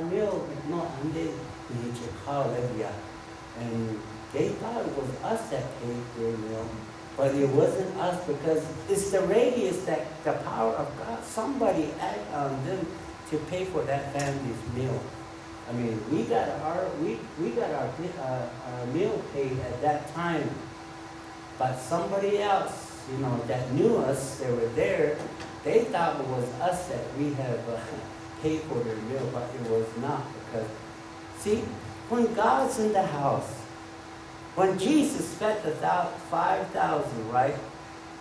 our 0.00 0.10
meal. 0.10 0.48
No, 0.68 0.90
and 1.02 1.14
they 1.14 1.30
and 3.58 4.00
they 4.32 4.48
thought 4.48 4.86
it 4.86 4.96
was 4.96 5.10
us 5.22 5.50
that 5.50 5.64
paid 5.80 6.02
their 6.16 6.36
meal. 6.36 6.68
But 7.16 7.34
it 7.34 7.48
wasn't 7.50 7.96
us 7.98 8.24
because 8.26 8.64
it's 8.88 9.10
the 9.10 9.20
radius 9.22 9.84
that 9.84 10.06
the 10.24 10.32
power 10.32 10.72
of 10.72 10.88
God, 10.98 11.22
somebody 11.24 11.90
act 12.00 12.32
on 12.32 12.64
them 12.64 12.86
to 13.30 13.36
pay 13.50 13.64
for 13.64 13.82
that 13.82 14.12
family's 14.12 14.74
meal. 14.74 15.00
I 15.68 15.72
mean, 15.72 16.02
we 16.10 16.22
got 16.24 16.48
our 16.62 16.88
we, 17.02 17.18
we 17.40 17.50
got 17.50 17.70
our, 17.70 17.88
uh, 18.20 18.48
our 18.66 18.86
meal 18.86 19.22
paid 19.34 19.58
at 19.58 19.80
that 19.82 20.12
time, 20.14 20.48
but 21.58 21.76
somebody 21.76 22.38
else, 22.38 23.00
you 23.10 23.18
know, 23.18 23.38
that 23.46 23.70
knew 23.72 23.98
us, 23.98 24.38
they 24.38 24.50
were 24.50 24.68
there, 24.74 25.18
they 25.62 25.84
thought 25.84 26.18
it 26.20 26.26
was 26.26 26.44
us 26.60 26.88
that 26.88 27.04
we 27.18 27.34
have 27.34 27.68
uh, 27.68 27.78
paid 28.42 28.60
for 28.62 28.80
their 28.80 28.96
meal, 28.96 29.28
but 29.32 29.48
it 29.54 29.70
was 29.70 29.86
not 30.00 30.24
because, 30.34 30.68
see, 31.38 31.62
when 32.08 32.32
God's 32.34 32.78
in 32.78 32.92
the 32.92 33.06
house, 33.06 33.60
when 34.56 34.78
Jesus 34.78 35.34
fed 35.34 35.62
the 35.62 35.72
5,000, 35.72 37.30
right? 37.30 37.54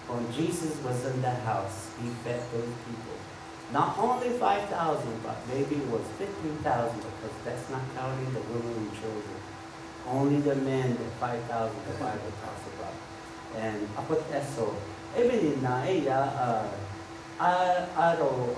When 0.07 0.31
Jesus 0.33 0.77
was 0.83 1.05
in 1.05 1.21
the 1.21 1.31
house, 1.31 1.89
he 2.01 2.09
fed 2.23 2.41
those 2.51 2.73
people. 2.85 3.17
Not 3.71 3.97
only 3.99 4.29
5,000, 4.29 4.69
but 5.23 5.37
maybe 5.47 5.75
it 5.75 5.87
was 5.89 6.01
15,000 6.17 6.97
because 6.97 7.35
that's 7.45 7.69
not 7.69 7.81
counting 7.95 8.33
the 8.33 8.41
women 8.41 8.73
and 8.73 8.93
children. 8.99 9.37
Only 10.07 10.41
the 10.41 10.55
men, 10.55 10.97
the 10.97 11.09
5,000 11.19 11.45
the 11.49 11.93
Bible 12.01 12.33
talks 12.41 12.65
about. 12.77 12.93
And 13.61 13.87
I 13.97 14.01
put 14.03 14.27
that 14.31 14.45
so. 14.45 14.75
Even 15.17 15.61
na 15.61 15.85
iya, 15.85 16.33
uh 16.33 16.65
aro, 17.97 18.53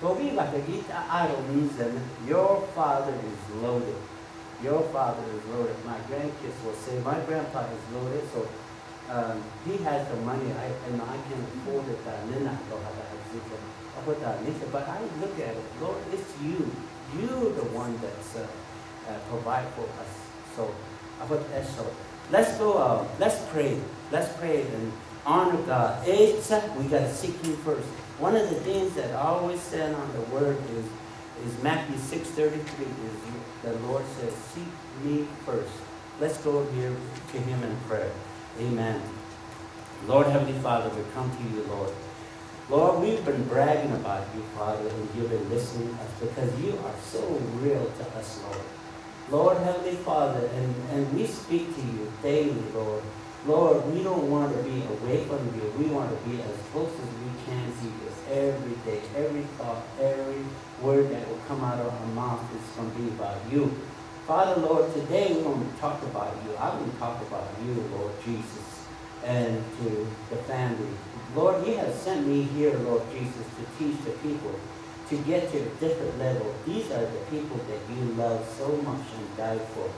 tobi 0.00 0.34
bakagita 0.34 1.06
aro 1.10 1.36
means 1.50 1.76
that 1.76 1.90
your 2.26 2.62
father 2.74 3.14
is 3.14 3.42
loaded. 3.62 3.96
Your 4.62 4.82
father 4.90 5.22
is 5.34 5.44
loaded. 5.54 5.76
My 5.86 5.98
grandkids 6.10 6.58
will 6.64 6.74
say, 6.74 6.98
my 7.00 7.18
grandpa 7.26 7.62
is 7.70 7.84
loaded, 7.94 8.22
so 8.34 8.48
um, 9.10 9.42
he 9.64 9.78
has 9.84 10.06
the 10.08 10.16
money, 10.22 10.50
I, 10.52 10.66
and 10.90 11.00
I 11.00 11.16
can 11.30 11.40
afford 11.62 11.86
it. 11.88 11.98
But 14.72 14.88
I 14.88 15.00
look 15.20 15.38
at 15.38 15.54
it, 15.54 15.64
Lord, 15.80 15.96
it's 16.12 16.30
you. 16.42 16.70
You're 17.16 17.52
the 17.54 17.64
one 17.72 17.98
that's 18.02 18.36
uh, 18.36 18.46
uh, 19.08 19.18
provide 19.30 19.66
for 19.74 19.86
us. 20.02 20.12
So, 20.54 20.74
so 21.76 21.86
let's 22.30 22.58
go. 22.58 22.78
Uh, 22.78 23.06
let's 23.18 23.40
pray. 23.50 23.80
Let's 24.12 24.36
pray 24.36 24.62
and 24.62 24.92
honor 25.24 25.56
God. 25.62 26.06
It's, 26.06 26.50
we 26.76 26.84
gotta 26.84 27.12
seek 27.14 27.40
Him 27.42 27.56
first. 27.58 27.88
One 28.18 28.34
of 28.34 28.50
the 28.50 28.56
things 28.56 28.94
that 28.94 29.10
I 29.14 29.20
always 29.20 29.60
said 29.60 29.94
on 29.94 30.12
the 30.12 30.22
Word 30.34 30.58
is 30.74 30.84
is 31.46 31.62
Matthew 31.62 31.96
six 31.98 32.28
thirty 32.30 32.58
three. 32.58 32.86
Is 32.86 33.16
the 33.62 33.72
Lord 33.86 34.04
says, 34.18 34.34
"Seek 34.34 34.66
me 35.04 35.26
first. 35.46 35.70
Let's 36.20 36.38
go 36.38 36.66
here 36.74 36.94
to 37.32 37.38
Him 37.38 37.62
in 37.62 37.76
prayer. 37.88 38.10
Amen. 38.60 39.00
Lord 40.06 40.26
Heavenly 40.26 40.58
Father, 40.60 40.90
we 40.90 41.02
come 41.14 41.30
to 41.30 41.42
you, 41.54 41.62
Lord. 41.70 41.92
Lord, 42.68 43.00
we've 43.00 43.24
been 43.24 43.44
bragging 43.44 43.92
about 43.92 44.26
you, 44.34 44.42
Father, 44.56 44.88
and 44.88 45.08
you've 45.14 45.30
been 45.30 45.48
listening 45.48 45.88
to 45.88 46.02
us 46.02 46.10
because 46.20 46.60
you 46.60 46.78
are 46.84 46.94
so 47.02 47.22
real 47.62 47.86
to 47.98 48.18
us, 48.18 48.40
Lord. 48.42 48.66
Lord 49.30 49.56
Heavenly 49.58 49.96
Father, 49.96 50.44
and, 50.54 50.74
and 50.90 51.12
we 51.14 51.26
speak 51.26 51.74
to 51.74 51.80
you 51.80 52.12
daily, 52.22 52.62
Lord. 52.74 53.02
Lord, 53.46 53.86
we 53.94 54.02
don't 54.02 54.30
want 54.30 54.54
to 54.56 54.62
be 54.62 54.82
away 54.82 55.24
from 55.24 55.46
you. 55.54 55.72
We 55.78 55.86
want 55.86 56.10
to 56.10 56.28
be 56.28 56.42
as 56.42 56.56
close 56.72 56.90
as 56.92 57.08
we 57.22 57.30
can 57.46 57.64
to 57.64 57.84
you 57.84 58.08
every 58.30 58.74
day. 58.84 59.00
Every 59.16 59.42
thought, 59.56 59.82
every 60.00 60.44
word 60.82 61.10
that 61.10 61.28
will 61.28 61.40
come 61.48 61.62
out 61.64 61.78
of 61.78 61.92
our 61.92 62.06
mouth 62.08 62.44
is 62.54 62.76
going 62.76 62.90
to 62.90 62.98
be 62.98 63.08
about 63.08 63.38
you. 63.50 63.72
Father, 64.26 64.60
Lord, 64.60 64.92
today 64.92 65.32
we're 65.32 65.44
going 65.44 65.70
to 65.70 65.80
talk 65.80 66.02
about 66.02 66.36
you. 66.44 66.54
I 66.56 66.74
want 66.74 66.92
to 66.92 66.98
talk 66.98 67.22
about 67.22 67.48
you, 67.64 67.74
Lord 67.96 68.12
Jesus, 68.24 68.84
and 69.24 69.64
to 69.80 70.06
the 70.30 70.36
family. 70.42 70.90
Lord, 71.34 71.66
you 71.66 71.76
have 71.76 71.94
sent 71.94 72.26
me 72.26 72.42
here, 72.42 72.76
Lord 72.78 73.02
Jesus, 73.12 73.46
to 73.56 73.78
teach 73.78 73.96
the 74.04 74.10
people 74.18 74.54
to 75.08 75.16
get 75.18 75.50
to 75.52 75.58
a 75.58 75.68
different 75.80 76.18
level. 76.18 76.54
These 76.66 76.90
are 76.90 77.06
the 77.06 77.18
people 77.30 77.56
that 77.56 77.80
you 77.94 78.12
love 78.12 78.46
so 78.58 78.68
much 78.82 79.06
and 79.16 79.36
died 79.36 79.62
for. 79.68 79.88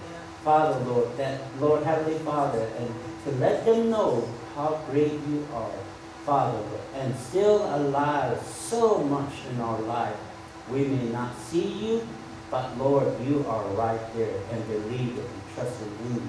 Father, 0.44 0.82
Lord, 0.84 1.16
that 1.18 1.40
Lord 1.60 1.82
Heavenly 1.82 2.18
Father, 2.20 2.66
and 2.78 2.94
to 3.24 3.30
let 3.32 3.64
them 3.66 3.90
know 3.90 4.26
how 4.54 4.80
great 4.90 5.12
you 5.12 5.46
are, 5.54 5.70
Father, 6.24 6.58
Lord, 6.58 6.80
and 6.94 7.14
still 7.16 7.62
alive 7.76 8.40
so 8.42 8.98
much 9.04 9.32
in 9.50 9.60
our 9.60 9.80
life. 9.80 10.16
We 10.70 10.84
may 10.84 11.08
not 11.10 11.36
see 11.36 11.68
you, 11.68 12.08
but 12.50 12.76
Lord, 12.78 13.20
you 13.26 13.44
are 13.48 13.64
right 13.74 14.00
there 14.14 14.40
and 14.50 14.66
believe 14.66 15.18
it 15.18 15.24
and 15.24 15.42
trust 15.54 15.82
in 15.82 16.14
you. 16.14 16.22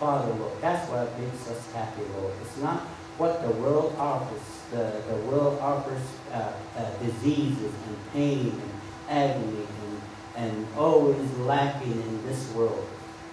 Father, 0.00 0.32
Lord, 0.34 0.52
that's 0.60 0.90
what 0.90 1.18
makes 1.18 1.48
us 1.48 1.72
happy, 1.72 2.02
Lord. 2.18 2.34
It's 2.42 2.58
not 2.58 2.80
what 3.16 3.42
the 3.42 3.50
world 3.62 3.94
offers. 3.98 4.42
The, 4.70 5.00
the 5.08 5.16
world 5.28 5.58
offers 5.60 6.02
uh, 6.32 6.52
uh, 6.76 6.90
diseases 6.98 7.72
and 7.86 8.12
pain 8.12 8.50
and 8.50 8.70
agony 9.08 9.66
and, 10.36 10.46
and 10.48 10.66
always 10.76 11.32
lacking 11.38 11.92
in 11.92 12.26
this 12.26 12.52
world. 12.52 12.86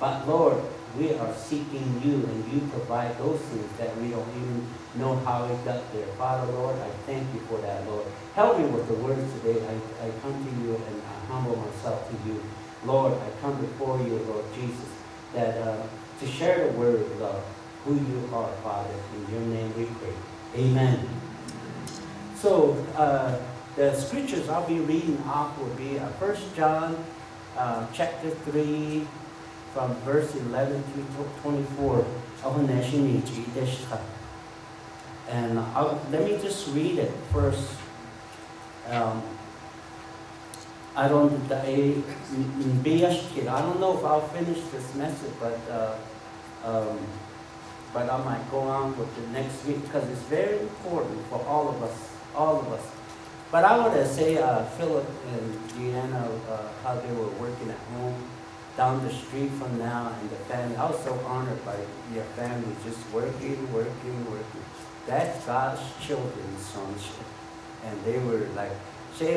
But 0.03 0.27
Lord, 0.27 0.61
we 0.99 1.13
are 1.13 1.33
seeking 1.33 2.01
you 2.03 2.15
and 2.15 2.51
you 2.51 2.59
provide 2.71 3.17
those 3.19 3.39
things 3.39 3.71
that 3.77 3.95
we 3.95 4.09
don't 4.09 4.27
even 4.35 4.67
know 4.95 5.15
how 5.23 5.45
it 5.45 5.63
got 5.63 5.79
there. 5.93 6.07
Father, 6.17 6.51
Lord, 6.51 6.75
I 6.75 6.89
thank 7.07 7.23
you 7.33 7.39
for 7.47 7.57
that, 7.59 7.87
Lord. 7.87 8.05
Help 8.35 8.59
me 8.59 8.65
with 8.65 8.85
the 8.89 8.95
words 8.95 9.31
today. 9.35 9.65
I, 9.65 10.05
I 10.05 10.09
come 10.21 10.33
to 10.43 10.61
you 10.61 10.75
and 10.75 11.01
I 11.03 11.25
humble 11.31 11.55
myself 11.55 12.05
to 12.09 12.27
you. 12.27 12.43
Lord, 12.83 13.13
I 13.13 13.29
come 13.39 13.57
before 13.61 13.97
you, 13.99 14.17
Lord 14.27 14.43
Jesus, 14.53 14.89
that 15.35 15.57
uh, 15.59 15.83
to 16.19 16.27
share 16.27 16.67
the 16.67 16.77
word, 16.77 17.07
Lord, 17.21 17.41
who 17.85 17.95
you 17.95 18.29
are, 18.33 18.51
Father. 18.61 18.93
In 19.15 19.33
your 19.33 19.41
name 19.55 19.73
we 19.77 19.85
pray. 19.85 20.13
Amen. 20.57 21.07
So, 22.35 22.75
uh, 22.97 23.39
the 23.77 23.95
scriptures 23.95 24.49
I'll 24.49 24.67
be 24.67 24.79
reading 24.79 25.23
off 25.27 25.57
will 25.57 25.73
be 25.75 25.97
uh, 25.97 26.07
1 26.19 26.37
John 26.57 27.05
uh, 27.57 27.87
chapter 27.93 28.31
3, 28.31 29.07
from 29.73 29.93
verse 30.01 30.35
11 30.35 30.83
to 30.93 31.05
24. 31.41 32.05
And 35.29 35.59
I'll, 35.59 35.99
let 36.11 36.23
me 36.25 36.37
just 36.41 36.67
read 36.69 36.99
it 36.99 37.11
first. 37.31 37.75
Um, 38.89 39.23
I 40.95 41.07
don't, 41.07 41.51
I 41.51 41.65
don't 43.61 43.79
know 43.79 43.97
if 43.97 44.05
I'll 44.05 44.27
finish 44.27 44.61
this 44.71 44.93
message, 44.93 45.31
but 45.39 45.59
uh, 45.71 45.95
um, 46.63 46.99
but 47.93 48.09
I 48.09 48.23
might 48.23 48.51
go 48.51 48.59
on 48.59 48.97
with 48.97 49.15
the 49.15 49.27
next 49.31 49.65
week 49.65 49.81
because 49.81 50.07
it's 50.09 50.21
very 50.23 50.59
important 50.59 51.25
for 51.27 51.43
all 51.45 51.69
of 51.69 51.81
us, 51.81 52.09
all 52.35 52.59
of 52.59 52.71
us. 52.71 52.85
But 53.51 53.65
I 53.65 53.77
want 53.77 53.93
to 53.93 54.07
say, 54.07 54.37
uh, 54.37 54.63
Philip 54.77 55.07
and 55.31 55.69
Deanna, 55.71 56.25
uh, 56.49 56.69
how 56.83 56.95
they 56.95 57.11
were 57.13 57.29
working 57.39 57.69
at 57.69 57.77
home 57.77 58.15
down 58.75 59.03
the 59.03 59.13
street 59.13 59.51
from 59.51 59.77
now 59.77 60.11
and 60.19 60.29
the 60.29 60.35
family. 60.49 60.75
I 60.75 60.89
was 60.89 61.01
so 61.03 61.13
honored 61.25 61.63
by 61.65 61.77
your 62.13 62.23
family, 62.35 62.75
just 62.83 62.99
working, 63.11 63.71
working, 63.71 64.31
working. 64.31 64.65
That's 65.05 65.45
God's 65.45 65.81
children's 66.01 66.65
sonship. 66.65 67.25
And 67.85 68.03
they 68.03 68.17
were 68.19 68.47
like, 68.55 68.71
they've 69.19 69.35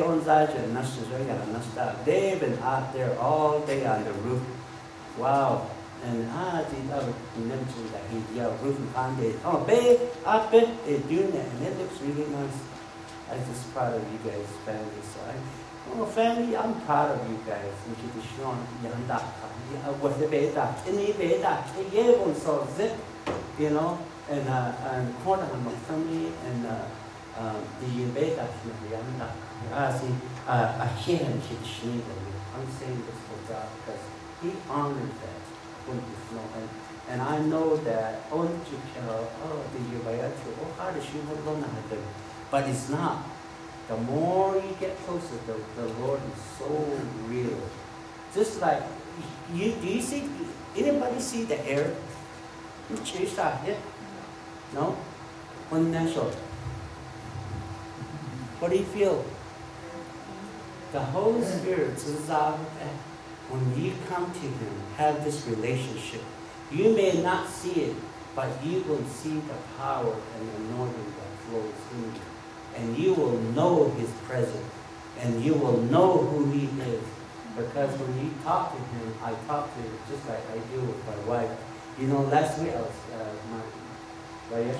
been 2.39 2.57
out 2.59 2.93
there 2.93 3.19
all 3.19 3.59
day 3.61 3.85
on 3.85 4.03
the 4.03 4.13
roof. 4.13 4.41
Wow. 5.17 5.69
And 6.03 6.27
ah, 6.31 6.63
the 6.69 6.95
other 6.95 7.13
mentioned 7.37 7.89
that 7.91 8.03
he, 8.09 8.21
yeah, 8.35 8.51
roof 8.61 8.77
and 8.77 8.93
pond 8.93 9.17
Oh, 9.43 9.63
babe, 9.65 9.99
up 10.25 10.53
it, 10.53 10.69
they're 10.85 10.99
doing 10.99 11.31
that. 11.31 11.45
And 11.45 11.67
it 11.67 11.77
looks 11.77 11.99
really 12.01 12.25
nice. 12.31 12.59
I'm 13.29 13.45
just 13.45 13.73
proud 13.73 13.93
of 13.93 14.01
you 14.11 14.19
guys, 14.19 14.47
family. 14.63 15.01
So 15.03 15.19
I, 15.27 15.33
Oh, 15.95 16.05
family, 16.05 16.55
I'm 16.55 16.79
proud 16.81 17.19
of 17.19 17.29
you 17.29 17.39
guys. 17.45 17.73
With 20.01 20.19
the 20.19 20.27
beta, 20.27 20.75
in 20.87 20.95
the 20.97 21.13
beta, 21.13 21.63
they 21.75 21.89
gave 21.89 22.37
so 22.37 22.67
zip, 22.75 22.93
you 23.57 23.69
know, 23.71 23.97
and 24.29 24.47
uh, 24.47 24.73
and 24.91 25.15
corner 25.23 25.43
of 25.43 25.65
my 25.65 25.71
family 25.87 26.31
and 26.45 26.65
uh, 26.65 26.85
um, 27.39 27.63
the 27.79 28.05
beta, 28.13 28.47
I 29.73 29.97
see, 29.97 30.13
I 30.47 30.89
can't 31.01 31.21
I'm 32.55 32.67
saying 32.79 33.03
this 33.05 33.19
for 33.27 33.39
God 33.53 33.67
because 33.77 34.01
He 34.41 34.51
honors 34.69 35.13
that 35.21 35.41
when 35.87 35.97
you 35.97 36.35
know, 36.35 36.47
and 37.09 37.21
I 37.21 37.39
know 37.39 37.77
that 37.77 38.21
oh, 38.31 38.43
the 38.43 38.49
oh, 40.03 40.67
how 40.77 40.91
does 40.91 41.05
she 41.05 41.19
But 42.51 42.67
it's 42.67 42.89
not 42.89 43.23
the 43.87 43.97
more 43.97 44.55
you 44.55 44.75
get 44.79 44.97
closer, 45.05 45.35
the, 45.45 45.55
the 45.81 45.87
Lord 45.99 46.19
is 46.35 46.41
so 46.57 46.99
real. 47.27 47.59
Just 48.33 48.61
like, 48.61 48.83
you, 49.53 49.71
do 49.73 49.87
you 49.87 50.01
see, 50.01 50.29
anybody 50.75 51.19
see 51.19 51.43
the 51.43 51.65
air? 51.67 51.95
You 52.89 52.97
that 53.35 53.61
hit? 53.61 53.77
No? 54.73 54.97
Unnatural. 55.71 56.31
What 58.59 58.71
do 58.71 58.77
you 58.77 58.85
feel? 58.85 59.23
the 60.91 60.99
Holy 60.99 61.43
Spirit 61.43 61.95
is 61.95 62.29
out. 62.29 62.57
When 63.49 63.81
you 63.81 63.93
come 64.09 64.31
to 64.31 64.39
Him, 64.39 64.75
have 64.97 65.23
this 65.23 65.45
relationship. 65.47 66.21
You 66.71 66.95
may 66.95 67.21
not 67.21 67.47
see 67.47 67.81
it, 67.81 67.95
but 68.35 68.49
you 68.63 68.83
will 68.83 69.03
see 69.05 69.35
the 69.35 69.57
power 69.77 70.13
and 70.13 70.49
anointing 70.65 71.13
that 71.17 71.31
flows 71.45 71.73
in 71.93 72.03
you. 72.13 72.36
And 72.77 72.97
you 72.97 73.13
will 73.13 73.37
know 73.57 73.89
His 73.97 74.09
presence. 74.27 74.71
And 75.19 75.43
you 75.43 75.53
will 75.53 75.81
know 75.93 76.17
who 76.17 76.51
He 76.51 76.65
is. 76.81 77.03
Because 77.55 77.89
when 77.99 78.13
you 78.23 78.31
talk 78.43 78.71
to 78.71 78.77
Him, 78.77 79.13
I 79.23 79.33
talk 79.47 79.73
to 79.73 79.81
Him 79.81 79.93
just 80.09 80.27
like 80.29 80.43
I 80.53 80.57
do 80.71 80.81
with 80.81 81.01
my 81.07 81.17
wife. 81.25 81.49
You 81.99 82.07
know, 82.07 82.21
last 82.21 82.59
week 82.61 82.73
I 82.73 82.81
was, 82.81 82.99
uh, 83.17 83.33
my, 83.49 84.61
my 84.61 84.75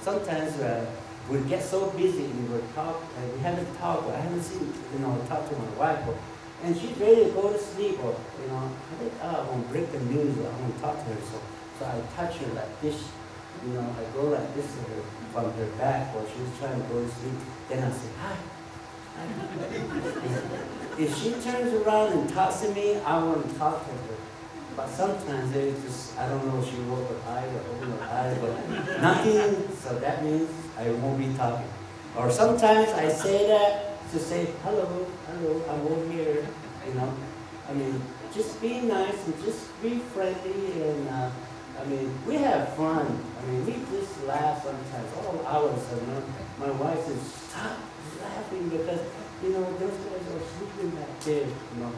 sometimes 0.00 0.60
uh, 0.60 0.86
we 1.28 1.40
get 1.48 1.62
so 1.62 1.90
busy 1.90 2.24
and 2.24 2.52
we 2.52 2.60
talk, 2.74 3.02
and 3.18 3.32
we 3.32 3.38
haven't 3.40 3.66
talked, 3.78 4.08
I 4.10 4.20
haven't 4.20 4.42
seen, 4.42 4.72
you 4.92 4.98
know, 5.00 5.18
talk 5.28 5.48
to 5.48 5.56
my 5.56 5.70
wife. 5.78 5.98
But, 6.06 6.16
and 6.62 6.76
she's 6.76 6.96
ready 6.98 7.24
to 7.24 7.30
go 7.30 7.52
to 7.52 7.58
sleep, 7.58 7.98
or, 8.04 8.14
you 8.40 8.48
know, 8.48 8.70
I 8.70 8.94
think, 9.00 9.12
oh, 9.22 9.42
I 9.42 9.50
want 9.50 9.66
to 9.66 9.72
break 9.72 9.90
the 9.90 9.98
news, 10.00 10.38
or 10.38 10.46
I 10.46 10.60
want 10.60 10.76
to 10.76 10.80
talk 10.80 10.96
to 10.96 11.04
her. 11.10 11.20
So, 11.20 11.38
so 11.78 11.86
I 11.86 11.98
touch 12.14 12.36
her 12.38 12.54
like 12.54 12.80
this, 12.80 13.02
you 13.64 13.72
know, 13.74 13.86
I 13.98 14.04
go 14.16 14.24
like 14.28 14.54
this 14.54 14.66
to 14.66 14.80
her 14.90 15.02
from 15.32 15.52
her 15.52 15.66
back 15.78 16.14
while 16.14 16.26
she's 16.26 16.58
trying 16.58 16.80
to 16.80 16.88
go 16.88 17.02
to 17.02 17.08
sleep. 17.08 17.34
Then 17.68 17.84
I 17.84 17.90
say, 17.90 18.08
hi. 18.20 18.36
if 20.98 21.16
she 21.16 21.30
turns 21.40 21.72
around 21.74 22.12
and 22.12 22.28
talks 22.30 22.60
to 22.60 22.74
me, 22.74 22.96
I 22.96 23.22
want 23.22 23.48
to 23.48 23.58
talk 23.58 23.84
to 23.84 23.92
her. 23.92 24.16
But 24.76 24.88
sometimes 24.88 25.52
they 25.52 25.72
just, 25.84 26.18
I 26.18 26.28
don't 26.28 26.46
know 26.46 26.60
if 26.60 26.68
she 26.70 26.76
rolled 26.82 27.06
her 27.06 27.30
eye 27.30 27.46
or 27.46 27.60
opened 27.76 27.92
her 27.92 28.04
eye, 28.04 28.36
but 28.40 29.00
nothing, 29.00 29.76
so 29.76 29.98
that 29.98 30.24
means 30.24 30.48
I 30.78 30.90
won't 30.90 31.18
be 31.18 31.32
talking. 31.36 31.68
Or 32.16 32.30
sometimes 32.30 32.88
I 32.90 33.08
say 33.08 33.46
that 33.48 34.10
to 34.10 34.18
say, 34.18 34.48
hello, 34.64 35.06
hello, 35.28 35.62
I'm 35.68 35.86
over 35.86 36.12
here, 36.12 36.46
you 36.86 36.94
know. 36.94 37.14
I 37.68 37.74
mean, 37.74 38.02
just 38.34 38.60
be 38.60 38.80
nice 38.80 39.26
and 39.26 39.44
just 39.44 39.82
be 39.82 39.98
friendly 39.98 40.82
and, 40.82 41.08
uh, 41.08 41.30
I 41.80 41.84
mean, 41.84 42.18
we 42.26 42.36
have 42.36 42.74
fun. 42.74 43.06
I 43.06 43.50
mean, 43.50 43.66
we 43.66 43.72
just 43.98 44.24
laugh 44.26 44.62
sometimes, 44.62 45.08
all 45.18 45.44
hours. 45.46 45.82
And 45.92 46.08
my, 46.08 46.66
my 46.66 46.72
wife 46.78 47.04
says, 47.06 47.22
stop 47.48 47.78
laughing 48.22 48.68
because, 48.68 49.00
you 49.42 49.50
know, 49.50 49.64
those 49.78 49.98
guys 50.04 50.24
are 50.34 50.42
sleeping 50.58 50.90
back 50.90 51.20
there, 51.20 51.46
you 51.46 51.80
know. 51.80 51.92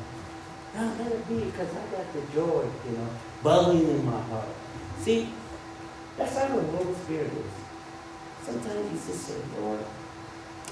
No, 0.74 0.92
let 0.98 1.12
it 1.12 1.28
be 1.28 1.44
because 1.44 1.68
I 1.70 1.96
got 1.96 2.12
the 2.12 2.20
joy, 2.32 2.64
you 2.86 2.96
know, 2.96 3.08
bubbling 3.42 3.88
in 3.88 4.04
my 4.04 4.20
heart. 4.22 4.48
See, 4.98 5.28
that's 6.16 6.36
how 6.36 6.48
the 6.48 6.62
Holy 6.62 6.94
Spirit 7.04 7.30
is. 7.30 7.52
Sometimes 8.44 8.90
you 8.90 9.12
just 9.12 9.26
say, 9.26 9.36
Lord, 9.60 9.80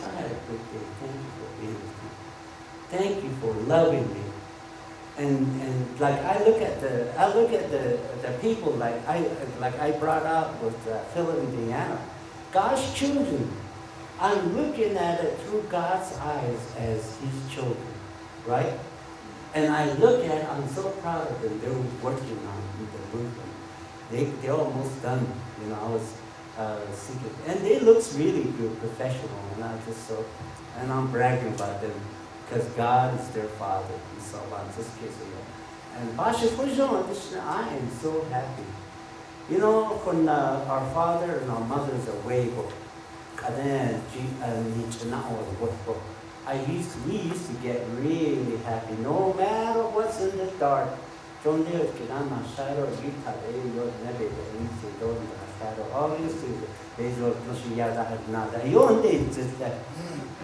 I 0.04 0.08
had 0.16 0.26
a 0.26 0.34
good 0.34 0.62
day. 0.72 0.86
Thank 1.00 1.14
you 1.14 1.30
for 1.38 1.60
being 1.60 1.74
with 1.74 1.84
me. 2.02 2.10
Thank 2.90 3.24
you 3.24 3.30
for 3.40 3.52
loving 3.68 4.12
me. 4.12 4.31
And 5.18 5.60
and 5.60 6.00
like 6.00 6.18
I 6.24 6.42
look 6.44 6.60
at 6.62 6.80
the 6.80 7.12
I 7.18 7.34
look 7.34 7.52
at 7.52 7.70
the 7.70 7.98
the 8.22 8.32
people 8.40 8.72
like 8.72 8.96
I 9.06 9.28
like 9.60 9.78
I 9.78 9.90
brought 9.92 10.24
up 10.24 10.62
with 10.62 10.76
uh, 10.88 10.98
Philip 11.12 11.38
and 11.38 11.52
Deanna. 11.58 11.98
God's 12.52 12.92
children. 12.94 13.50
I'm 14.20 14.56
looking 14.56 14.96
at 14.96 15.20
it 15.24 15.38
through 15.40 15.62
God's 15.68 16.16
eyes 16.18 16.60
as 16.78 17.18
His 17.18 17.54
children, 17.54 17.92
right? 18.46 18.72
And 19.54 19.72
I 19.72 19.92
look 19.94 20.24
at, 20.24 20.48
I'm 20.48 20.66
so 20.68 20.90
proud 21.02 21.28
of 21.28 21.42
them. 21.42 21.60
They're 21.60 21.72
working 22.02 22.38
on 22.46 22.62
the 22.78 23.16
movement. 23.18 23.50
They, 24.10 24.24
they're 24.40 24.52
almost 24.54 25.02
done. 25.02 25.26
You 25.60 25.68
know, 25.70 25.78
I 25.82 25.88
was 25.88 26.14
uh. 26.58 26.78
And 27.46 27.60
they 27.60 27.80
looks 27.80 28.14
really 28.14 28.44
good, 28.44 28.78
professional, 28.78 29.30
and 29.54 29.64
I 29.64 29.76
just 29.86 30.06
so, 30.06 30.24
and 30.78 30.92
I'm 30.92 31.10
bragging 31.10 31.54
about 31.54 31.80
them 31.80 31.92
because 32.52 32.68
God 32.74 33.18
is 33.18 33.28
their 33.30 33.48
father. 33.56 33.94
And 33.94 34.22
so 34.22 34.38
I'm 34.54 34.66
just 34.76 34.92
kissing 35.00 35.30
them. 35.30 35.46
And 35.96 36.16
Basha 36.16 36.48
I 36.48 37.68
am 37.68 37.90
so 38.00 38.24
happy. 38.24 38.64
You 39.50 39.58
know, 39.58 39.84
when 40.04 40.28
uh, 40.28 40.64
our 40.68 40.84
father 40.92 41.38
and 41.38 41.50
our 41.50 41.64
mothers 41.64 42.08
are 42.08 42.16
away, 42.24 42.50
I 46.44 46.54
used 46.68 46.92
to, 46.92 46.98
we 47.08 47.16
used 47.16 47.46
to 47.46 47.54
get 47.62 47.80
really 47.98 48.56
happy 48.58 48.94
no 49.02 49.32
matter 49.34 49.82
what's 49.88 50.20
in 50.20 50.36
the 50.36 50.46
dark. 50.58 50.90
John 51.42 51.64
Leo, 51.64 51.86
Kirana, 51.86 52.38
Shiro, 52.54 52.86
Gita, 53.02 53.34
Eyo, 53.50 53.90
Nebe, 54.04 54.30
Nisi, 54.60 54.88
Donda, 55.00 55.42
Shiro, 55.58 55.90
all 55.92 56.16
these 56.16 56.34
things, 56.34 56.64
Ezo, 56.98 57.34
Toshiyada, 57.34 58.28
Nada, 58.28 58.68
Yon 58.68 59.02
just 59.02 59.58
that. 59.58 59.74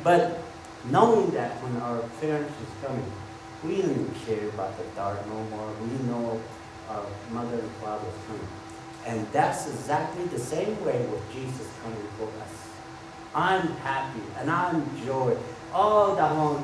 But 0.03 0.48
knowing 0.91 1.31
that 1.31 1.53
when 1.63 1.81
our 1.83 2.01
parents 2.21 2.53
is 2.61 2.87
coming, 2.87 3.11
we 3.65 3.83
didn't 3.83 4.15
care 4.27 4.49
about 4.49 4.77
the 4.79 4.85
dark 4.95 5.25
no 5.27 5.43
more. 5.45 5.73
We 5.83 6.07
know 6.09 6.41
our 6.89 7.07
mother 7.31 7.59
and 7.59 7.71
father 7.83 8.09
is 8.09 8.27
coming. 8.27 8.49
And 9.07 9.27
that's 9.33 9.69
exactly 9.69 10.25
the 10.27 10.39
same 10.39 10.79
way 10.85 11.07
with 11.07 11.23
Jesus 11.33 11.69
coming 11.83 12.07
for 12.19 12.29
us. 12.43 12.69
I'm 13.35 13.69
happy 13.79 14.23
and 14.39 14.51
I'm 14.51 14.85
joy. 15.05 15.37
All 15.73 16.15
the 16.15 16.27
whole 16.27 16.59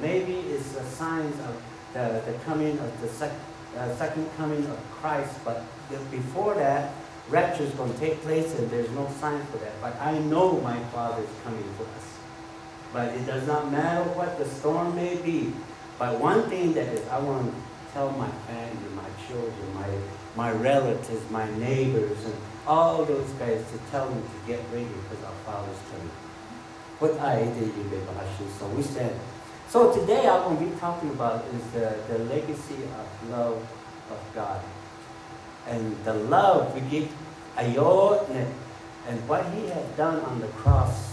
maybe 0.00 0.34
it's 0.34 0.72
the 0.72 0.84
signs 0.84 1.38
of 1.40 1.62
the, 1.92 2.22
the 2.26 2.38
coming 2.44 2.78
of 2.78 3.00
the 3.00 3.08
second 3.08 3.38
uh, 3.76 3.94
second 3.96 4.28
coming 4.36 4.64
of 4.66 4.78
Christ, 4.90 5.32
but 5.44 5.62
before 6.10 6.54
that, 6.54 6.92
rapture 7.28 7.62
is 7.62 7.72
going 7.74 7.92
to 7.92 7.98
take 7.98 8.20
place 8.22 8.58
and 8.58 8.68
there's 8.70 8.90
no 8.90 9.08
sign 9.20 9.44
for 9.46 9.58
that. 9.58 9.80
But 9.80 9.94
I 10.00 10.18
know 10.18 10.60
my 10.60 10.78
Father 10.92 11.22
is 11.22 11.28
coming 11.44 11.62
for 11.76 11.84
us. 11.84 12.19
But 12.92 13.14
it 13.14 13.26
does 13.26 13.46
not 13.46 13.70
matter 13.70 14.02
what 14.10 14.38
the 14.38 14.44
storm 14.44 14.96
may 14.96 15.16
be. 15.16 15.52
But 15.98 16.18
one 16.18 16.48
thing 16.48 16.72
that 16.74 16.88
is, 16.88 17.06
I 17.08 17.18
want 17.20 17.46
to 17.46 17.92
tell 17.92 18.10
my 18.12 18.30
family, 18.48 18.90
my 18.94 19.08
children, 19.26 19.74
my, 19.74 19.88
my 20.34 20.50
relatives, 20.52 21.30
my 21.30 21.48
neighbors, 21.58 22.24
and 22.24 22.34
all 22.66 23.04
those 23.04 23.28
guys 23.32 23.64
to 23.70 23.78
tell 23.90 24.08
them 24.08 24.22
to 24.22 24.46
get 24.46 24.60
ready 24.72 24.88
because 24.88 25.24
our 25.24 25.38
Father's 25.46 25.78
coming. 25.90 26.10
What 26.98 27.18
I 27.20 27.44
did 27.44 27.72
you 27.76 28.48
So 28.58 28.66
we 28.68 28.82
said, 28.82 29.18
so 29.68 29.92
today 29.92 30.28
I'm 30.28 30.42
going 30.44 30.58
to 30.58 30.74
be 30.74 30.80
talking 30.80 31.10
about 31.10 31.44
is 31.54 31.62
the, 31.72 31.96
the 32.08 32.18
legacy 32.24 32.74
of 32.74 33.30
love 33.30 33.56
of 34.10 34.34
God. 34.34 34.60
And 35.66 35.96
the 36.04 36.14
love 36.14 36.74
we 36.74 36.80
give 36.90 37.12
Ayod 37.56 38.28
and 39.08 39.28
what 39.28 39.46
he 39.54 39.66
has 39.68 39.84
done 39.96 40.20
on 40.20 40.40
the 40.40 40.48
cross 40.48 41.09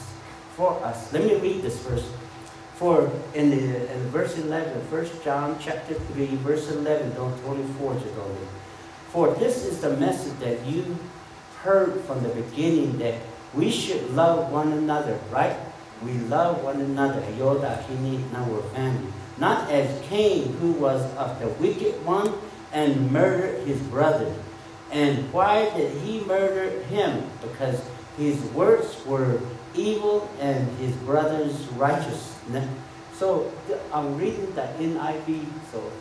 for 0.57 0.83
us. 0.83 1.13
Let 1.13 1.23
me 1.23 1.35
read 1.35 1.61
this 1.61 1.79
verse. 1.79 2.11
For 2.75 3.09
in, 3.33 3.51
the, 3.51 3.93
in 3.93 3.99
verse 4.09 4.37
11, 4.37 4.73
1 4.91 5.07
John 5.23 5.57
chapter 5.61 5.93
3, 5.93 6.25
verse 6.37 6.69
11, 6.69 7.13
don't 7.15 7.39
24 7.43 7.93
to 7.93 7.99
go 8.09 8.25
in. 8.25 8.47
For 9.09 9.33
this 9.35 9.63
is 9.63 9.79
the 9.79 9.95
message 9.97 10.37
that 10.39 10.65
you 10.65 10.97
heard 11.61 12.01
from 12.01 12.21
the 12.23 12.29
beginning 12.29 12.97
that 12.97 13.15
we 13.53 13.71
should 13.71 14.09
love 14.11 14.51
one 14.51 14.73
another, 14.73 15.17
right? 15.31 15.55
we 16.03 16.13
love 16.29 16.63
one 16.63 16.79
another, 16.79 17.21
Yoda, 17.37 17.85
Kini, 17.87 18.23
our 18.35 18.61
family. 18.73 19.11
Not 19.37 19.69
as 19.69 20.01
Cain, 20.07 20.53
who 20.53 20.73
was 20.73 21.01
of 21.15 21.39
the 21.39 21.47
wicked 21.61 22.03
one 22.05 22.33
and 22.71 23.11
murdered 23.11 23.65
his 23.67 23.79
brother. 23.83 24.33
And 24.91 25.31
why 25.33 25.69
did 25.75 25.91
he 26.01 26.21
murder 26.21 26.81
him? 26.83 27.29
Because 27.41 27.81
his 28.17 28.39
words 28.51 29.03
were 29.05 29.39
evil 29.77 30.29
and 30.39 30.67
his 30.77 30.95
brother's 30.97 31.67
righteousness. 31.69 32.69
So 33.13 33.51
I'm 33.93 34.17
reading 34.17 34.53
the 34.53 34.61
NIV. 34.79 35.45
So, 35.71 35.91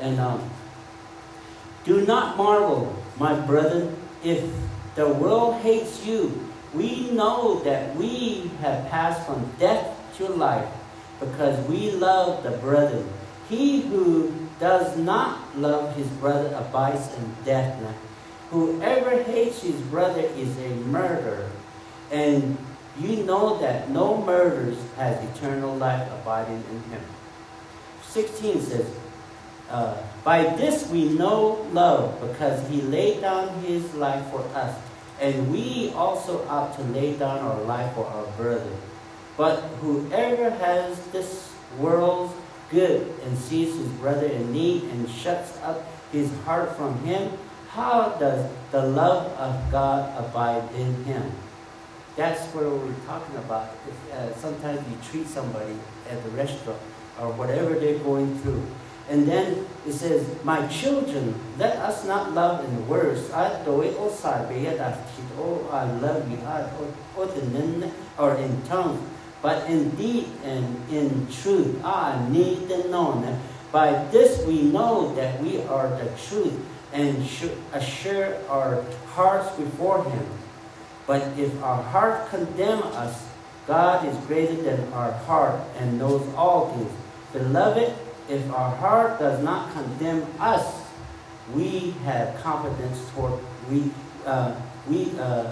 and 0.00 0.18
um, 0.20 0.50
do 1.84 2.06
not 2.06 2.36
marvel, 2.36 2.94
my 3.18 3.38
brother, 3.46 3.92
if 4.22 4.44
the 4.94 5.08
world 5.08 5.60
hates 5.62 6.04
you 6.04 6.50
we 6.72 7.10
know 7.10 7.60
that 7.60 7.96
we 7.96 8.50
have 8.60 8.88
passed 8.88 9.26
from 9.26 9.50
death 9.58 9.96
to 10.16 10.28
life 10.28 10.68
because 11.18 11.66
we 11.68 11.90
love 11.92 12.42
the 12.42 12.52
brethren. 12.52 13.08
He 13.48 13.80
who 13.82 14.32
does 14.60 14.96
not 14.96 15.58
love 15.58 15.96
his 15.96 16.06
brother 16.06 16.54
abides 16.54 17.12
in 17.16 17.34
death. 17.44 17.76
Whoever 18.50 19.22
hates 19.22 19.62
his 19.62 19.80
brother 19.82 20.20
is 20.20 20.56
a 20.58 20.68
murderer. 20.86 21.50
And 22.12 22.56
you 22.98 23.24
know 23.24 23.58
that 23.58 23.90
no 23.90 24.22
murderer 24.22 24.74
has 24.96 25.22
eternal 25.30 25.76
life 25.76 26.10
abiding 26.20 26.62
in 26.70 26.82
him. 26.90 27.02
16 28.02 28.60
says, 28.60 28.86
uh, 29.70 29.96
By 30.24 30.42
this 30.56 30.88
we 30.88 31.08
know 31.10 31.68
love, 31.72 32.20
because 32.20 32.68
he 32.68 32.80
laid 32.82 33.20
down 33.20 33.48
his 33.62 33.94
life 33.94 34.26
for 34.30 34.40
us 34.54 34.76
and 35.20 35.52
we 35.52 35.92
also 35.94 36.46
ought 36.48 36.74
to 36.76 36.82
lay 36.82 37.14
down 37.14 37.38
our 37.40 37.62
life 37.64 37.92
for 37.94 38.06
our 38.06 38.26
brother. 38.38 38.72
But 39.36 39.60
whoever 39.80 40.50
has 40.50 40.98
this 41.08 41.52
world's 41.78 42.32
good 42.70 43.12
and 43.24 43.36
sees 43.36 43.76
his 43.76 43.88
brother 44.00 44.26
in 44.26 44.52
need 44.52 44.84
and 44.84 45.08
shuts 45.08 45.58
up 45.62 45.84
his 46.10 46.32
heart 46.44 46.74
from 46.74 46.98
him, 47.04 47.32
how 47.68 48.16
does 48.18 48.50
the 48.72 48.82
love 48.82 49.26
of 49.32 49.70
God 49.70 50.08
abide 50.18 50.74
in 50.74 51.04
him? 51.04 51.30
That's 52.20 52.44
what 52.52 52.68
we're 52.68 52.92
talking 53.06 53.36
about. 53.36 53.72
If, 53.88 53.96
uh, 54.12 54.36
sometimes 54.36 54.84
you 54.90 54.98
treat 55.10 55.26
somebody 55.26 55.72
at 56.10 56.22
the 56.22 56.28
restaurant 56.36 56.78
or 57.18 57.32
whatever 57.32 57.72
they're 57.78 57.98
going 58.00 58.38
through. 58.40 58.62
And 59.08 59.26
then 59.26 59.64
it 59.86 59.94
says, 59.94 60.28
My 60.44 60.66
children, 60.66 61.34
let 61.56 61.76
us 61.76 62.04
not 62.04 62.34
love 62.34 62.62
in 62.62 62.86
words. 62.86 63.30
I 63.32 63.48
love 65.96 66.30
you, 66.30 66.36
or 68.18 68.34
in 68.34 68.62
tongue, 68.64 69.10
but 69.40 69.70
in 69.70 69.88
deed 69.96 70.28
and 70.44 70.76
in 70.92 71.26
truth. 71.32 71.82
I 71.82 72.28
need 72.28 72.68
to 72.68 72.86
know. 72.90 73.40
By 73.72 74.04
this 74.12 74.44
we 74.44 74.64
know 74.64 75.14
that 75.14 75.40
we 75.40 75.62
are 75.62 75.88
the 75.88 76.10
truth 76.28 76.52
and 76.92 77.26
should 77.26 77.56
assure 77.72 78.36
our 78.50 78.84
hearts 79.06 79.56
before 79.56 80.04
Him. 80.04 80.26
But 81.10 81.36
if 81.36 81.60
our 81.60 81.82
heart 81.82 82.30
condemn 82.30 82.84
us, 82.94 83.26
God 83.66 84.06
is 84.06 84.16
greater 84.28 84.54
than 84.62 84.92
our 84.92 85.10
heart 85.10 85.60
and 85.76 85.98
knows 85.98 86.22
all 86.36 86.70
things. 86.72 86.92
Beloved, 87.32 87.92
if 88.28 88.48
our 88.52 88.70
heart 88.76 89.18
does 89.18 89.42
not 89.42 89.72
condemn 89.72 90.24
us, 90.38 90.86
we 91.52 91.90
have 92.06 92.40
confidence 92.40 93.10
toward 93.10 93.40
we 93.68 93.90
uh, 94.24 94.54
we 94.88 95.10
uh, 95.18 95.50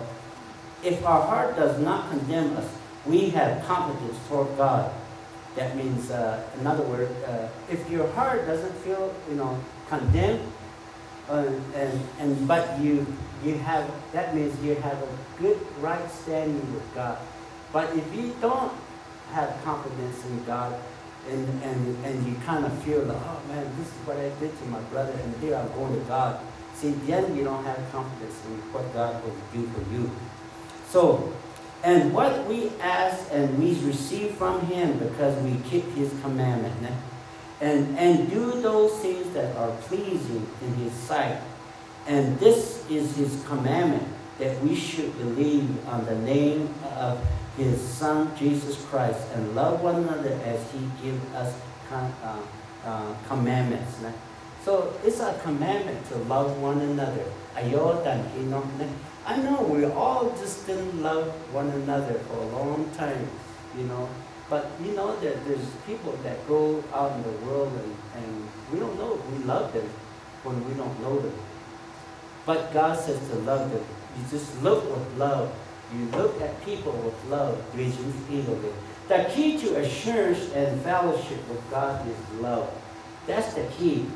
if 0.84 1.04
our 1.04 1.26
heart 1.26 1.56
does 1.56 1.76
not 1.80 2.08
condemn 2.08 2.56
us, 2.56 2.70
we 3.04 3.30
have 3.30 3.66
confidence 3.66 4.16
toward 4.28 4.56
God. 4.56 4.92
That 5.56 5.74
means, 5.74 6.12
uh, 6.12 6.40
in 6.60 6.68
other 6.68 6.84
words, 6.84 7.10
uh, 7.24 7.48
if 7.68 7.90
your 7.90 8.06
heart 8.12 8.46
doesn't 8.46 8.74
feel, 8.86 9.12
you 9.28 9.34
know, 9.34 9.58
condemned, 9.88 10.52
uh, 11.28 11.50
and 11.74 12.00
and 12.20 12.46
but 12.46 12.78
you 12.78 13.04
you 13.44 13.54
have 13.58 13.90
that 14.12 14.34
means 14.34 14.58
you 14.62 14.74
have 14.76 15.02
a 15.02 15.08
good 15.40 15.58
right 15.80 16.10
standing 16.10 16.74
with 16.74 16.94
God. 16.94 17.18
But 17.72 17.94
if 17.96 18.14
you 18.14 18.34
don't 18.40 18.72
have 19.32 19.62
confidence 19.62 20.24
in 20.24 20.44
God, 20.44 20.74
and, 21.28 21.62
and, 21.62 22.04
and 22.04 22.26
you 22.26 22.34
kind 22.46 22.64
of 22.64 22.72
feel 22.82 23.02
like, 23.02 23.16
oh 23.16 23.40
man, 23.48 23.70
this 23.76 23.86
is 23.86 24.06
what 24.06 24.16
I 24.16 24.30
did 24.40 24.58
to 24.58 24.64
my 24.66 24.80
brother, 24.92 25.12
and 25.12 25.36
here 25.42 25.56
I'm 25.56 25.68
going 25.72 25.98
to 25.98 26.04
God. 26.06 26.40
See, 26.74 26.92
then 26.92 27.36
you 27.36 27.44
don't 27.44 27.64
have 27.64 27.76
confidence 27.92 28.40
in 28.46 28.52
what 28.72 28.92
God 28.94 29.22
will 29.24 29.34
do 29.52 29.66
for 29.68 29.92
you. 29.92 30.10
So, 30.88 31.32
and 31.82 32.14
what 32.14 32.46
we 32.46 32.70
ask 32.80 33.28
and 33.32 33.58
we 33.58 33.78
receive 33.86 34.32
from 34.32 34.60
Him 34.66 34.98
because 34.98 35.40
we 35.42 35.58
keep 35.68 35.84
His 35.94 36.12
commandment, 36.22 36.74
and, 37.60 37.98
and 37.98 38.30
do 38.30 38.60
those 38.62 38.92
things 39.00 39.32
that 39.34 39.54
are 39.56 39.70
pleasing 39.82 40.46
in 40.62 40.74
His 40.76 40.92
sight. 40.92 41.38
And 42.08 42.36
this 42.40 42.84
is 42.90 43.16
His 43.16 43.44
commandment 43.46 44.08
that 44.38 44.60
we 44.62 44.74
should 44.74 45.16
believe 45.18 45.86
on 45.88 46.04
the 46.06 46.16
name 46.16 46.74
of 46.96 47.20
his 47.58 47.80
Son, 47.82 48.30
Jesus 48.38 48.84
Christ, 48.84 49.20
and 49.34 49.54
love 49.56 49.82
one 49.82 49.96
another 49.96 50.38
as 50.44 50.62
he 50.70 50.78
gives 51.02 51.20
us 51.34 51.60
uh, 51.90 52.40
uh, 52.84 53.14
commandments. 53.26 53.96
So 54.64 54.94
it's 55.04 55.18
a 55.18 55.36
commandment 55.42 56.06
to 56.10 56.18
love 56.30 56.56
one 56.62 56.80
another. 56.80 57.24
I 57.56 57.62
know 57.64 59.62
we 59.62 59.84
all 59.86 60.30
just 60.38 60.66
didn't 60.68 61.02
love 61.02 61.26
one 61.52 61.68
another 61.70 62.14
for 62.14 62.36
a 62.36 62.46
long 62.46 62.88
time, 62.96 63.28
you 63.76 63.84
know. 63.84 64.08
But 64.48 64.70
you 64.82 64.92
know 64.92 65.18
that 65.20 65.44
there's 65.44 65.68
people 65.84 66.12
that 66.22 66.46
go 66.46 66.82
out 66.94 67.12
in 67.16 67.22
the 67.24 67.36
world 67.44 67.72
and, 67.72 68.22
and 68.22 68.48
we 68.72 68.78
don't 68.78 68.96
know 68.96 69.14
if 69.14 69.26
we 69.32 69.44
love 69.44 69.72
them 69.72 69.90
when 70.44 70.66
we 70.68 70.74
don't 70.74 71.00
know 71.02 71.18
them. 71.18 71.34
But 72.48 72.72
God 72.72 72.98
says 72.98 73.20
to 73.28 73.36
love 73.44 73.70
them. 73.70 73.84
You 74.16 74.24
just 74.30 74.48
look 74.64 74.82
with 74.90 75.18
love 75.18 75.52
you 75.94 76.04
look 76.10 76.40
at 76.42 76.62
people 76.64 76.92
with 76.92 77.14
love, 77.30 77.58
vision, 77.72 78.12
eagerly. 78.30 78.72
The 79.08 79.30
key 79.34 79.58
to 79.58 79.76
assurance 79.76 80.52
and 80.52 80.80
fellowship 80.82 81.48
with 81.48 81.70
God 81.70 82.06
is 82.06 82.40
love. 82.40 82.70
That's 83.26 83.54
the 83.54 83.64
key. 83.78 84.06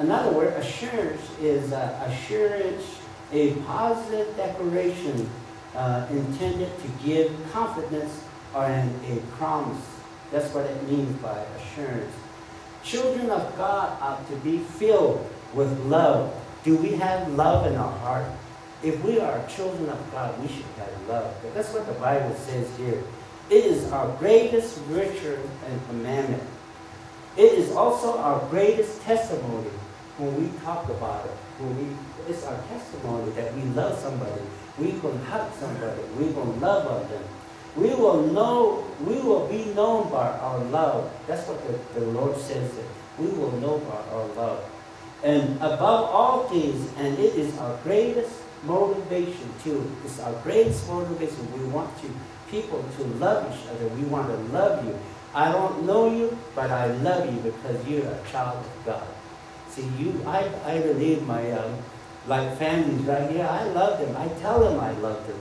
In 0.00 0.10
other 0.10 0.32
words, 0.32 0.56
assurance 0.56 1.22
is 1.40 1.72
uh, 1.72 2.08
assurance, 2.08 2.98
a 3.32 3.54
positive 3.60 4.36
declaration 4.36 5.30
uh, 5.76 6.06
intended 6.10 6.70
to 6.80 6.88
give 7.04 7.32
confidence 7.52 8.24
and 8.56 8.92
a 9.06 9.20
promise. 9.36 9.86
That's 10.32 10.52
what 10.52 10.64
it 10.66 10.88
means 10.88 11.16
by 11.18 11.38
assurance. 11.58 12.12
Children 12.82 13.30
of 13.30 13.56
God 13.56 13.96
ought 14.00 14.28
to 14.30 14.36
be 14.36 14.58
filled 14.58 15.28
with 15.54 15.78
love. 15.86 16.34
Do 16.62 16.76
we 16.76 16.92
have 16.92 17.28
love 17.30 17.66
in 17.66 17.76
our 17.76 17.92
heart? 17.98 18.26
If 18.82 19.02
we 19.04 19.18
are 19.18 19.46
children 19.46 19.88
of 19.88 20.12
God, 20.12 20.38
we 20.40 20.48
should 20.48 20.64
have 20.76 21.08
love. 21.08 21.34
That's 21.54 21.72
what 21.72 21.86
the 21.86 21.94
Bible 21.94 22.34
says 22.34 22.68
here. 22.76 23.02
It 23.50 23.64
is 23.64 23.90
our 23.92 24.08
greatest 24.18 24.76
virtue 24.82 25.38
and 25.66 25.86
commandment. 25.88 26.42
It 27.36 27.52
is 27.54 27.72
also 27.72 28.18
our 28.18 28.46
greatest 28.48 29.00
testimony 29.02 29.70
when 30.18 30.36
we 30.40 30.58
talk 30.60 30.88
about 30.88 31.24
it. 31.26 31.32
When 31.58 31.76
we, 31.78 31.96
it's 32.28 32.44
our 32.44 32.60
testimony 32.68 33.30
that 33.32 33.54
we 33.54 33.62
love 33.72 33.98
somebody. 33.98 34.42
We 34.78 34.92
can 35.00 35.18
hug 35.24 35.52
somebody. 35.54 36.02
We 36.18 36.26
will 36.26 36.52
love 36.60 36.86
on 36.86 37.08
them. 37.10 37.24
We 37.76 37.94
will 37.94 38.22
know, 38.26 38.84
we 39.04 39.14
will 39.20 39.46
be 39.48 39.64
known 39.74 40.10
by 40.10 40.28
our 40.28 40.58
love. 40.64 41.10
That's 41.26 41.46
what 41.48 41.60
the, 41.66 42.00
the 42.00 42.06
Lord 42.06 42.36
says 42.36 42.70
that 42.74 42.86
we 43.18 43.28
will 43.28 43.52
know 43.60 43.78
by 43.78 44.14
our 44.14 44.26
love. 44.34 44.69
And 45.22 45.56
above 45.56 46.10
all 46.10 46.48
things, 46.48 46.90
and 46.96 47.18
it 47.18 47.34
is 47.34 47.56
our 47.58 47.76
greatest 47.82 48.32
motivation 48.64 49.50
too. 49.62 49.90
It's 50.04 50.18
our 50.20 50.32
greatest 50.42 50.88
motivation. 50.88 51.52
We 51.58 51.68
want 51.68 51.90
to 52.02 52.10
people 52.50 52.84
to 52.96 53.04
love 53.04 53.46
each 53.52 53.68
other. 53.68 53.86
We 53.88 54.02
want 54.04 54.28
to 54.28 54.36
love 54.52 54.84
you. 54.84 54.98
I 55.34 55.52
don't 55.52 55.86
know 55.86 56.10
you, 56.10 56.36
but 56.54 56.70
I 56.70 56.86
love 56.86 57.32
you 57.32 57.40
because 57.40 57.86
you're 57.86 58.06
a 58.06 58.20
child 58.32 58.58
of 58.58 58.86
God. 58.86 59.06
See, 59.68 59.88
you, 59.98 60.20
I, 60.26 60.50
I 60.64 60.80
believe 60.80 61.22
my, 61.26 61.52
um, 61.52 61.78
like 62.26 62.58
families 62.58 63.02
right 63.02 63.30
here, 63.30 63.46
I 63.48 63.64
love 63.68 64.00
them. 64.00 64.16
I 64.16 64.26
tell 64.40 64.58
them 64.58 64.80
I 64.80 64.90
love 64.98 65.24
them. 65.28 65.40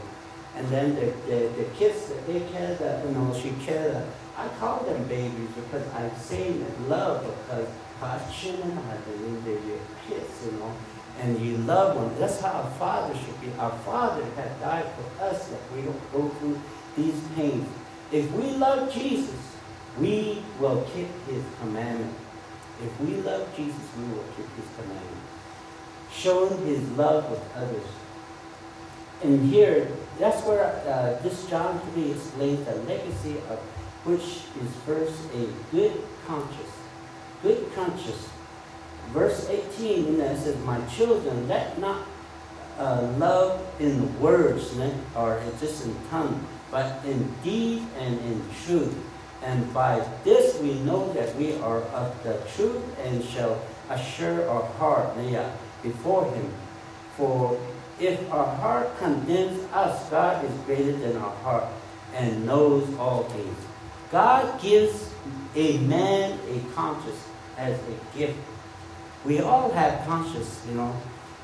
And 0.56 0.68
then 0.68 0.94
the, 0.94 1.06
the, 1.28 1.50
the 1.58 1.64
kids 1.76 2.12
they 2.28 2.42
care 2.52 2.76
that, 2.76 3.06
you 3.06 3.12
know, 3.12 3.34
she 3.34 3.52
care 3.66 4.06
I 4.40 4.48
call 4.58 4.80
them 4.86 5.04
babies 5.10 5.50
because 5.54 5.86
I'm 5.94 6.16
saying 6.16 6.64
that 6.64 6.82
love 6.88 7.24
because 7.24 7.68
passion 8.00 8.62
and 8.62 8.80
I 8.80 8.98
believe 8.98 9.44
they're 9.44 9.80
kids, 10.08 10.46
you 10.46 10.60
know 10.60 10.74
and 11.22 11.40
you 11.40 11.58
love 11.60 11.96
one. 11.96 12.18
That's 12.18 12.40
how 12.40 12.62
a 12.62 12.70
father 12.80 13.14
should 13.14 13.42
be. 13.42 13.52
Our 13.60 13.72
father 13.80 14.24
had 14.36 14.60
died 14.62 14.86
for 14.96 15.24
us 15.24 15.48
that 15.48 15.60
we 15.76 15.82
don't 15.82 16.14
go 16.14 16.30
through 16.30 16.60
these 16.96 17.20
pains. 17.36 17.68
If 18.12 18.32
we 18.32 18.52
love 18.52 18.92
Jesus, 18.92 19.36
we 20.00 20.42
will 20.60 20.88
keep 20.94 21.10
his 21.28 21.44
commandment. 21.60 22.16
If 22.84 23.00
we 23.02 23.16
love 23.22 23.48
Jesus, 23.56 23.82
we 23.98 24.04
will 24.14 24.24
keep 24.38 24.48
his 24.56 24.66
commandment. 24.78 25.24
Showing 26.12 26.66
his 26.66 26.90
love 26.92 27.30
with 27.30 27.44
others. 27.56 27.88
And 29.22 29.50
here, 29.50 29.92
that's 30.18 30.42
where 30.46 30.64
uh, 30.64 31.22
this 31.22 31.46
John 31.50 31.80
3 31.94 32.12
explains 32.12 32.66
the 32.66 32.76
legacy 32.76 33.38
of 33.50 33.60
which 34.06 34.24
is 34.24 34.74
first 34.86 35.20
a 35.36 35.48
good 35.72 36.02
conscience. 36.26 36.69
Good 37.42 37.74
conscience 37.74 38.30
verse 39.14 39.50
18 39.50 40.06
you 40.06 40.12
know, 40.18 40.36
says, 40.36 40.58
My 40.66 40.80
children, 40.86 41.48
let 41.48 41.80
not 41.80 42.06
uh, 42.78 43.14
love 43.18 43.62
in 43.80 44.20
words 44.20 44.78
or 45.16 45.42
just 45.60 45.86
in 45.86 45.96
tongue, 46.10 46.46
but 46.72 47.04
in 47.06 47.34
deed 47.44 47.84
and 47.98 48.20
in 48.20 48.44
truth. 48.66 48.96
And 49.44 49.74
by 49.74 50.06
this 50.24 50.60
we 50.60 50.76
know 50.82 51.12
that 51.14 51.36
we 51.36 51.56
are 51.58 51.82
of 51.82 52.24
the 52.24 52.40
truth 52.56 52.84
and 53.04 53.24
shall 53.24 53.62
assure 53.90 54.48
our 54.50 54.64
heart 54.74 55.16
before 55.82 56.32
him. 56.32 56.54
For 57.16 57.60
if 58.00 58.32
our 58.32 58.56
heart 58.58 58.98
condemns 59.00 59.62
us, 59.74 60.10
God 60.10 60.46
is 60.46 60.52
greater 60.66 60.94
than 60.94 61.18
our 61.18 61.36
heart 61.38 61.66
and 62.14 62.46
knows 62.46 62.88
all 62.98 63.24
things. 63.24 63.58
God 64.12 64.62
gives 64.62 65.12
a 65.56 65.78
man 65.80 66.40
a 66.50 66.76
conscience 66.76 67.29
as 67.60 67.78
a 67.78 68.18
gift 68.18 68.40
we 69.26 69.40
all 69.42 69.72
have 69.72 70.06
conscience, 70.06 70.62
you 70.68 70.76
know. 70.76 70.96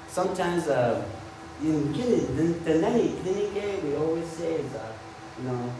Sometimes 0.07 0.67
uh, 0.67 1.03
in 1.61 1.93
clinic, 3.21 3.83
we 3.83 3.95
always 3.95 4.27
say 4.27 4.53
is, 4.53 4.73
uh, 4.73 4.91
you 5.39 5.49
know, 5.49 5.73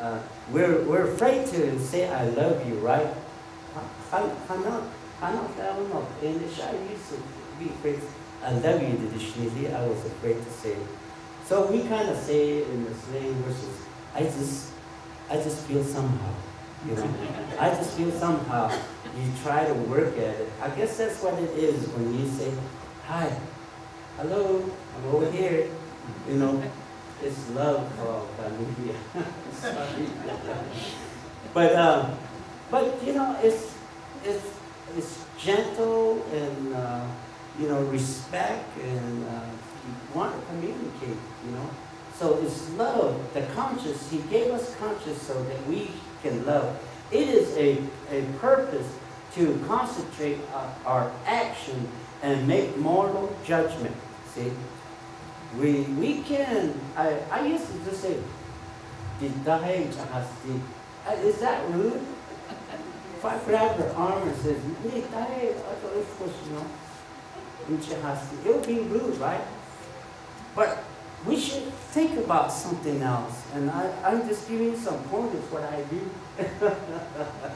uh, 0.00 0.18
we're, 0.50 0.82
we're 0.84 1.12
afraid 1.12 1.46
to 1.46 1.78
say 1.78 2.08
I 2.08 2.24
love 2.30 2.66
you, 2.66 2.74
right? 2.76 3.06
In 6.22 6.42
the 6.42 6.48
shy 6.50 6.72
used 6.90 7.08
to 7.10 7.16
afraid. 7.66 8.00
I 8.42 8.52
love 8.52 8.82
you 8.82 8.96
traditionally, 8.96 9.68
I 9.72 9.86
was 9.86 10.04
afraid 10.06 10.42
to 10.42 10.50
say. 10.50 10.76
So 11.44 11.70
we 11.70 11.82
kind 11.82 12.08
of 12.08 12.16
say 12.16 12.62
in 12.64 12.84
the 12.84 12.94
slang 12.94 13.34
verses, 13.42 13.82
I 14.14 14.22
just, 14.22 14.72
I 15.28 15.36
just 15.36 15.66
feel 15.66 15.84
somehow, 15.84 16.32
you 16.86 16.94
know. 16.94 17.14
I 17.58 17.70
just 17.70 17.96
feel 17.96 18.10
somehow 18.12 18.70
you 19.16 19.32
try 19.42 19.66
to 19.66 19.74
work 19.74 20.16
at 20.16 20.40
it. 20.40 20.48
I 20.62 20.70
guess 20.70 20.96
that's 20.96 21.22
what 21.22 21.34
it 21.34 21.50
is 21.50 21.86
when 21.88 22.18
you 22.18 22.26
say, 22.28 22.52
hi, 23.06 23.30
hello, 24.16 24.70
I'm 24.96 25.14
over 25.14 25.30
here. 25.30 25.68
You 26.28 26.34
know, 26.36 26.62
it's 27.22 27.50
love 27.50 27.90
called 27.96 28.28
familia. 28.36 28.96
but 31.54 31.76
um, 31.76 32.18
but 32.70 33.02
you 33.04 33.12
know, 33.12 33.38
it's 33.42 33.74
it's 34.24 34.46
it's 34.96 35.24
gentle 35.38 36.24
and 36.32 36.74
uh, 36.74 37.06
you 37.58 37.68
know 37.68 37.82
respect 37.84 38.64
and 38.78 39.24
uh, 39.28 39.44
you 39.86 39.94
want 40.14 40.34
to 40.34 40.46
communicate. 40.46 41.18
You 41.44 41.52
know, 41.52 41.70
so 42.14 42.38
it's 42.42 42.70
love. 42.70 43.20
The 43.34 43.42
conscious. 43.54 44.10
He 44.10 44.18
gave 44.30 44.50
us 44.52 44.74
conscious 44.76 45.20
so 45.20 45.42
that 45.44 45.66
we 45.66 45.90
can 46.22 46.44
love. 46.46 46.78
It 47.10 47.28
is 47.28 47.56
a 47.56 47.82
a 48.10 48.22
purpose 48.38 48.86
to 49.34 49.62
concentrate 49.66 50.38
our, 50.84 51.12
action 51.26 51.88
and 52.22 52.46
make 52.46 52.76
moral 52.76 53.34
judgment. 53.44 53.94
See, 54.34 54.52
we 55.58 55.82
we 55.98 56.22
can. 56.22 56.74
I 56.96 57.18
I 57.30 57.46
used 57.46 57.66
to 57.66 57.78
just 57.84 58.02
say, 58.02 58.16
"Did 59.20 59.32
uh, 61.06 61.12
Is 61.24 61.38
that 61.40 61.68
rude? 61.70 62.00
If 63.16 63.24
I 63.24 63.38
grab 63.44 63.76
her 63.76 63.92
arm 63.96 64.26
and 64.26 64.36
says, 64.36 64.56
it 68.46 68.56
would 68.56 68.66
be 68.66 68.80
rude, 68.80 69.18
right? 69.18 69.42
But 70.56 70.82
we 71.26 71.38
should 71.38 71.64
think 71.92 72.18
about 72.18 72.52
something 72.52 73.02
else. 73.02 73.42
And 73.54 73.70
I, 73.70 73.92
I'm 74.04 74.26
just 74.26 74.48
giving 74.48 74.68
you 74.68 74.76
some 74.76 75.02
pointers 75.04 75.44
what 75.50 75.64
I 75.64 75.82
do. 75.82 76.00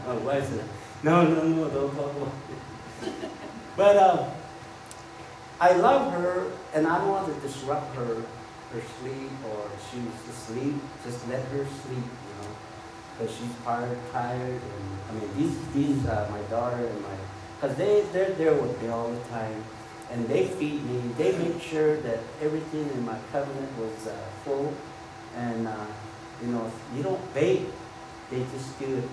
My 0.06 0.16
wife's 0.24 0.50
like, 0.52 0.66
no, 1.02 1.26
no, 1.26 1.48
no, 1.48 1.70
don't 1.70 1.94
talk 1.94 2.10
about 2.16 2.32
it. 3.02 3.12
But 3.76 3.96
uh, 3.96 4.30
I 5.60 5.72
love 5.72 6.12
her, 6.12 6.52
and 6.74 6.86
I 6.86 6.98
don't 6.98 7.08
want 7.08 7.26
to 7.34 7.40
disrupt 7.40 7.94
her, 7.96 8.22
her 8.72 8.82
sleep, 9.00 9.30
or 9.50 9.68
she's 9.90 10.30
asleep. 10.30 10.74
Just 11.04 11.28
let 11.28 11.42
her 11.46 11.66
sleep 11.82 11.98
you 11.98 12.34
know, 12.38 12.54
because 13.18 13.34
she's 13.34 13.50
tired, 13.64 13.98
tired, 14.12 14.60
and 14.60 14.84
I 15.08 15.12
mean 15.14 15.30
these 15.36 15.56
these 15.74 16.06
uh, 16.06 16.28
my 16.30 16.40
daughter 16.54 16.86
and 16.86 17.02
my 17.02 17.16
because 17.60 17.76
they 17.76 18.02
they're 18.12 18.30
there 18.34 18.54
with 18.54 18.80
me 18.80 18.88
all 18.88 19.10
the 19.10 19.20
time, 19.30 19.64
and 20.14 20.28
they 20.28 20.46
feed 20.46 20.82
me. 20.84 21.00
They 21.18 21.36
make 21.36 21.60
sure 21.60 21.96
that 22.02 22.20
everything 22.40 22.88
in 22.94 23.04
my 23.04 23.18
covenant 23.32 23.68
was 23.78 24.06
uh, 24.06 24.16
full, 24.44 24.72
and 25.36 25.66
uh, 25.66 25.86
you 26.40 26.48
know 26.48 26.70
you 26.94 27.02
don't 27.02 27.34
bake, 27.34 27.66
they 28.30 28.46
just 28.54 28.78
do 28.78 28.98
it. 28.98 29.08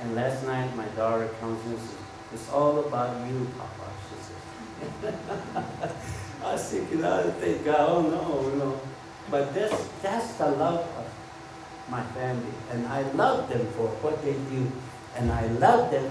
And 0.00 0.14
last 0.14 0.44
night 0.44 0.76
my 0.76 0.84
daughter 1.00 1.28
comes 1.40 1.64
and 1.64 1.78
says, 1.78 1.96
"It's 2.34 2.50
all 2.50 2.78
about 2.80 3.26
you, 3.26 3.48
Papa." 3.56 3.88
She 4.08 4.16
says. 4.20 5.14
I 6.44 6.52
was 6.52 6.70
thinking, 6.70 7.04
I 7.04 7.22
think, 7.30 7.66
oh 7.68 8.02
no, 8.02 8.58
know. 8.58 8.80
But 9.30 9.54
that's 9.54 9.88
that's 10.02 10.34
the 10.34 10.50
love 10.50 10.80
of 10.98 11.06
my 11.88 12.02
family. 12.12 12.52
And 12.70 12.86
I 12.86 13.02
love 13.12 13.48
them 13.48 13.64
for 13.78 13.88
what 14.04 14.22
they 14.22 14.34
do. 14.34 14.70
And 15.16 15.32
I 15.32 15.46
love 15.46 15.90
them 15.90 16.10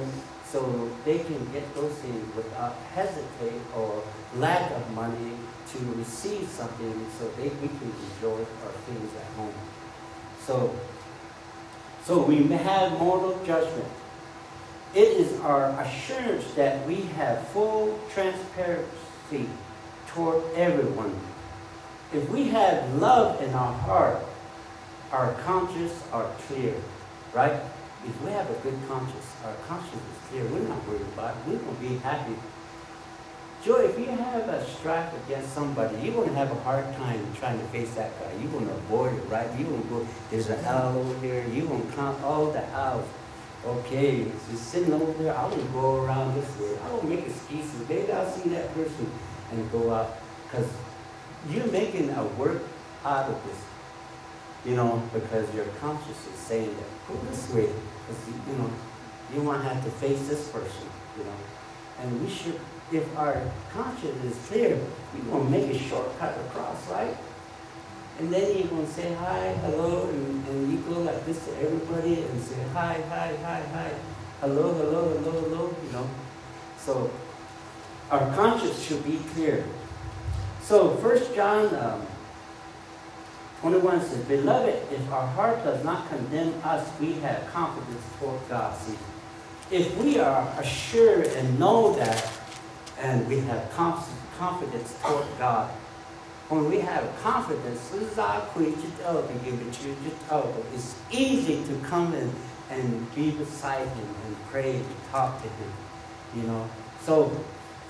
so 0.52 0.92
they 1.06 1.20
can 1.20 1.52
get 1.54 1.74
those 1.76 1.94
things 1.94 2.36
without 2.36 2.76
hesitate 2.94 3.62
or 3.76 4.04
lack 4.36 4.70
of 4.72 4.94
money 4.94 5.38
to 5.72 5.80
receive 5.96 6.48
something 6.50 7.06
so 7.18 7.28
they, 7.38 7.48
we 7.48 7.68
can 7.70 7.92
enjoy 8.14 8.38
our 8.38 8.72
things 8.86 9.12
at 9.16 9.26
home. 9.38 9.54
So, 10.46 10.76
so 12.04 12.24
we 12.24 12.44
have 12.48 13.00
moral 13.00 13.42
judgment. 13.46 13.88
It 14.94 15.08
is 15.08 15.40
our 15.40 15.70
assurance 15.80 16.54
that 16.56 16.86
we 16.86 16.96
have 17.16 17.48
full 17.50 17.98
transparency 18.14 19.48
toward 20.08 20.44
everyone. 20.56 21.18
If 22.14 22.30
we 22.30 22.50
have 22.50 22.94
love 22.96 23.42
in 23.42 23.54
our 23.54 23.74
heart, 23.74 24.18
our 25.14 25.34
conscience 25.46 25.94
are 26.12 26.30
clear, 26.48 26.76
right? 27.34 27.62
If 28.04 28.20
we 28.24 28.32
have 28.32 28.50
a 28.50 28.56
good 28.56 28.78
conscience, 28.88 29.28
our 29.46 29.54
conscience 29.68 30.02
is 30.02 30.30
clear, 30.30 30.46
we're 30.46 30.68
not 30.68 30.88
worried 30.88 31.02
about 31.14 31.38
it. 31.38 31.42
We're 31.46 31.58
going 31.58 31.76
to 31.76 31.82
be 31.82 31.98
happy. 31.98 32.34
Joy, 33.64 33.82
if 33.82 34.00
you 34.00 34.08
have 34.08 34.50
a 34.50 34.66
strife 34.66 35.14
against 35.24 35.54
somebody, 35.54 35.96
you're 36.02 36.16
going 36.16 36.30
to 36.30 36.36
have 36.36 36.52
a 36.52 36.60
hard 36.62 36.86
time 36.96 37.24
trying 37.36 37.60
to 37.60 37.66
face 37.66 37.94
that 37.94 38.20
guy. 38.20 38.32
You're 38.42 38.52
going 38.52 38.66
to 38.66 38.74
avoid 38.74 39.14
it, 39.14 39.30
right? 39.30 39.48
You're 39.56 39.70
going 39.70 39.84
to 39.84 39.88
go, 39.88 40.08
there's 40.32 40.50
an 40.50 40.66
owl 40.66 40.98
over 40.98 41.20
here. 41.20 41.46
You're 41.48 41.68
going 41.68 41.86
to 41.88 41.96
count 41.96 42.24
all 42.24 42.48
oh, 42.48 42.52
the 42.52 42.66
owls. 42.74 43.08
Okay, 43.64 44.26
so 44.26 44.56
sitting 44.56 44.92
over 44.94 45.12
there, 45.22 45.38
I 45.38 45.46
will 45.46 45.64
go 45.66 46.04
around 46.04 46.34
this 46.34 46.50
way. 46.60 46.76
I 46.84 46.92
will 46.92 47.06
make 47.06 47.28
excuses. 47.28 47.88
Maybe 47.88 48.12
I'll 48.12 48.32
see 48.32 48.50
that 48.50 48.74
person 48.74 49.12
and 49.52 49.72
go 49.72 49.94
out. 49.94 50.18
Because 50.50 50.68
you're 51.48 51.68
making 51.68 52.10
a 52.10 52.24
work 52.24 52.64
out 53.06 53.30
of 53.30 53.46
this 53.46 53.58
you 54.66 54.76
know, 54.76 55.02
because 55.14 55.54
your 55.56 55.66
conscience 55.80 56.28
is 56.32 56.40
saying 56.40 56.76
that, 56.76 57.08
go 57.08 57.16
this 57.30 57.50
way, 57.52 57.70
because, 58.12 58.48
you 58.48 58.58
know, 58.58 58.70
you 59.34 59.42
want 59.42 59.64
to 59.64 59.70
have 59.70 59.84
to 59.84 59.92
face 59.92 60.28
this 60.28 60.48
person, 60.50 60.88
you 61.18 61.24
know. 61.24 61.36
And 62.02 62.22
we 62.22 62.30
should, 62.30 62.60
if 62.92 63.06
our 63.18 63.42
conscience 63.72 64.24
is 64.24 64.48
clear, 64.48 64.80
we're 65.14 65.32
going 65.32 65.46
to 65.46 65.52
make 65.52 65.70
a 65.70 65.80
shortcut 65.80 66.38
across, 66.46 66.88
right? 66.90 67.16
And 68.20 68.32
then 68.32 68.58
you're 68.58 68.68
going 68.68 68.86
to 68.86 68.92
say 68.92 69.14
hi, 69.14 69.54
hello, 69.62 70.10
and, 70.10 70.48
and 70.48 70.72
you 70.72 70.80
go 70.80 71.00
like 71.02 71.26
this 71.26 71.44
to 71.46 71.58
everybody 71.58 72.22
and 72.22 72.42
say 72.42 72.62
hi, 72.74 73.02
hi, 73.10 73.36
hi, 73.42 73.64
hi, 73.74 73.92
hello, 74.42 74.74
hello, 74.74 75.18
hello, 75.18 75.42
hello, 75.42 75.76
you 75.86 75.92
know. 75.92 76.08
So 76.78 77.12
our 78.10 78.34
conscience 78.36 78.82
should 78.84 79.04
be 79.04 79.20
clear. 79.34 79.64
So 80.62 80.96
First 80.98 81.34
John 81.34 81.74
um, 81.76 82.06
21 83.62 84.02
says, 84.02 84.26
Beloved, 84.26 84.92
if 84.92 85.12
our 85.12 85.28
heart 85.28 85.64
does 85.64 85.84
not 85.84 86.10
condemn 86.10 86.54
us, 86.64 86.90
we 87.00 87.14
have 87.22 87.48
confidence 87.54 88.04
toward 88.20 88.40
God. 88.50 88.76
See, 88.76 88.98
if 89.70 89.96
we 89.98 90.20
are 90.20 90.48
assured 90.58 91.28
and 91.28 91.60
know 91.60 91.94
that, 91.94 92.28
and 93.00 93.28
we 93.28 93.40
have 93.42 93.72
confidence 93.72 94.98
toward 95.04 95.28
God, 95.38 95.70
when 96.50 96.70
we 96.70 96.80
have 96.80 97.08
confidence, 97.22 97.92
it's 100.74 100.96
easy 101.12 101.64
to 101.64 101.80
come 101.88 102.14
in 102.14 102.34
and 102.72 103.16
be 103.16 103.32
beside 103.32 103.88
Him 103.88 104.16
and 104.26 104.36
pray 104.50 104.76
and 104.78 104.86
talk 105.12 105.42
to 105.42 105.48
Him. 105.48 105.72
You 106.36 106.44
know, 106.44 106.70
so 107.02 107.32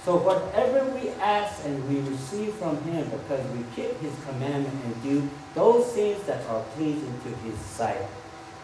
so 0.04 0.18
whatever 0.18 0.84
we 0.98 1.10
ask 1.22 1.64
and 1.64 1.88
we 1.88 2.00
receive 2.10 2.56
from 2.56 2.82
him 2.84 3.08
because 3.10 3.46
we 3.52 3.64
keep 3.76 4.00
his 4.00 4.14
commandment 4.26 4.74
and 4.84 5.04
do 5.04 5.30
those 5.54 5.92
things 5.92 6.24
that 6.24 6.46
are 6.48 6.62
pleasing 6.76 7.20
to 7.24 7.30
his 7.48 7.58
sight. 7.60 8.06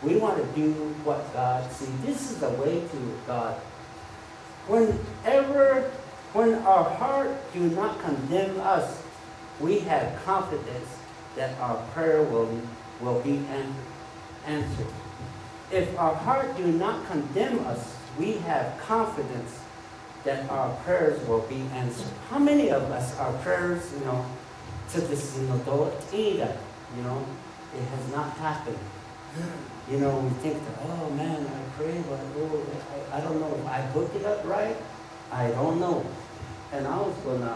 We 0.04 0.18
want 0.18 0.38
to 0.38 0.46
do 0.60 0.74
what 1.04 1.34
God 1.34 1.70
sees. 1.72 1.90
This 2.06 2.32
is 2.32 2.40
the 2.40 2.50
way 2.52 2.82
to 2.82 3.20
God. 3.26 3.56
Whenever, 4.68 5.90
when 6.34 6.56
our 6.56 6.84
heart 6.84 7.30
do 7.54 7.70
not 7.70 8.00
condemn 8.02 8.60
us, 8.60 9.02
we 9.60 9.80
have 9.80 10.24
confidence 10.24 10.88
that 11.36 11.58
our 11.60 11.78
prayer 11.94 12.22
will, 12.24 12.62
will 13.02 13.22
be 13.22 13.42
answered. 14.46 14.88
If 15.72 15.98
our 15.98 16.16
heart 16.16 16.56
do 16.56 16.68
not 16.68 17.06
condemn 17.08 17.66
us, 17.66 17.96
we 18.18 18.34
have 18.34 18.80
confidence 18.80 19.60
that 20.24 20.50
our 20.50 20.74
prayers 20.84 21.26
will 21.28 21.42
be 21.42 21.62
answered. 21.74 22.12
How 22.30 22.40
many 22.40 22.70
of 22.70 22.84
us, 22.92 23.18
our 23.18 23.34
prayers, 23.40 23.92
you 23.98 24.06
know, 24.06 24.26
you 24.94 25.48
know, 25.48 25.92
either, 26.14 26.58
you 26.96 27.04
know, 27.04 27.26
it 27.76 27.84
has 27.84 28.12
not 28.12 28.32
happened. 28.38 28.80
You 29.90 30.00
know, 30.00 30.20
we 30.20 30.30
think 30.42 30.64
that, 30.66 30.80
oh 30.84 31.10
man, 31.12 31.46
I 31.46 31.78
pray, 31.78 32.04
but 32.10 32.20
oh, 32.38 32.66
I, 33.12 33.18
I 33.18 33.22
don't 33.22 33.40
know 33.40 33.68
I 33.68 33.82
booked 33.94 34.16
it 34.16 34.26
up 34.26 34.46
right. 34.46 34.76
I 35.32 35.50
don't 35.52 35.80
know. 35.80 36.06
And 36.72 36.88
I 36.88 36.98
was 36.98 37.16
gonna, 37.18 37.56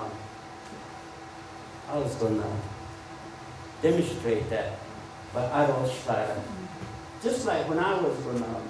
I 1.90 1.98
was 1.98 2.16
gonna 2.16 2.52
demonstrate 3.82 4.50
that, 4.50 4.78
but 5.34 5.52
I 5.52 5.66
don't 5.66 5.90
start. 5.90 6.30
Just 7.22 7.46
like 7.46 7.68
when 7.68 7.80
I 7.80 8.00
was 8.02 8.18
gonna 8.20 8.62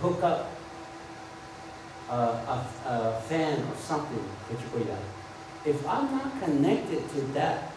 hook 0.00 0.22
up 0.22 0.50
uh, 2.10 2.64
a, 2.86 2.88
a, 2.88 3.20
fan 3.28 3.60
or 3.60 3.76
something, 3.76 4.24
if 5.64 5.88
I'm 5.88 6.10
not 6.10 6.40
connected 6.42 7.08
to 7.10 7.20
that 7.32 7.71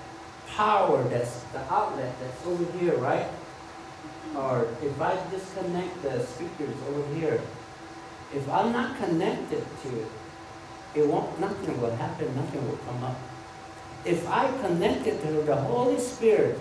power 0.47 1.03
that's 1.03 1.43
the 1.53 1.61
outlet 1.73 2.13
that's 2.19 2.45
over 2.45 2.65
here, 2.79 2.97
right? 2.97 3.27
Or 4.35 4.67
if 4.81 5.01
I 5.01 5.17
disconnect 5.29 6.01
the 6.01 6.25
speakers 6.25 6.75
over 6.89 7.15
here, 7.15 7.41
if 8.33 8.49
I'm 8.49 8.71
not 8.71 8.97
connected 8.97 9.63
to 9.83 9.99
it, 9.99 10.07
it 10.95 11.07
won't, 11.07 11.39
nothing 11.39 11.79
will 11.81 11.95
happen, 11.95 12.35
nothing 12.35 12.67
will 12.67 12.77
come 12.77 13.03
up. 13.03 13.17
If 14.03 14.27
I 14.29 14.51
connect 14.61 15.07
it 15.07 15.21
to 15.21 15.31
the 15.41 15.55
Holy 15.55 15.99
Spirit, 15.99 16.59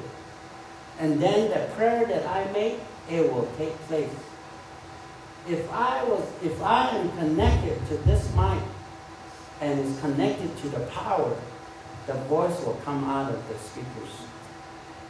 and 0.98 1.20
then 1.20 1.50
the 1.50 1.74
prayer 1.74 2.06
that 2.06 2.26
I 2.26 2.50
make, 2.52 2.78
it 3.10 3.32
will 3.32 3.48
take 3.58 3.76
place 3.86 4.10
if 5.48 5.70
I 5.70 6.02
was, 6.04 6.26
if 6.42 6.62
I 6.62 6.88
am 6.90 7.10
connected 7.18 7.86
to 7.88 7.96
this 7.98 8.32
mic 8.34 8.62
and 9.60 9.78
is 9.78 10.00
connected 10.00 10.56
to 10.58 10.68
the 10.70 10.80
power, 10.86 11.36
the 12.06 12.14
voice 12.28 12.58
will 12.64 12.80
come 12.84 13.04
out 13.04 13.32
of 13.32 13.48
the 13.48 13.58
speakers. 13.58 14.14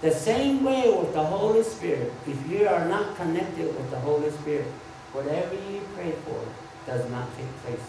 The 0.01 0.11
same 0.11 0.65
way 0.65 0.95
with 0.97 1.15
the 1.15 1.25
Holy 1.25 1.63
Spirit, 1.63 2.13
if 2.27 2.51
you 2.51 2.69
are 2.69 2.85
not 2.87 3.17
connected 3.17 3.67
with 3.67 3.91
the 3.91 3.99
Holy 4.01 4.31
Spirit, 4.31 4.67
whatever 5.13 5.55
you 5.55 5.81
pray 5.95 6.13
for 6.25 6.41
does 6.87 7.09
not 7.11 7.27
take 7.37 7.57
place 7.63 7.89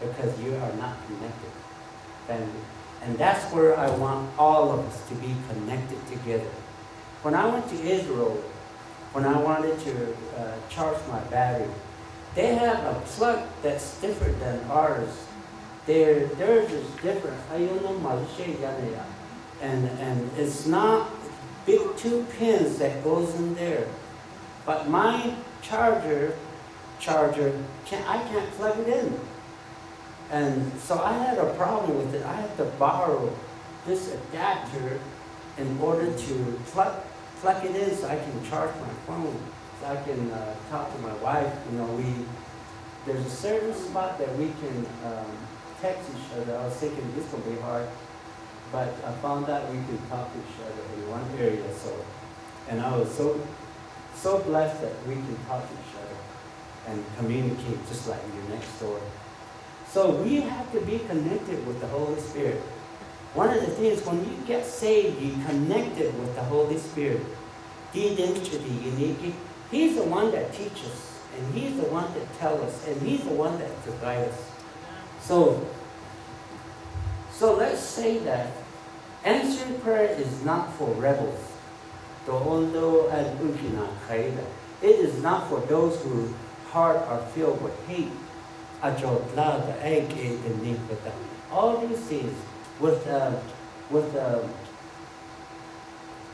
because 0.00 0.38
you 0.40 0.54
are 0.56 0.72
not 0.74 0.96
connected, 1.06 1.50
family. 2.26 2.64
And 3.02 3.16
that's 3.18 3.52
where 3.52 3.78
I 3.78 3.88
want 3.96 4.30
all 4.38 4.72
of 4.72 4.80
us 4.86 5.08
to 5.08 5.14
be 5.14 5.34
connected 5.48 6.04
together. 6.08 6.50
When 7.22 7.34
I 7.34 7.46
went 7.46 7.68
to 7.68 7.80
Israel, 7.80 8.42
when 9.12 9.24
I 9.24 9.38
wanted 9.40 9.78
to 9.80 10.16
uh, 10.36 10.56
charge 10.68 10.98
my 11.08 11.20
battery, 11.30 11.68
they 12.34 12.54
have 12.54 12.84
a 12.84 13.00
plug 13.00 13.46
that's 13.62 14.00
different 14.00 14.38
than 14.40 14.62
ours. 14.70 15.25
Their, 15.86 16.26
theirs 16.26 16.70
is 16.72 16.88
different. 16.96 17.38
And, 19.62 19.88
and 20.00 20.30
it's 20.36 20.66
not 20.66 21.10
big 21.64 21.96
two 21.96 22.26
pins 22.38 22.78
that 22.78 23.02
goes 23.04 23.34
in 23.36 23.54
there. 23.54 23.86
But 24.64 24.88
my 24.88 25.34
charger, 25.62 26.34
charger, 26.98 27.52
can, 27.84 28.02
I 28.06 28.22
can't 28.28 28.50
plug 28.52 28.78
it 28.80 28.88
in. 28.88 29.18
And 30.30 30.72
so 30.80 30.98
I 30.98 31.12
had 31.12 31.38
a 31.38 31.54
problem 31.54 31.98
with 31.98 32.14
it. 32.14 32.24
I 32.26 32.34
had 32.34 32.56
to 32.56 32.64
borrow 32.64 33.32
this 33.86 34.12
adapter 34.12 34.98
in 35.58 35.78
order 35.78 36.12
to 36.12 36.60
plug, 36.66 37.00
plug 37.40 37.64
it 37.64 37.76
in 37.76 37.96
so 37.96 38.08
I 38.08 38.16
can 38.16 38.44
charge 38.44 38.74
my 38.80 38.92
phone, 39.06 39.38
so 39.80 39.86
I 39.86 40.02
can 40.02 40.30
uh, 40.32 40.54
talk 40.70 40.92
to 40.94 40.98
my 41.00 41.14
wife. 41.14 41.52
You 41.70 41.78
know, 41.78 41.86
we 41.94 42.12
there's 43.06 43.24
a 43.24 43.30
certain 43.30 43.72
spot 43.72 44.18
that 44.18 44.36
we 44.36 44.46
can 44.46 44.86
um, 45.04 45.26
text 45.80 46.08
each 46.10 46.38
other. 46.38 46.56
I 46.56 46.64
was 46.64 46.74
thinking 46.74 47.14
this 47.14 47.30
will 47.32 47.40
be 47.40 47.56
hard, 47.60 47.88
but 48.72 48.88
I 49.04 49.12
found 49.22 49.48
out 49.48 49.68
we 49.70 49.78
can 49.78 49.98
talk 50.08 50.32
to 50.32 50.38
each 50.38 50.58
other 50.64 50.82
in 50.94 51.10
one 51.10 51.24
area. 51.38 51.72
So, 51.74 51.92
and 52.68 52.80
I 52.80 52.96
was 52.96 53.14
so 53.14 53.40
so 54.14 54.38
blessed 54.40 54.80
that 54.80 55.06
we 55.06 55.14
can 55.14 55.36
talk 55.46 55.62
to 55.68 55.74
each 55.74 55.94
other 56.00 56.16
and 56.88 57.04
communicate 57.18 57.86
just 57.88 58.08
like 58.08 58.20
you're 58.34 58.56
next 58.56 58.80
door. 58.80 59.00
So 59.88 60.10
we 60.22 60.40
have 60.40 60.70
to 60.72 60.80
be 60.80 60.98
connected 61.00 61.66
with 61.66 61.80
the 61.80 61.86
Holy 61.88 62.20
Spirit. 62.20 62.60
One 63.34 63.50
of 63.50 63.60
the 63.60 63.72
things 63.72 64.04
when 64.06 64.18
you 64.24 64.36
get 64.46 64.64
saved, 64.64 65.20
you 65.20 65.32
connected 65.44 66.18
with 66.18 66.34
the 66.34 66.42
Holy 66.44 66.78
Spirit. 66.78 67.20
The 67.92 68.10
identity, 68.12 68.70
unique. 68.82 69.34
He's 69.70 69.96
the 69.96 70.04
one 70.04 70.30
that 70.32 70.52
teaches, 70.52 71.20
and 71.36 71.54
He's 71.54 71.76
the 71.76 71.86
one 71.88 72.12
that 72.14 72.38
tells 72.38 72.60
us, 72.62 72.86
and 72.88 73.00
He's 73.02 73.24
the 73.24 73.34
one 73.34 73.58
that 73.58 74.00
guides 74.00 74.32
us. 74.32 74.55
So, 75.26 75.66
so 77.32 77.56
let's 77.56 77.80
say 77.80 78.18
that 78.18 78.52
answering 79.24 79.80
prayer 79.80 80.08
is 80.10 80.44
not 80.44 80.72
for 80.74 80.88
rebels. 80.94 81.40
It 84.82 84.96
is 85.00 85.22
not 85.22 85.48
for 85.48 85.60
those 85.60 86.00
whose 86.02 86.30
heart 86.70 86.98
are 87.08 87.20
filled 87.34 87.60
with 87.60 87.86
hate 87.88 88.12
all 91.50 91.78
these 91.86 91.98
things 91.98 92.32
with 92.78 93.06
uh, 93.08 93.32
with 93.90 94.14
uh, 94.14 94.46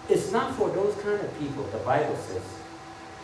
it's 0.09 0.33
not 0.33 0.55
for 0.55 0.69
those 0.71 0.95
kind 0.97 1.21
of 1.21 1.39
people. 1.39 1.63
The 1.65 1.79
Bible 1.79 2.17
says. 2.17 2.43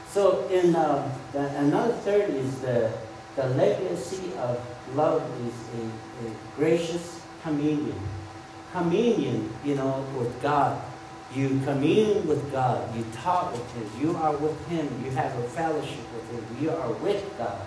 So 0.09 0.47
in 0.49 0.75
uh, 0.75 1.15
the, 1.33 1.49
another 1.59 1.93
third 1.93 2.31
is 2.31 2.61
the 2.61 2.91
the 3.37 3.49
legacy 3.51 4.33
of 4.39 4.61
love 4.95 5.23
is 5.47 5.81
a, 5.81 6.29
a 6.29 6.33
gracious 6.57 7.21
communion. 7.43 7.99
Communion, 8.73 9.53
you 9.65 9.75
know, 9.75 10.05
with 10.17 10.41
God. 10.43 10.81
You 11.35 11.61
commune 11.65 12.27
with 12.27 12.51
God. 12.53 12.95
You 12.97 13.05
talk 13.13 13.53
with 13.53 13.71
Him. 13.73 13.91
You 14.01 14.17
are 14.17 14.37
with 14.37 14.67
Him. 14.69 14.89
You 15.05 15.11
have 15.13 15.37
a 15.39 15.43
fellowship 15.49 16.05
with 16.15 16.31
Him. 16.31 16.63
You 16.63 16.71
are 16.71 16.93
with 16.93 17.25
God. 17.39 17.61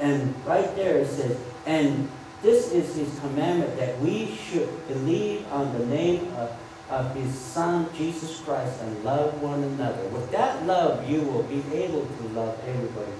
And 0.00 0.34
right 0.46 0.74
there 0.76 0.98
it 0.98 1.08
says, 1.08 1.36
and 1.66 2.08
this 2.42 2.72
is 2.72 2.94
his 2.94 3.18
commandment 3.18 3.76
that 3.78 3.98
we 4.00 4.36
should 4.36 4.68
believe 4.86 5.44
on 5.52 5.72
the 5.76 5.84
name 5.86 6.32
of, 6.34 6.56
of 6.88 7.14
his 7.16 7.34
son, 7.34 7.88
Jesus 7.94 8.40
Christ, 8.40 8.80
and 8.80 9.04
love 9.04 9.42
one 9.42 9.62
another. 9.62 10.04
With 10.08 10.30
that 10.30 10.64
love, 10.64 11.08
you 11.08 11.22
will 11.22 11.42
be 11.42 11.62
able 11.74 12.06
to 12.06 12.28
love 12.28 12.56
everybody. 12.64 13.10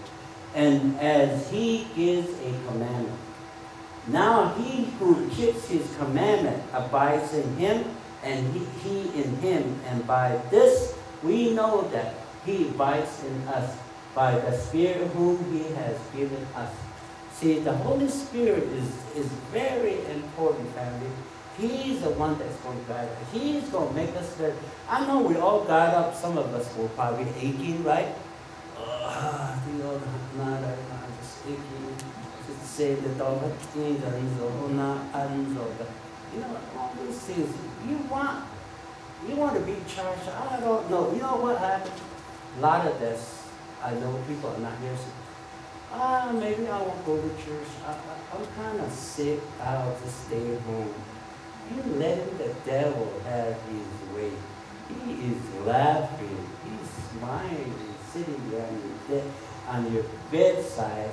And 0.59 0.99
as 0.99 1.49
he 1.51 1.87
gives 1.94 2.29
a 2.40 2.51
commandment. 2.66 3.18
Now 4.09 4.55
he 4.55 4.85
who 4.99 5.29
keeps 5.31 5.68
his 5.68 5.87
commandment 5.97 6.62
abides 6.73 7.33
in 7.33 7.47
him, 7.57 7.85
and 8.25 8.53
he, 8.53 8.64
he 8.83 9.23
in 9.23 9.37
him. 9.37 9.81
And 9.87 10.07
by 10.07 10.40
this 10.51 10.99
we 11.23 11.55
know 11.55 11.88
that 11.92 12.14
he 12.44 12.68
abides 12.68 13.23
in 13.25 13.49
us 13.49 13.77
by 14.18 14.37
the 14.37 14.53
Spirit 14.53 15.07
whom 15.14 15.38
He 15.53 15.62
has 15.75 15.97
given 16.16 16.44
us. 16.57 16.73
See, 17.33 17.61
the 17.61 17.73
Holy 17.73 18.09
Spirit 18.09 18.64
is, 18.64 18.90
is 19.14 19.27
very 19.53 20.05
important, 20.07 20.68
family. 20.75 21.11
He's 21.57 22.01
the 22.01 22.11
one 22.11 22.38
that's 22.38 22.57
going 22.62 22.81
to 22.81 22.85
guide 22.88 23.09
us. 23.09 23.33
He's 23.33 23.68
going 23.68 23.88
to 23.88 23.94
make 23.94 24.14
us 24.16 24.35
better. 24.35 24.57
I 24.88 25.07
know 25.07 25.21
we 25.21 25.37
all 25.37 25.62
got 25.64 25.94
up. 25.94 26.16
Some 26.16 26.37
of 26.38 26.53
us 26.55 26.66
were 26.77 26.88
probably 26.99 27.31
aching, 27.38 27.85
right? 27.85 28.09
You 36.35 36.40
know, 36.40 36.46
know, 36.46 36.61
all 36.77 36.94
these 37.03 37.18
things. 37.18 37.55
You 37.88 37.96
want, 38.11 38.44
you 39.29 39.35
want 39.37 39.59
to 39.59 39.62
be 39.62 39.77
charged. 39.88 40.29
I 40.29 40.61
don't 40.61 40.88
know. 40.90 41.12
You 41.12 41.22
know 41.22 41.37
what 41.37 41.59
happened? 41.59 42.01
A 42.59 42.61
lot 42.61 42.87
of 42.87 43.01
this 43.01 43.38
I 43.83 43.94
know 43.94 44.18
people 44.27 44.51
are 44.51 44.59
not 44.59 44.79
here. 44.81 44.96
So, 44.96 45.11
ah, 45.92 46.31
maybe 46.33 46.66
I 46.66 46.83
won't 46.83 47.05
go 47.07 47.16
to 47.16 47.29
church. 47.42 47.68
I, 47.87 47.92
I, 47.92 48.37
I'm 48.37 48.46
kind 48.57 48.81
of 48.81 48.92
sick. 48.92 49.40
I'll 49.61 49.96
just 50.03 50.27
stay 50.27 50.55
at 50.55 50.61
home. 50.62 50.94
You 51.74 51.83
let 51.94 52.38
the 52.38 52.55
devil 52.64 53.12
have 53.24 53.57
his 53.70 54.14
way. 54.14 54.33
He 54.88 55.33
is 55.33 55.42
laughing. 55.64 56.48
He's 56.64 56.90
smiling, 57.11 57.74
sitting 58.12 58.51
there 58.51 58.66
on 58.66 58.74
your, 58.74 59.20
bed, 59.20 59.33
on 59.68 59.92
your 59.92 60.04
bedside. 60.31 61.11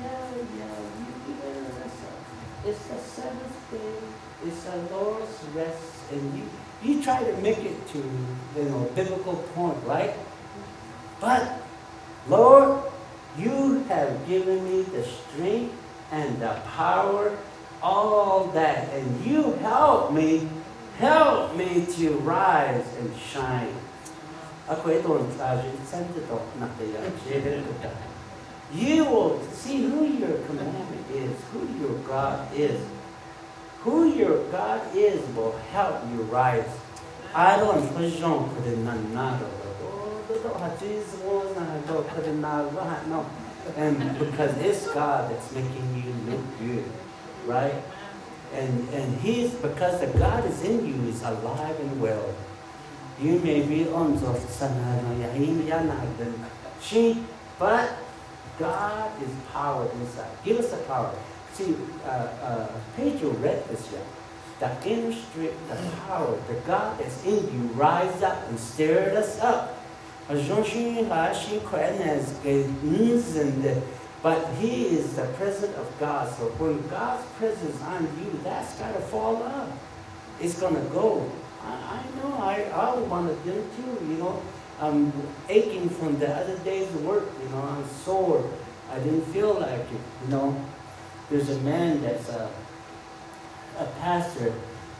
Yeah, 0.00 0.10
yeah, 0.58 0.64
you, 0.98 1.12
you 1.26 1.34
better 1.40 1.60
rest 1.80 1.96
up. 2.04 2.66
It's 2.66 2.86
the 2.86 2.98
seventh 2.98 3.70
day. 3.70 4.46
It's 4.46 4.62
the 4.64 4.76
Lord's 4.94 5.44
rest. 5.54 5.82
And 6.12 6.38
you, 6.38 6.48
you 6.82 7.02
try 7.02 7.24
to 7.24 7.36
make 7.38 7.58
it 7.58 7.88
to, 7.88 7.98
you 8.56 8.64
know, 8.64 8.86
a 8.86 8.92
biblical 8.92 9.36
point, 9.54 9.78
right? 9.84 10.14
But 11.20 11.60
Lord, 12.28 12.82
you 13.38 13.84
have 13.84 14.26
given 14.28 14.64
me 14.64 14.82
the 14.82 15.04
strength 15.04 15.74
and 16.12 16.40
the 16.40 16.60
power, 16.76 17.36
all 17.82 18.48
that, 18.48 18.92
and 18.92 19.24
you 19.24 19.52
help 19.54 20.12
me, 20.12 20.48
help 20.98 21.56
me 21.56 21.86
to 21.96 22.10
rise 22.18 22.84
and 22.98 23.16
shine. 23.16 23.74
You 28.72 29.04
will 29.04 29.40
see 29.52 29.84
who 29.84 30.04
your 30.04 30.38
commandment 30.44 31.10
is, 31.10 31.32
who 31.52 31.66
your 31.80 31.98
God 32.00 32.54
is. 32.54 32.78
Who 33.80 34.12
your 34.12 34.44
God 34.50 34.94
is 34.94 35.24
will 35.34 35.56
help 35.72 36.02
you 36.10 36.22
rise. 36.24 36.68
I 37.34 37.56
don't 37.56 37.88
push 37.94 38.20
on 38.20 38.54
for 38.54 38.60
the 38.60 38.76
no. 43.08 43.26
And 43.76 44.18
because 44.18 44.56
it's 44.58 44.86
God 44.92 45.30
that's 45.30 45.52
making 45.52 46.02
you 46.04 46.30
look 46.30 46.58
good, 46.58 46.84
right? 47.46 47.74
And 48.54 48.88
and 48.90 49.20
He's 49.20 49.52
because 49.54 50.00
the 50.00 50.06
God 50.18 50.44
is 50.44 50.62
in 50.62 50.86
you 50.86 51.08
is 51.08 51.22
alive 51.22 51.78
and 51.80 52.00
well. 52.00 52.34
You 53.20 53.38
may 53.40 53.62
be 53.62 53.88
on 53.88 54.14
the 54.16 54.34
she, 56.80 57.24
but 57.58 57.96
God 58.58 59.10
is 59.22 59.30
power 59.52 59.88
inside. 60.00 60.30
Give 60.44 60.58
us 60.58 60.70
the 60.70 60.76
power. 60.78 61.14
See, 61.52 61.76
uh, 62.04 62.08
uh, 62.08 62.68
Pedro 62.96 63.30
read 63.30 63.66
this 63.68 63.90
yet. 63.92 64.04
The 64.60 64.88
inner 64.88 65.12
strength, 65.12 65.68
the 65.68 65.90
power, 66.06 66.38
the 66.48 66.54
God 66.66 66.98
that's 66.98 67.24
in 67.24 67.52
you 67.52 67.68
rise 67.74 68.22
up 68.22 68.48
and 68.48 68.58
stir 68.58 69.16
us 69.16 69.40
up 69.40 69.78
but 70.28 70.38
he 74.58 74.86
is 74.86 75.14
the 75.14 75.24
presence 75.38 75.74
of 75.76 75.90
God. 75.98 76.28
So 76.36 76.44
when 76.58 76.86
God's 76.88 77.26
presence 77.38 77.80
on 77.82 78.02
you, 78.20 78.38
that's 78.44 78.78
got 78.78 78.92
to 78.92 79.00
fall 79.00 79.42
out. 79.42 79.72
It's 80.38 80.60
going 80.60 80.74
to 80.74 80.82
go. 80.90 81.30
I, 81.64 82.02
know, 82.16 82.34
I, 82.36 82.62
I 82.72 82.98
want 83.00 83.28
to 83.28 83.50
do 83.50 83.64
too, 83.76 84.06
you 84.06 84.18
know. 84.18 84.42
I'm 84.80 85.12
aching 85.48 85.88
from 85.88 86.18
the 86.18 86.28
other 86.28 86.56
day's 86.58 86.90
work, 86.92 87.28
you 87.42 87.48
know, 87.48 87.62
I'm 87.62 87.88
sore. 87.88 88.48
I 88.90 88.98
didn't 89.00 89.24
feel 89.26 89.54
like 89.54 89.80
it, 89.80 90.00
you 90.24 90.28
know. 90.28 90.64
There's 91.30 91.50
a 91.50 91.58
man 91.60 92.00
that's 92.00 92.28
a, 92.28 92.50
a 93.78 93.86
pastor. 94.00 94.54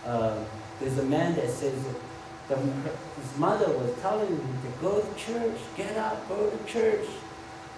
Uh, 0.04 0.44
there's 0.80 0.98
a 0.98 1.04
man 1.04 1.34
that 1.36 1.48
says, 1.48 1.74
the, 2.48 2.56
his 2.56 3.38
mother 3.38 3.70
was 3.70 3.94
telling 4.00 4.28
him 4.28 4.58
to 4.62 4.80
go 4.80 5.00
to 5.00 5.14
church, 5.14 5.58
get 5.76 5.96
up, 5.96 6.28
go 6.28 6.50
to 6.50 6.64
church. 6.64 7.06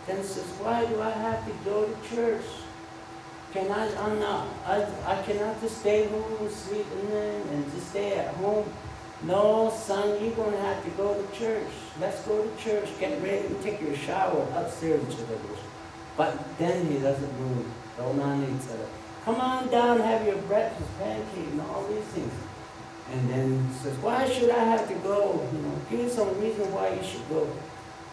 then 0.07 0.23
says, 0.25 0.45
why 0.61 0.87
do 0.87 1.01
I 1.01 1.11
have 1.11 1.45
to 1.47 1.53
go 1.65 1.87
to 1.87 2.15
church? 2.15 2.45
Can 3.53 3.71
I, 3.71 3.93
I'm 3.97 4.21
not, 4.21 4.47
I, 4.65 4.87
I 5.05 5.23
cannot 5.23 5.61
just 5.61 5.79
stay 5.79 6.07
home 6.07 6.37
and 6.41 6.51
sleep 6.51 6.87
and 7.53 7.73
just 7.73 7.91
stay 7.91 8.15
at 8.15 8.35
home. 8.35 8.65
No, 9.23 9.71
son, 9.77 10.23
you're 10.23 10.35
going 10.35 10.53
to 10.53 10.61
have 10.61 10.83
to 10.85 10.91
go 10.91 11.21
to 11.21 11.39
church. 11.39 11.69
Let's 12.01 12.23
go 12.23 12.43
to 12.43 12.63
church. 12.63 12.89
Get 12.99 13.21
ready 13.23 13.49
take 13.63 13.81
your 13.81 13.97
shower 13.97 14.47
upstairs 14.55 15.03
to 15.17 15.23
the 15.23 15.37
But 16.17 16.59
then 16.59 16.87
he 16.87 16.99
doesn't 16.99 17.41
move. 17.41 17.67
Each. 18.01 18.67
Come 19.27 19.37
on 19.37 19.69
down, 19.69 20.01
have 20.01 20.25
your 20.27 20.39
breakfast, 20.49 20.89
pancake, 20.99 21.53
and 21.53 21.61
all 21.61 21.87
these 21.87 22.05
things. 22.05 22.33
And 23.13 23.29
then 23.29 23.67
he 23.67 23.75
says, 23.75 23.99
why 23.99 24.27
should 24.27 24.51
I 24.51 24.65
have 24.65 24.89
to 24.89 24.95
go? 24.95 25.47
You 25.53 25.59
know, 25.59 25.75
give 25.91 26.01
me 26.01 26.09
some 26.09 26.41
reason 26.41 26.73
why 26.73 26.95
you 26.95 27.03
should 27.03 27.29
go. 27.29 27.47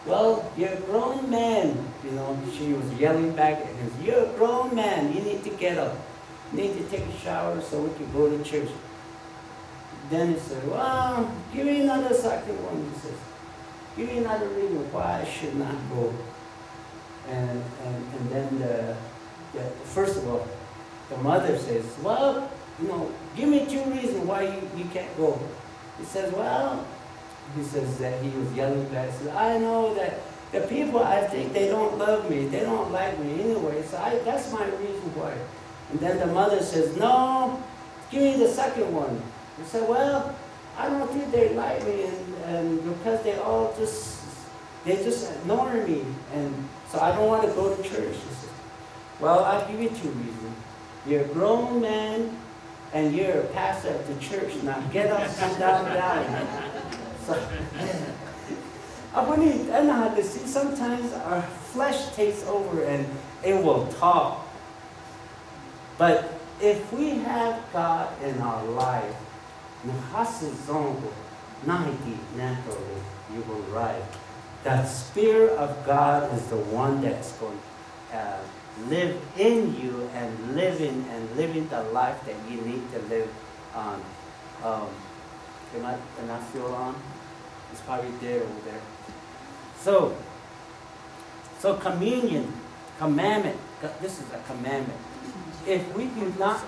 Well, 0.08 0.50
you're 0.56 0.70
a 0.70 0.80
grown 0.80 1.28
man. 1.28 1.76
You 2.02 2.12
know, 2.12 2.38
she 2.56 2.72
was 2.72 2.90
yelling 2.94 3.36
back 3.36 3.60
at 3.60 3.66
him. 3.66 3.92
You're 4.02 4.24
a 4.24 4.32
grown 4.38 4.74
man. 4.74 5.12
You 5.12 5.20
need 5.20 5.44
to 5.44 5.50
get 5.50 5.76
up. 5.76 5.94
You 6.50 6.62
need 6.62 6.78
to 6.78 6.84
take 6.84 7.04
a 7.06 7.18
shower 7.18 7.60
so 7.60 7.82
we 7.82 7.94
can 7.94 8.10
go 8.12 8.30
to 8.30 8.42
church. 8.42 8.70
Then 10.08 10.32
he 10.32 10.38
said, 10.38 10.66
well, 10.66 11.30
give 11.52 11.66
me 11.66 11.82
another 11.82 12.14
second 12.14 12.56
one. 12.64 12.90
He 12.90 13.00
says, 13.00 13.18
give 13.96 14.08
me 14.08 14.18
another 14.18 14.48
reason 14.48 14.90
why 14.90 15.20
I 15.20 15.24
should 15.28 15.54
not 15.56 15.76
go. 15.92 16.14
And, 17.28 17.62
and, 17.84 17.96
and 18.14 18.30
then 18.30 18.58
the, 18.60 18.96
the, 19.52 19.64
first 19.84 20.16
of 20.16 20.26
all, 20.26 20.48
the 21.10 21.18
mother 21.18 21.58
says, 21.58 21.84
well, 22.02 22.50
you 22.80 22.88
know, 22.88 23.12
give 23.36 23.50
me 23.50 23.66
two 23.66 23.84
reasons 23.90 24.24
why 24.24 24.44
you, 24.44 24.70
you 24.74 24.84
can't 24.86 25.14
go. 25.18 25.38
He 25.98 26.04
says, 26.06 26.32
well, 26.32 26.86
he 27.56 27.62
says 27.62 27.98
that 27.98 28.22
he 28.22 28.30
was 28.36 28.52
yelling 28.52 28.88
back. 28.88 29.10
He 29.10 29.16
says, 29.18 29.28
I 29.28 29.58
know 29.58 29.94
that 29.94 30.20
the 30.52 30.60
people, 30.62 31.00
I 31.00 31.26
think 31.26 31.52
they 31.52 31.68
don't 31.68 31.98
love 31.98 32.30
me. 32.30 32.46
They 32.46 32.60
don't 32.60 32.90
like 32.92 33.18
me 33.18 33.40
anyway. 33.40 33.82
So 33.82 33.98
I, 33.98 34.18
that's 34.24 34.52
my 34.52 34.64
reason 34.64 35.14
why. 35.14 35.34
And 35.90 36.00
then 36.00 36.18
the 36.18 36.26
mother 36.26 36.62
says, 36.62 36.96
no, 36.96 37.62
give 38.10 38.22
me 38.22 38.36
the 38.36 38.48
second 38.48 38.92
one. 38.94 39.20
He 39.58 39.64
said, 39.64 39.88
well, 39.88 40.34
I 40.76 40.88
don't 40.88 41.10
think 41.10 41.30
they 41.32 41.54
like 41.54 41.84
me 41.84 42.04
and, 42.04 42.34
and 42.44 42.84
because 42.84 43.22
they 43.24 43.36
all 43.38 43.74
just, 43.76 44.20
they 44.84 44.96
just 44.96 45.30
ignore 45.32 45.72
me. 45.86 46.04
And 46.32 46.68
so 46.88 47.00
I 47.00 47.12
don't 47.12 47.26
want 47.26 47.42
to 47.48 47.54
go 47.54 47.74
to 47.74 47.82
church. 47.82 48.14
He 48.14 48.34
said, 48.40 48.50
well, 49.20 49.44
I'll 49.44 49.66
give 49.68 49.80
you 49.80 49.88
two 49.88 50.08
reasons. 50.10 50.56
You're 51.06 51.24
a 51.24 51.28
grown 51.28 51.80
man 51.80 52.38
and 52.92 53.14
you're 53.14 53.40
a 53.40 53.44
pastor 53.48 53.88
at 53.88 54.06
the 54.06 54.14
church. 54.20 54.54
Now 54.62 54.80
get 54.92 55.10
up 55.10 55.20
and 55.20 55.58
down, 55.58 55.84
down. 55.84 57.07
Know 59.88 59.92
how 59.92 60.14
to 60.14 60.22
see 60.22 60.46
sometimes 60.46 61.12
our 61.12 61.42
flesh 61.42 62.14
takes 62.14 62.44
over 62.44 62.84
and 62.84 63.06
it 63.44 63.54
will 63.54 63.86
talk. 63.86 64.46
But 65.96 66.38
if 66.60 66.92
we 66.92 67.10
have 67.20 67.62
God 67.72 68.10
in 68.22 68.38
our 68.40 68.64
life, 68.64 69.16
naturally 72.36 73.00
you 73.32 73.40
will 73.42 73.62
rise. 73.72 74.02
That 74.64 74.84
Spirit 74.86 75.52
of 75.52 75.86
God 75.86 76.34
is 76.34 76.46
the 76.48 76.56
one 76.56 77.00
that's 77.00 77.32
going 77.32 77.58
to 78.10 78.18
uh, 78.18 78.40
live 78.88 79.16
in 79.38 79.74
you 79.80 80.10
and 80.14 80.54
living 80.54 81.06
and 81.10 81.36
living 81.36 81.68
the 81.68 81.82
life 81.84 82.24
that 82.26 82.36
you 82.50 82.60
need 82.62 82.90
to 82.92 82.98
live 83.08 83.30
on. 83.74 84.02
Um, 84.64 84.88
can 85.72 85.84
I, 85.84 85.96
can 86.16 86.30
I 86.30 86.40
feel 86.40 86.66
on? 86.66 86.94
It's 87.72 87.80
probably 87.82 88.10
dead 88.20 88.42
over 88.42 88.60
there. 88.64 88.80
So, 89.78 90.16
so 91.58 91.74
communion, 91.74 92.52
commandment. 92.98 93.58
This 94.00 94.18
is 94.20 94.26
a 94.32 94.38
commandment. 94.46 94.98
If 95.66 95.94
we 95.94 96.06
do 96.06 96.32
not, 96.38 96.64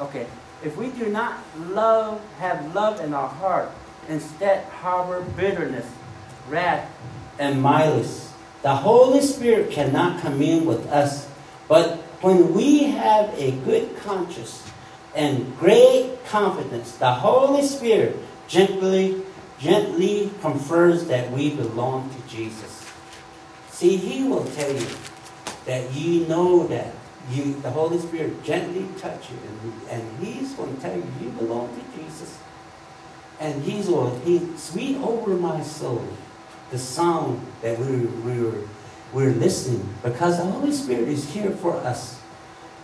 okay, 0.00 0.26
if 0.64 0.76
we 0.76 0.90
do 0.90 1.08
not 1.10 1.38
love, 1.58 2.20
have 2.38 2.74
love 2.74 3.00
in 3.00 3.12
our 3.12 3.28
heart, 3.28 3.70
instead 4.08 4.64
harbor 4.64 5.22
bitterness, 5.36 5.86
wrath, 6.48 6.90
and 7.38 7.62
malice, 7.62 8.32
the 8.62 8.74
Holy 8.74 9.20
Spirit 9.20 9.70
cannot 9.70 10.20
commune 10.22 10.64
with 10.64 10.86
us. 10.88 11.28
But 11.68 11.98
when 12.22 12.54
we 12.54 12.84
have 12.84 13.32
a 13.38 13.52
good 13.64 13.96
conscience 13.98 14.68
and 15.14 15.56
great 15.58 16.24
confidence, 16.26 16.96
the 16.96 17.12
Holy 17.12 17.62
Spirit 17.62 18.16
gently 18.48 19.22
gently 19.58 20.30
confers 20.40 21.06
that 21.06 21.30
we 21.30 21.54
belong 21.54 22.10
to 22.10 22.34
Jesus. 22.34 22.90
See, 23.70 23.96
He 23.96 24.24
will 24.24 24.44
tell 24.44 24.72
you 24.72 24.86
that 25.64 25.92
you 25.92 26.26
know 26.26 26.66
that 26.66 26.92
you, 27.30 27.54
the 27.60 27.70
Holy 27.70 27.98
Spirit 27.98 28.42
gently 28.44 28.86
touch 28.98 29.30
you, 29.30 29.36
and, 29.48 29.72
and 29.90 30.24
He's 30.24 30.52
going 30.54 30.74
to 30.76 30.80
tell 30.80 30.96
you 30.96 31.04
you 31.20 31.30
belong 31.30 31.68
to 31.68 32.00
Jesus. 32.02 32.38
And 33.40 33.62
He's 33.62 33.88
going, 33.88 34.20
He 34.22 34.56
sweet 34.56 34.96
over 34.98 35.34
my 35.34 35.62
soul, 35.62 36.06
the 36.70 36.78
sound 36.78 37.40
that 37.62 37.78
we, 37.78 37.96
we 37.96 38.42
were 38.42 38.62
we're 39.12 39.30
listening 39.30 39.88
because 40.02 40.36
the 40.36 40.44
Holy 40.44 40.72
Spirit 40.72 41.08
is 41.08 41.32
here 41.32 41.52
for 41.52 41.74
us. 41.76 42.20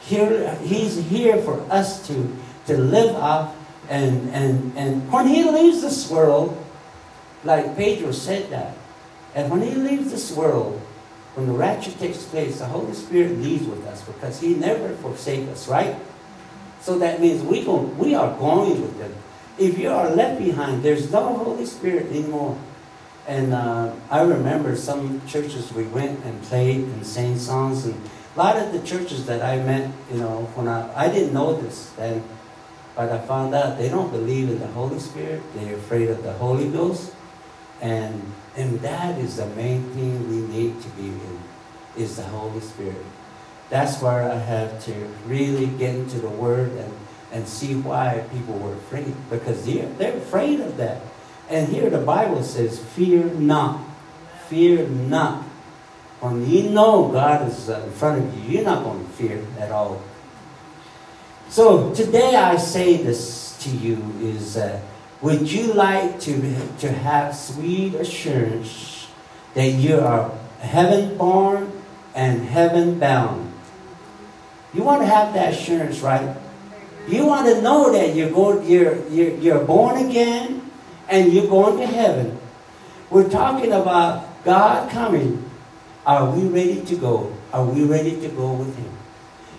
Here, 0.00 0.54
He's 0.56 0.96
here 1.08 1.36
for 1.42 1.60
us 1.70 2.06
to, 2.06 2.36
to 2.66 2.78
live 2.78 3.14
up 3.16 3.56
and, 3.88 4.30
and, 4.30 4.72
and 4.76 5.12
when 5.12 5.26
He 5.26 5.44
leaves 5.44 5.82
this 5.82 6.10
world, 6.10 6.61
like 7.44 7.76
Pedro 7.76 8.12
said 8.12 8.50
that. 8.50 8.76
And 9.34 9.50
when 9.50 9.62
he 9.62 9.74
leaves 9.74 10.10
this 10.10 10.32
world, 10.32 10.80
when 11.34 11.46
the 11.46 11.52
rapture 11.52 11.92
takes 11.92 12.24
place, 12.24 12.58
the 12.58 12.66
Holy 12.66 12.92
Spirit 12.92 13.38
leaves 13.38 13.66
with 13.66 13.86
us 13.86 14.02
because 14.02 14.40
he 14.40 14.54
never 14.54 14.90
forsakes 14.96 15.48
us, 15.48 15.68
right? 15.68 15.96
So 16.80 16.98
that 16.98 17.20
means 17.20 17.42
we, 17.42 17.64
go, 17.64 17.76
we 17.76 18.14
are 18.14 18.36
going 18.38 18.82
with 18.82 19.00
him. 19.00 19.14
If 19.58 19.78
you 19.78 19.88
are 19.90 20.10
left 20.10 20.42
behind, 20.42 20.82
there's 20.82 21.10
no 21.10 21.34
Holy 21.34 21.64
Spirit 21.64 22.06
anymore. 22.06 22.58
And 23.26 23.54
uh, 23.54 23.94
I 24.10 24.22
remember 24.22 24.74
some 24.76 25.24
churches 25.26 25.72
we 25.72 25.84
went 25.84 26.24
and 26.24 26.42
played 26.42 26.80
and 26.80 27.06
sang 27.06 27.38
songs. 27.38 27.86
And 27.86 27.94
a 28.34 28.38
lot 28.38 28.56
of 28.56 28.72
the 28.72 28.80
churches 28.80 29.26
that 29.26 29.42
I 29.42 29.56
met, 29.56 29.90
you 30.10 30.18
know, 30.18 30.50
when 30.54 30.68
I, 30.68 31.06
I 31.06 31.08
didn't 31.08 31.32
know 31.32 31.54
this 31.54 31.90
then, 31.90 32.22
but 32.96 33.10
I 33.10 33.18
found 33.20 33.54
out 33.54 33.78
they 33.78 33.88
don't 33.88 34.10
believe 34.10 34.50
in 34.50 34.58
the 34.58 34.66
Holy 34.68 34.98
Spirit. 34.98 35.40
They're 35.54 35.76
afraid 35.76 36.10
of 36.10 36.22
the 36.22 36.32
Holy 36.34 36.68
Ghost. 36.68 37.14
And, 37.82 38.22
and 38.56 38.80
that 38.80 39.18
is 39.18 39.36
the 39.36 39.46
main 39.46 39.82
thing 39.90 40.30
we 40.30 40.36
need 40.54 40.80
to 40.80 40.88
be 40.90 41.08
in, 41.08 41.40
is 41.96 42.16
the 42.16 42.22
Holy 42.22 42.60
Spirit. 42.60 43.04
That's 43.70 44.00
where 44.00 44.30
I 44.30 44.36
have 44.36 44.82
to 44.84 44.94
really 45.26 45.66
get 45.66 45.96
into 45.96 46.20
the 46.20 46.28
Word 46.28 46.70
and, 46.70 46.94
and 47.32 47.48
see 47.48 47.74
why 47.74 48.24
people 48.32 48.56
were 48.58 48.74
afraid. 48.74 49.12
Because 49.28 49.66
they're, 49.66 49.88
they're 49.94 50.16
afraid 50.16 50.60
of 50.60 50.76
that. 50.76 51.02
And 51.50 51.68
here 51.68 51.90
the 51.90 51.98
Bible 51.98 52.44
says, 52.44 52.78
fear 52.78 53.24
not. 53.24 53.80
Fear 54.46 54.88
not. 54.88 55.42
When 56.20 56.48
you 56.48 56.70
know 56.70 57.08
God 57.08 57.48
is 57.48 57.68
uh, 57.68 57.82
in 57.84 57.90
front 57.90 58.22
of 58.22 58.38
you, 58.38 58.58
you're 58.58 58.64
not 58.64 58.84
going 58.84 59.04
to 59.04 59.12
fear 59.12 59.44
at 59.58 59.72
all. 59.72 60.00
So 61.48 61.92
today 61.92 62.36
I 62.36 62.56
say 62.56 62.96
this 62.96 63.58
to 63.64 63.70
you 63.70 63.98
is 64.20 64.54
that 64.54 64.82
would 65.22 65.50
you 65.50 65.72
like 65.72 66.18
to, 66.20 66.34
to 66.78 66.90
have 66.90 67.34
sweet 67.34 67.94
assurance 67.94 69.06
that 69.54 69.70
you 69.70 70.00
are 70.00 70.36
heaven 70.58 71.16
born 71.16 71.72
and 72.14 72.44
heaven 72.44 72.98
bound? 72.98 73.52
You 74.74 74.82
want 74.82 75.02
to 75.02 75.06
have 75.06 75.32
that 75.34 75.54
assurance, 75.54 76.00
right? 76.00 76.36
You 77.06 77.26
want 77.26 77.46
to 77.46 77.62
know 77.62 77.92
that 77.92 78.14
you're, 78.16 78.30
going, 78.30 78.68
you're, 78.68 79.06
you're, 79.08 79.34
you're 79.36 79.64
born 79.64 80.06
again 80.06 80.70
and 81.08 81.32
you're 81.32 81.48
going 81.48 81.78
to 81.78 81.86
heaven. 81.86 82.38
We're 83.10 83.28
talking 83.28 83.72
about 83.72 84.44
God 84.44 84.90
coming. 84.90 85.48
Are 86.04 86.30
we 86.30 86.48
ready 86.48 86.82
to 86.82 86.96
go? 86.96 87.32
Are 87.52 87.64
we 87.64 87.84
ready 87.84 88.20
to 88.20 88.28
go 88.28 88.52
with 88.54 88.76
Him? 88.76 88.90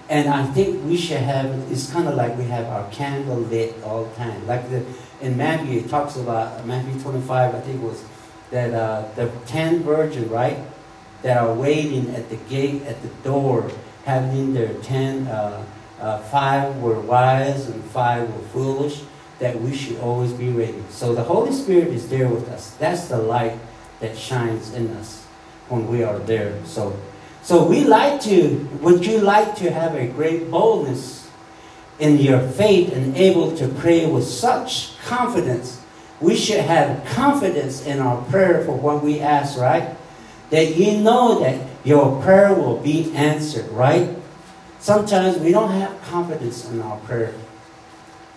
And 0.10 0.28
I 0.28 0.45
think 0.47 0.84
we 0.84 0.97
should 0.97 1.21
have, 1.21 1.45
it, 1.45 1.71
it's 1.71 1.91
kind 1.91 2.08
of 2.08 2.15
like 2.15 2.38
we 2.38 2.45
have 2.45 2.65
our 2.65 2.89
candle 2.91 3.38
lit 3.38 3.76
all 3.84 4.06
the 4.06 4.15
time. 4.15 4.45
Like 4.47 4.69
the, 4.69 4.84
in 5.24 5.38
Matthew, 5.38 5.80
it 5.80 5.90
talks 5.90 6.18
about, 6.18 6.66
Matthew 6.68 7.00
25, 7.02 7.56
I 7.56 7.60
think 7.62 7.82
it 7.82 7.84
was, 7.84 8.04
that 8.52 8.74
uh, 8.74 9.08
the 9.16 9.32
ten 9.46 9.82
virgins, 9.82 10.28
right, 10.28 10.60
that 11.22 11.38
are 11.38 11.54
waiting 11.54 12.14
at 12.14 12.30
the 12.30 12.36
gate, 12.36 12.84
at 12.84 13.02
the 13.02 13.08
door, 13.24 13.72
having 14.04 14.54
their 14.54 14.74
ten, 14.82 15.26
uh, 15.28 15.64
uh, 16.02 16.20
five 16.24 16.76
were 16.82 17.00
wise 17.00 17.70
and 17.70 17.82
five 17.86 18.30
were 18.36 18.48
foolish, 18.50 19.02
that 19.40 19.60
we 19.60 19.74
should 19.74 19.98
always 20.00 20.34
be 20.34 20.50
ready. 20.50 20.84
So 20.90 21.16
the 21.16 21.24
Holy 21.24 21.54
Spirit 21.54 21.88
is 21.88 22.10
there 22.10 22.28
with 22.28 22.50
us. 22.50 22.72
That's 22.76 23.08
the 23.08 23.18
light 23.18 23.58
that 24.02 24.18
shines 24.18 24.74
in 24.74 24.92
us 24.92 25.24
when 25.70 25.88
we 25.88 26.04
are 26.04 26.20
there. 26.20 26.60
So, 26.66 27.00
so 27.42 27.66
we 27.66 27.86
like 27.86 28.22
to, 28.24 28.70
would 28.82 29.06
you 29.06 29.20
like 29.20 29.56
to 29.56 29.72
have 29.72 29.96
a 29.96 30.08
great 30.08 30.52
boldness 30.52 31.23
in 32.04 32.18
your 32.18 32.39
faith 32.39 32.92
and 32.94 33.16
able 33.16 33.56
to 33.56 33.68
pray 33.68 34.06
with 34.06 34.26
such 34.26 35.00
confidence. 35.06 35.80
We 36.20 36.36
should 36.36 36.60
have 36.60 37.06
confidence 37.06 37.86
in 37.86 38.00
our 38.00 38.22
prayer 38.26 38.63
for 38.66 38.76
what 38.76 39.04
we 39.04 39.20
ask, 39.20 39.58
right? 39.58 39.96
that 40.54 40.76
you 40.76 41.00
know 41.02 41.39
that 41.39 41.60
your 41.84 42.22
prayer 42.22 42.54
will 42.54 42.78
be 42.78 43.12
answered, 43.16 43.68
right? 43.70 44.16
Sometimes 44.80 45.39
we 45.39 45.52
don't 45.52 45.72
have 45.72 46.00
confidence 46.04 46.70
in 46.70 46.80
our 46.80 46.98
prayer. 47.00 47.34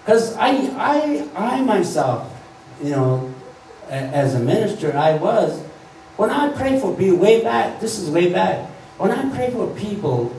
Because 0.00 0.34
I, 0.36 0.50
I, 0.78 1.28
I 1.36 1.60
myself, 1.60 2.32
you 2.82 2.90
know, 2.90 3.34
as 3.90 4.34
a 4.34 4.40
minister, 4.40 4.96
I 4.96 5.16
was, 5.18 5.60
when 6.16 6.30
I 6.30 6.50
pray 6.56 6.80
for 6.80 6.96
people, 6.96 7.18
way 7.18 7.42
back, 7.42 7.80
this 7.80 7.98
is 7.98 8.08
way 8.08 8.32
back, 8.32 8.66
when 8.96 9.10
I 9.10 9.28
pray 9.36 9.50
for 9.50 9.66
people, 9.76 10.34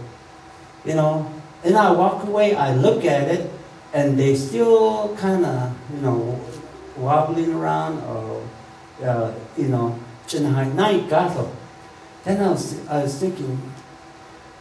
you 0.83 0.95
know, 0.95 1.31
and 1.63 1.75
I 1.75 1.91
walk 1.91 2.23
away, 2.23 2.55
I 2.55 2.73
look 2.73 3.05
at 3.05 3.27
it, 3.27 3.51
and 3.93 4.17
they 4.17 4.35
still 4.35 5.15
kind 5.17 5.45
of, 5.45 5.73
you 5.93 6.01
know, 6.01 6.39
wobbling 6.97 7.53
around 7.53 7.99
or, 8.03 8.47
uh, 9.03 9.33
you 9.57 9.67
know, 9.67 9.99
then 12.27 12.41
I 12.41 12.49
was, 12.49 12.87
I 12.89 13.03
was 13.03 13.17
thinking, 13.17 13.71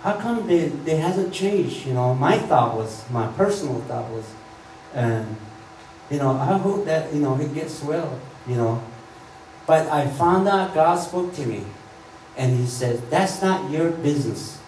how 0.02 0.14
come 0.14 0.46
they, 0.46 0.68
they 0.68 0.96
hasn't 0.96 1.32
changed? 1.34 1.84
You 1.86 1.94
know, 1.94 2.14
my 2.14 2.38
thought 2.38 2.76
was, 2.76 3.08
my 3.10 3.26
personal 3.32 3.80
thought 3.82 4.08
was, 4.10 4.24
and, 4.94 5.36
you 6.08 6.18
know, 6.18 6.30
I 6.30 6.56
hope 6.58 6.84
that, 6.84 7.12
you 7.12 7.20
know, 7.20 7.36
it 7.40 7.52
gets 7.52 7.82
well, 7.82 8.20
you 8.46 8.54
know. 8.54 8.82
But 9.66 9.88
I 9.88 10.06
found 10.06 10.46
out 10.46 10.74
God 10.74 10.96
spoke 10.96 11.34
to 11.34 11.46
me, 11.46 11.64
and 12.36 12.56
He 12.56 12.66
said, 12.66 13.10
that's 13.10 13.42
not 13.42 13.68
your 13.68 13.90
business. 13.90 14.60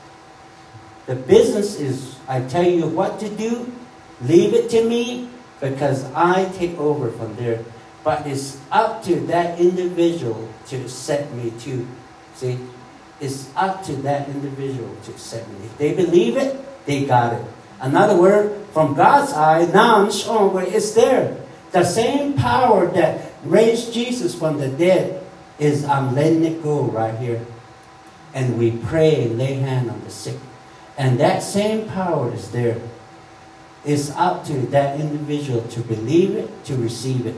The 1.06 1.14
business 1.14 1.78
is, 1.78 2.17
I 2.28 2.42
tell 2.42 2.64
you 2.64 2.86
what 2.86 3.18
to 3.20 3.28
do, 3.28 3.72
leave 4.20 4.52
it 4.52 4.68
to 4.70 4.84
me, 4.86 5.30
because 5.60 6.04
I 6.12 6.44
take 6.54 6.78
over 6.78 7.10
from 7.10 7.34
there. 7.36 7.64
But 8.04 8.26
it's 8.26 8.60
up 8.70 9.02
to 9.04 9.16
that 9.26 9.58
individual 9.58 10.48
to 10.66 10.88
set 10.88 11.32
me 11.32 11.52
to. 11.60 11.88
See, 12.34 12.58
it's 13.20 13.50
up 13.56 13.82
to 13.84 13.96
that 14.02 14.28
individual 14.28 14.94
to 15.04 15.18
set 15.18 15.48
me. 15.48 15.56
If 15.64 15.78
they 15.78 15.94
believe 15.94 16.36
it, 16.36 16.56
they 16.86 17.04
got 17.04 17.32
it. 17.32 17.44
Another 17.80 18.16
word, 18.16 18.66
from 18.72 18.94
God's 18.94 19.32
eye, 19.32 19.66
now 19.72 20.08
shown 20.10 20.52
where 20.52 20.66
it's 20.66 20.92
there. 20.92 21.36
The 21.72 21.84
same 21.84 22.34
power 22.34 22.86
that 22.92 23.32
raised 23.44 23.92
Jesus 23.92 24.34
from 24.34 24.58
the 24.58 24.68
dead 24.68 25.24
is 25.58 25.84
I'm 25.84 26.14
letting 26.14 26.44
it 26.44 26.62
go 26.62 26.82
right 26.82 27.16
here. 27.18 27.44
And 28.34 28.58
we 28.58 28.70
pray 28.70 29.24
and 29.24 29.38
lay 29.38 29.54
hand 29.54 29.90
on 29.90 30.02
the 30.04 30.10
sick. 30.10 30.38
And 30.98 31.18
that 31.20 31.44
same 31.44 31.88
power 31.88 32.34
is 32.34 32.50
there. 32.50 32.80
It's 33.84 34.10
up 34.10 34.44
to 34.46 34.54
that 34.66 35.00
individual 35.00 35.62
to 35.62 35.80
believe 35.80 36.34
it, 36.34 36.64
to 36.64 36.76
receive 36.76 37.24
it. 37.24 37.36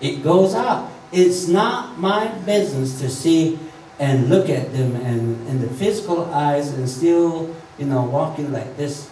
It 0.00 0.24
goes 0.24 0.54
out. 0.54 0.90
It's 1.12 1.46
not 1.46 1.98
my 1.98 2.28
business 2.46 2.98
to 3.00 3.10
see 3.10 3.58
and 3.98 4.30
look 4.30 4.48
at 4.48 4.72
them 4.72 4.96
and 4.96 5.46
in 5.46 5.60
the 5.60 5.68
physical 5.68 6.24
eyes 6.32 6.72
and 6.72 6.88
still, 6.88 7.54
you 7.78 7.84
know, 7.84 8.02
walking 8.02 8.50
like 8.50 8.78
this. 8.78 9.10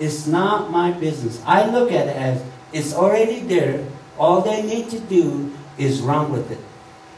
It's 0.00 0.26
not 0.26 0.72
my 0.72 0.90
business. 0.90 1.40
I 1.46 1.70
look 1.70 1.92
at 1.92 2.08
it 2.08 2.16
as 2.16 2.42
it's 2.72 2.92
already 2.92 3.40
there. 3.40 3.86
All 4.18 4.40
they 4.40 4.62
need 4.62 4.90
to 4.90 4.98
do 4.98 5.54
is 5.78 6.00
run 6.00 6.32
with 6.32 6.50
it. 6.50 6.58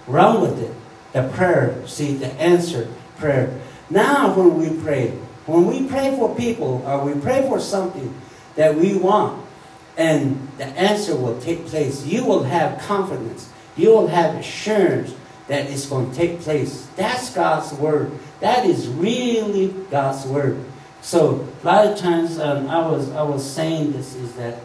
Run 0.07 0.43
with 0.43 0.63
it. 0.63 0.73
The 1.13 1.29
prayer, 1.35 1.87
see, 1.87 2.15
the 2.15 2.31
answer 2.35 2.89
prayer. 3.17 3.59
Now, 3.89 4.35
when 4.35 4.59
we 4.59 4.83
pray, 4.83 5.19
when 5.49 5.67
we 5.67 5.89
pray 5.89 6.15
for 6.15 6.35
people 6.37 6.85
or 6.87 7.05
we 7.05 7.19
pray 7.21 7.43
for 7.49 7.59
something, 7.59 8.15
that 8.57 8.75
we 8.75 8.97
want, 8.97 9.45
and 9.97 10.49
the 10.59 10.67
answer 10.67 11.17
will 11.17 11.41
take 11.41 11.65
place. 11.67 12.05
You 12.05 12.25
will 12.25 12.43
have 12.43 12.81
confidence. 12.81 13.49
You 13.77 13.91
will 13.91 14.09
have 14.09 14.35
assurance 14.35 15.15
that 15.47 15.71
it's 15.71 15.87
going 15.87 16.11
to 16.11 16.17
take 16.17 16.41
place. 16.41 16.87
That's 16.97 17.33
God's 17.35 17.73
word. 17.75 18.13
That 18.41 18.67
is 18.67 18.89
really 18.89 19.69
God's 19.91 20.27
word. 20.27 20.63
So 21.01 21.49
a 21.63 21.67
lot 21.67 21.87
of 21.87 21.99
times 21.99 22.39
um, 22.39 22.69
I 22.69 22.87
was 22.87 23.11
I 23.13 23.23
was 23.23 23.49
saying 23.49 23.93
this 23.93 24.15
is 24.15 24.35
that 24.35 24.59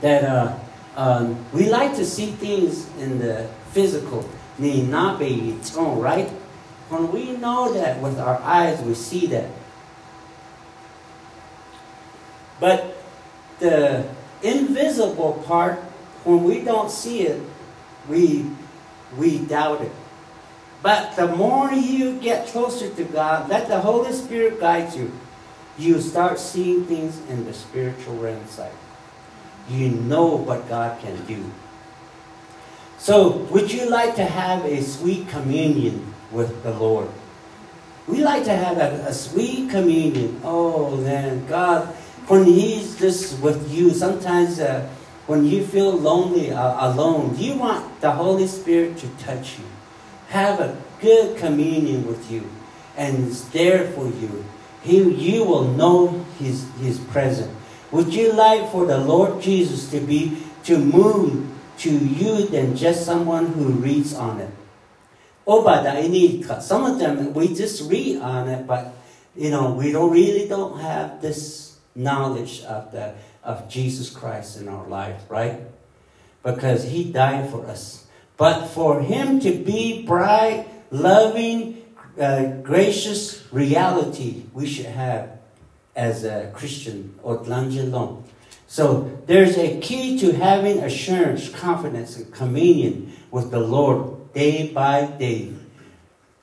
that 0.00 0.24
uh, 0.24 0.58
um, 0.96 1.44
we 1.52 1.70
like 1.70 1.94
to 1.96 2.04
see 2.04 2.32
things 2.32 2.90
in 2.98 3.18
the 3.18 3.48
physical, 3.70 4.28
need 4.58 4.88
not 4.88 5.18
be 5.18 5.52
its 5.52 5.76
own, 5.76 6.00
right? 6.00 6.28
When 6.88 7.12
we 7.12 7.32
know 7.32 7.72
that 7.74 8.00
with 8.00 8.18
our 8.18 8.40
eyes, 8.40 8.80
we 8.80 8.94
see 8.94 9.26
that. 9.26 9.50
But 12.60 12.96
the 13.58 14.08
invisible 14.42 15.44
part, 15.46 15.78
when 16.24 16.44
we 16.44 16.60
don't 16.62 16.90
see 16.90 17.22
it, 17.22 17.42
we, 18.08 18.46
we 19.16 19.38
doubt 19.38 19.82
it. 19.82 19.92
But 20.82 21.16
the 21.16 21.26
more 21.26 21.72
you 21.72 22.18
get 22.20 22.46
closer 22.48 22.88
to 22.88 23.04
God, 23.04 23.48
let 23.48 23.68
the 23.68 23.80
Holy 23.80 24.12
Spirit 24.12 24.60
guide 24.60 24.94
you, 24.94 25.12
you 25.76 26.00
start 26.00 26.38
seeing 26.38 26.84
things 26.86 27.20
in 27.28 27.44
the 27.44 27.52
spiritual 27.52 28.16
realm 28.16 28.46
side. 28.46 28.72
You 29.68 29.90
know 29.90 30.36
what 30.36 30.68
God 30.68 31.00
can 31.00 31.24
do. 31.26 31.44
So, 32.96 33.46
would 33.50 33.72
you 33.72 33.88
like 33.88 34.16
to 34.16 34.24
have 34.24 34.64
a 34.64 34.82
sweet 34.82 35.28
communion 35.28 36.14
with 36.30 36.62
the 36.62 36.72
Lord? 36.72 37.08
We 38.06 38.22
like 38.22 38.44
to 38.44 38.56
have 38.56 38.78
a, 38.78 39.08
a 39.08 39.12
sweet 39.12 39.70
communion. 39.70 40.40
Oh 40.42 40.96
man, 40.96 41.46
God 41.46 41.94
when 42.28 42.44
He's 42.44 42.98
just 42.98 43.40
with 43.40 43.72
you, 43.72 43.90
sometimes 43.90 44.60
uh, 44.60 44.86
when 45.26 45.46
you 45.46 45.66
feel 45.66 45.92
lonely, 45.92 46.50
uh, 46.50 46.92
alone, 46.92 47.34
you 47.38 47.56
want 47.56 48.00
the 48.00 48.12
Holy 48.12 48.46
Spirit 48.46 48.98
to 48.98 49.08
touch 49.18 49.58
you. 49.58 49.64
Have 50.28 50.60
a 50.60 50.76
good 51.00 51.38
communion 51.38 52.06
with 52.06 52.30
you, 52.30 52.48
and 52.96 53.28
it's 53.28 53.40
there 53.48 53.90
for 53.92 54.06
you. 54.06 54.44
He, 54.82 55.02
you 55.02 55.44
will 55.44 55.64
know 55.64 56.24
His, 56.38 56.66
His 56.80 56.98
presence. 56.98 57.54
Would 57.90 58.12
you 58.12 58.32
like 58.32 58.70
for 58.70 58.84
the 58.84 58.98
Lord 58.98 59.40
Jesus 59.40 59.90
to 59.90 60.00
be 60.00 60.42
to 60.64 60.76
move 60.76 61.48
to 61.78 61.90
you 61.90 62.46
than 62.46 62.76
just 62.76 63.06
someone 63.06 63.46
who 63.46 63.70
reads 63.70 64.12
on 64.12 64.40
it? 64.40 64.50
I 65.48 66.60
some 66.60 66.84
of 66.84 66.98
them 66.98 67.32
we 67.32 67.54
just 67.54 67.90
read 67.90 68.20
on 68.20 68.48
it, 68.48 68.66
but 68.66 68.94
you 69.34 69.50
know 69.50 69.72
we 69.72 69.92
don't 69.92 70.10
really 70.10 70.46
don't 70.46 70.78
have 70.80 71.22
this 71.22 71.68
knowledge 71.98 72.62
of, 72.62 72.92
the, 72.92 73.14
of 73.42 73.68
Jesus 73.68 74.10
Christ 74.10 74.60
in 74.60 74.68
our 74.68 74.86
life, 74.86 75.20
right? 75.28 75.60
Because 76.42 76.84
he 76.84 77.12
died 77.12 77.50
for 77.50 77.66
us. 77.66 78.06
But 78.36 78.68
for 78.68 79.00
him 79.00 79.40
to 79.40 79.50
be 79.52 80.06
bright, 80.06 80.66
loving, 80.90 81.82
uh, 82.18 82.44
gracious 82.62 83.44
reality 83.52 84.44
we 84.52 84.66
should 84.66 84.86
have 84.86 85.38
as 85.96 86.24
a 86.24 86.52
Christian 86.54 87.18
or 87.22 87.38
Tlangelong. 87.38 88.22
So 88.68 89.18
there's 89.26 89.56
a 89.56 89.80
key 89.80 90.18
to 90.20 90.32
having 90.32 90.78
assurance, 90.78 91.48
confidence, 91.48 92.16
and 92.16 92.32
communion 92.32 93.12
with 93.30 93.50
the 93.50 93.60
Lord 93.60 94.17
day 94.32 94.72
by 94.72 95.06
day. 95.06 95.52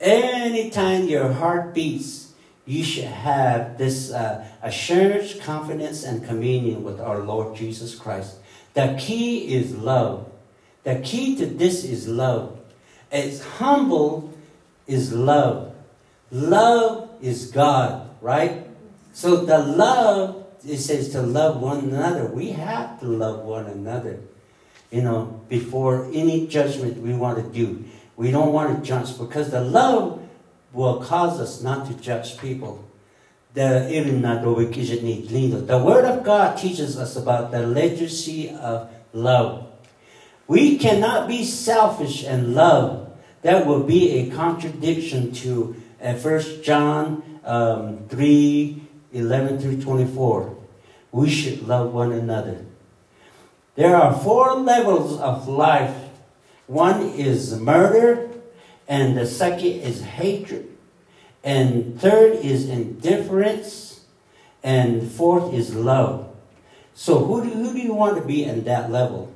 Anytime 0.00 1.08
your 1.08 1.32
heart 1.32 1.74
beats, 1.74 2.32
you 2.66 2.82
should 2.82 3.04
have 3.04 3.78
this 3.78 4.12
uh, 4.12 4.46
assurance, 4.62 5.38
confidence, 5.40 6.02
and 6.02 6.26
communion 6.26 6.82
with 6.82 7.00
our 7.00 7.20
Lord 7.20 7.56
Jesus 7.56 7.94
Christ. 7.94 8.36
The 8.74 8.96
key 8.98 9.54
is 9.54 9.74
love. 9.74 10.30
The 10.82 10.96
key 10.96 11.36
to 11.36 11.46
this 11.46 11.84
is 11.84 12.08
love. 12.08 12.58
It's 13.10 13.42
humble 13.42 14.36
is 14.86 15.12
love. 15.12 15.74
Love 16.30 17.08
is 17.22 17.50
God, 17.50 18.10
right? 18.20 18.66
So 19.12 19.46
the 19.46 19.58
love, 19.58 20.46
it 20.66 20.78
says 20.78 21.10
to 21.10 21.22
love 21.22 21.62
one 21.62 21.78
another. 21.78 22.26
We 22.26 22.50
have 22.50 23.00
to 23.00 23.06
love 23.06 23.44
one 23.44 23.66
another, 23.66 24.20
you 24.90 25.02
know, 25.02 25.40
before 25.48 26.08
any 26.12 26.46
judgment 26.46 26.98
we 26.98 27.14
want 27.14 27.38
to 27.38 27.50
do. 27.52 27.84
We 28.16 28.30
don't 28.30 28.52
want 28.52 28.76
to 28.76 28.82
judge 28.86 29.18
because 29.18 29.50
the 29.50 29.60
love 29.60 30.22
will 30.72 31.02
cause 31.02 31.40
us 31.40 31.62
not 31.62 31.86
to 31.88 31.94
judge 31.94 32.38
people. 32.38 32.84
The 33.54 33.88
the 35.66 35.78
Word 35.78 36.04
of 36.04 36.24
God 36.24 36.58
teaches 36.58 36.98
us 36.98 37.16
about 37.16 37.50
the 37.50 37.66
legacy 37.66 38.50
of 38.50 38.90
love. 39.12 39.66
We 40.46 40.78
cannot 40.78 41.26
be 41.26 41.44
selfish 41.44 42.22
and 42.24 42.54
love. 42.54 43.12
That 43.42 43.66
will 43.66 43.82
be 43.82 44.18
a 44.18 44.30
contradiction 44.30 45.32
to 45.32 45.76
uh, 46.02 46.14
1 46.14 46.62
John 46.62 47.40
um, 47.44 48.06
3 48.08 48.82
11 49.12 49.58
through 49.60 49.80
24. 49.80 50.56
We 51.12 51.30
should 51.30 51.66
love 51.66 51.94
one 51.94 52.12
another. 52.12 52.66
There 53.76 53.94
are 53.94 54.18
four 54.18 54.56
levels 54.56 55.20
of 55.20 55.46
life 55.48 55.94
one 56.66 57.10
is 57.10 57.58
murder, 57.60 58.28
and 58.88 59.16
the 59.16 59.26
second 59.26 59.66
is 59.66 60.02
hatred, 60.02 60.68
and 61.44 62.00
third 62.00 62.38
is 62.44 62.68
indifference, 62.68 64.00
and 64.64 65.08
fourth 65.08 65.54
is 65.54 65.74
love. 65.74 66.34
So 66.94 67.24
who 67.24 67.44
do, 67.44 67.50
who 67.50 67.72
do 67.72 67.78
you 67.78 67.94
want 67.94 68.16
to 68.16 68.24
be 68.24 68.42
in 68.42 68.64
that 68.64 68.90
level? 68.90 69.32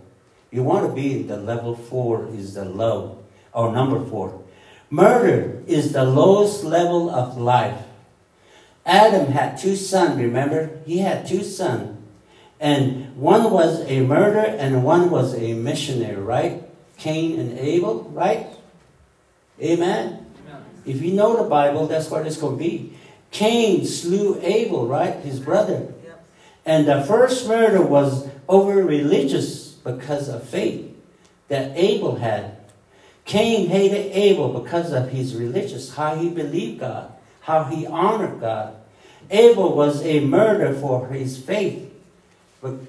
You 0.50 0.64
want 0.64 0.88
to 0.88 0.92
be 0.92 1.20
in 1.20 1.28
the 1.28 1.36
level 1.36 1.76
four 1.76 2.26
is 2.34 2.54
the 2.54 2.64
love, 2.64 3.18
or 3.52 3.72
number 3.72 4.04
four. 4.04 4.42
Murder 4.88 5.62
is 5.68 5.92
the 5.92 6.04
lowest 6.04 6.64
level 6.64 7.10
of 7.10 7.38
life. 7.38 7.80
Adam 8.84 9.30
had 9.30 9.56
two 9.56 9.76
sons, 9.76 10.20
remember? 10.20 10.80
He 10.84 10.98
had 10.98 11.28
two 11.28 11.44
sons. 11.44 11.99
And 12.60 13.16
one 13.16 13.50
was 13.50 13.80
a 13.86 14.02
murderer 14.02 14.44
and 14.44 14.84
one 14.84 15.10
was 15.10 15.34
a 15.34 15.54
missionary, 15.54 16.20
right? 16.20 16.62
Cain 16.98 17.40
and 17.40 17.58
Abel, 17.58 18.04
right? 18.12 18.48
Amen? 19.62 20.26
Amen. 20.46 20.64
If 20.84 21.00
you 21.00 21.14
know 21.14 21.42
the 21.42 21.48
Bible, 21.48 21.86
that's 21.86 22.10
what 22.10 22.26
it's 22.26 22.36
going 22.36 22.58
to 22.58 22.62
be. 22.62 22.92
Cain 23.30 23.86
slew 23.86 24.38
Abel, 24.42 24.86
right? 24.86 25.16
His 25.16 25.40
brother. 25.40 25.94
Yep. 26.04 26.26
And 26.66 26.86
the 26.86 27.02
first 27.02 27.48
murder 27.48 27.80
was 27.80 28.28
over 28.46 28.84
religious 28.84 29.70
because 29.72 30.28
of 30.28 30.46
faith 30.46 30.94
that 31.48 31.72
Abel 31.74 32.16
had. 32.16 32.58
Cain 33.24 33.68
hated 33.68 34.12
Abel 34.12 34.60
because 34.60 34.92
of 34.92 35.10
his 35.10 35.34
religious, 35.34 35.94
how 35.94 36.16
he 36.16 36.28
believed 36.28 36.80
God, 36.80 37.12
how 37.42 37.64
he 37.64 37.86
honored 37.86 38.40
God. 38.40 38.74
Abel 39.30 39.74
was 39.74 40.04
a 40.04 40.20
murderer 40.20 40.74
for 40.74 41.08
his 41.08 41.42
faith 41.42 41.89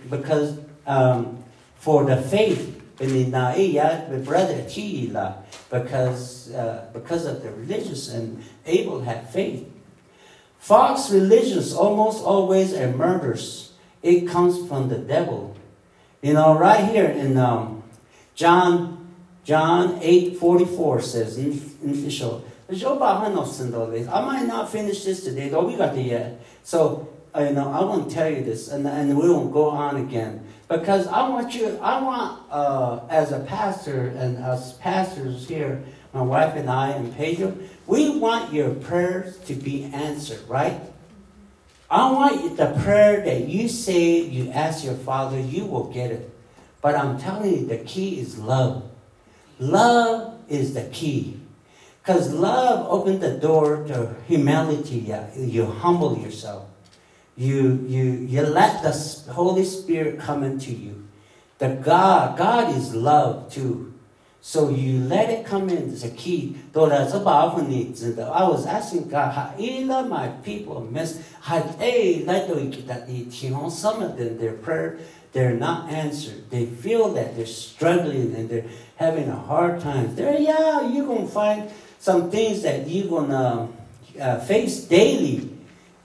because 0.10 0.60
um, 0.86 1.44
for 1.76 2.06
the 2.06 2.22
faith 2.22 2.82
in 3.00 3.14
the 3.14 3.26
Naeya 3.26 4.10
the 4.10 4.18
brother 4.18 4.64
because 5.70 6.52
uh, 6.54 6.90
because 6.94 7.26
of 7.26 7.42
the 7.44 7.52
religious 7.52 8.10
and 8.10 8.44
Abel 8.66 9.02
had 9.02 9.30
faith. 9.30 9.68
False 10.60 11.12
religions 11.12 11.74
almost 11.74 12.24
always 12.24 12.74
are 12.74 12.92
murders. 12.92 13.74
It 14.04 14.28
comes 14.28 14.68
from 14.68 14.90
the 14.90 14.98
devil. 14.98 15.56
You 16.22 16.34
know, 16.34 16.58
right 16.58 16.86
here 16.86 17.06
in 17.06 17.38
um, 17.38 17.84
John 18.36 19.02
John 19.44 20.00
8 20.02 20.38
44 20.38 21.02
says. 21.02 21.38
I 24.08 24.22
might 24.22 24.46
not 24.46 24.72
finish 24.72 25.04
this 25.04 25.24
today, 25.24 25.50
though 25.50 25.66
we 25.66 25.76
got 25.76 25.96
the 25.96 26.02
yet. 26.02 26.42
So, 26.64 27.10
uh, 27.10 27.11
you 27.40 27.52
know, 27.52 27.72
I 27.72 27.84
want 27.84 28.10
to 28.10 28.16
tell 28.16 28.30
you 28.30 28.44
this, 28.44 28.68
and, 28.68 28.86
and 28.86 29.18
we 29.18 29.30
won't 29.30 29.54
go 29.54 29.70
on 29.70 29.98
again. 29.98 30.46
Because 30.68 31.08
I 31.08 31.28
want 31.28 31.54
you, 31.54 31.78
I 31.82 32.02
want, 32.02 32.42
uh, 32.50 33.02
as 33.10 33.32
a 33.32 33.40
pastor 33.40 34.08
and 34.08 34.38
us 34.38 34.74
pastors 34.78 35.48
here, 35.48 35.84
my 36.14 36.22
wife 36.22 36.56
and 36.56 36.70
I 36.70 36.90
and 36.90 37.16
Pedro, 37.16 37.58
we 37.88 38.18
want 38.18 38.54
your 38.54 38.74
prayers 38.74 39.38
to 39.40 39.54
be 39.54 39.86
answered, 39.86 40.42
right? 40.48 40.80
I 41.90 42.12
want 42.12 42.58
the 42.58 42.74
prayer 42.84 43.22
that 43.26 43.48
you 43.48 43.68
say 43.68 44.22
you 44.22 44.50
ask 44.52 44.84
your 44.84 44.96
Father, 44.96 45.40
you 45.40 45.66
will 45.66 45.92
get 45.92 46.12
it. 46.12 46.30
But 46.82 46.96
I'm 46.96 47.20
telling 47.20 47.54
you, 47.54 47.66
the 47.66 47.78
key 47.80 48.20
is 48.20 48.40
love. 48.40 48.90
Love 49.60 50.40
is 50.50 50.74
the 50.74 50.86
key. 50.86 51.40
Because 52.02 52.34
love 52.34 52.88
opens 52.90 53.20
the 53.20 53.38
door 53.38 53.84
to 53.88 54.16
humility. 54.28 55.14
You 55.36 55.66
humble 55.66 56.18
yourself. 56.18 56.71
You, 57.42 57.84
you, 57.88 58.04
you 58.04 58.42
let 58.44 58.84
the 58.84 58.92
Holy 59.32 59.66
Spirit 59.66 60.20
come 60.20 60.44
into 60.44 60.72
you. 60.72 61.08
The 61.58 61.70
God, 61.70 62.38
God 62.38 62.76
is 62.76 62.94
love 62.94 63.52
too. 63.52 63.96
So 64.42 64.70
you 64.70 65.00
let 65.00 65.32
it 65.32 65.44
come 65.44 65.68
in. 65.70 65.92
It's 65.92 66.04
a 66.04 66.12
key. 66.12 66.56
I 66.76 66.78
was 68.44 68.68
asking 68.68 69.10
God, 69.10 69.32
how 69.32 69.56
my 70.04 70.28
people 70.44 70.82
miss, 70.82 71.20
how 71.42 71.62
they 71.62 72.24
let 72.26 72.48
some 72.48 74.04
of 74.04 74.18
them, 74.18 74.38
their 74.38 74.54
prayer, 74.54 75.00
they're 75.34 75.56
not 75.56 75.90
answered. 75.90 76.48
They 76.52 76.68
feel 76.68 77.12
that 77.14 77.36
they're 77.36 77.48
struggling 77.48 78.36
and 78.36 78.50
they're 78.50 78.66
having 78.98 79.30
a 79.30 79.36
hard 79.36 79.82
time. 79.82 80.16
There, 80.16 80.40
yeah, 80.40 80.88
you're 80.88 81.08
going 81.08 81.26
to 81.26 81.34
find 81.34 81.72
some 81.98 82.30
things 82.30 82.62
that 82.62 82.88
you're 82.88 83.08
going 83.08 83.30
to 83.30 83.68
uh, 84.22 84.40
face 84.42 84.84
daily. 84.84 85.51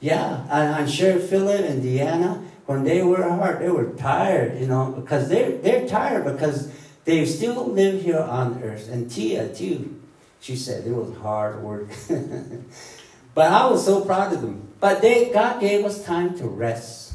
Yeah, 0.00 0.46
I, 0.50 0.80
I'm 0.80 0.88
sure 0.88 1.18
Philip 1.18 1.60
and 1.60 1.82
Deanna, 1.82 2.44
when 2.66 2.84
they 2.84 3.02
were 3.02 3.22
hard, 3.22 3.60
they 3.60 3.70
were 3.70 3.90
tired, 3.92 4.60
you 4.60 4.66
know, 4.66 4.92
because 4.92 5.28
they're, 5.28 5.56
they're 5.58 5.86
tired 5.88 6.24
because 6.24 6.70
they 7.04 7.24
still 7.24 7.66
live 7.66 8.02
here 8.02 8.20
on 8.20 8.62
earth. 8.62 8.90
And 8.90 9.10
Tia, 9.10 9.48
too, 9.54 10.00
she 10.40 10.56
said 10.56 10.86
it 10.86 10.92
was 10.92 11.16
hard 11.18 11.62
work. 11.62 11.88
but 13.34 13.52
I 13.52 13.66
was 13.70 13.84
so 13.84 14.04
proud 14.04 14.32
of 14.32 14.42
them. 14.42 14.68
But 14.80 15.00
they, 15.00 15.30
God 15.30 15.60
gave 15.60 15.84
us 15.84 16.04
time 16.04 16.36
to 16.38 16.46
rest. 16.46 17.14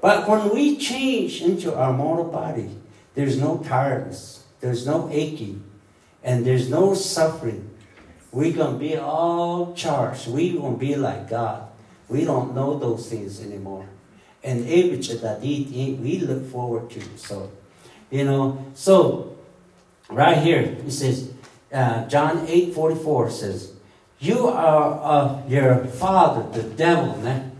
But 0.00 0.28
when 0.28 0.54
we 0.54 0.76
change 0.76 1.40
into 1.40 1.74
our 1.74 1.92
mortal 1.92 2.26
body, 2.26 2.70
there's 3.14 3.40
no 3.40 3.58
tiredness, 3.58 4.44
there's 4.60 4.86
no 4.86 5.08
aching, 5.10 5.64
and 6.22 6.44
there's 6.44 6.68
no 6.68 6.94
suffering. 6.94 7.70
We're 8.30 8.52
going 8.52 8.74
to 8.74 8.78
be 8.78 8.96
all 8.96 9.74
charged. 9.74 10.26
We're 10.26 10.60
going 10.60 10.74
to 10.74 10.78
be 10.78 10.96
like 10.96 11.30
God. 11.30 11.68
We 12.08 12.24
don't 12.24 12.54
know 12.54 12.78
those 12.78 13.08
things 13.08 13.40
anymore. 13.40 13.86
And 14.42 14.66
we 14.66 16.18
look 16.20 16.50
forward 16.50 16.90
to. 16.90 17.02
So, 17.16 17.50
you 18.10 18.24
know, 18.24 18.64
so 18.74 19.36
right 20.10 20.36
here 20.36 20.60
it 20.60 20.90
says, 20.90 21.32
uh, 21.72 22.06
John 22.06 22.46
8 22.46 22.74
44 22.74 23.30
says, 23.30 23.72
You 24.20 24.48
are 24.48 24.92
of 24.92 25.50
your 25.50 25.84
father, 25.86 26.60
the 26.60 26.68
devil. 26.68 27.50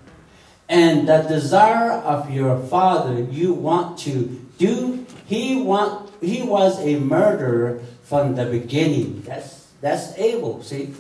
And 0.68 1.09
the 1.09 1.22
desire 1.22 1.92
of 1.92 2.30
your 2.30 2.59
father 2.59 3.22
you 3.22 3.53
want 3.53 3.99
to 4.01 4.40
do, 4.59 5.07
he 5.26 5.61
want 5.61 6.11
he 6.22 6.42
was 6.42 6.80
a 6.80 6.99
murderer 6.99 7.80
from 8.03 8.34
the 8.34 8.47
beginning. 8.47 9.22
That's 9.22 9.68
that's 9.80 10.16
Abel, 10.16 10.62
see? 10.62 10.95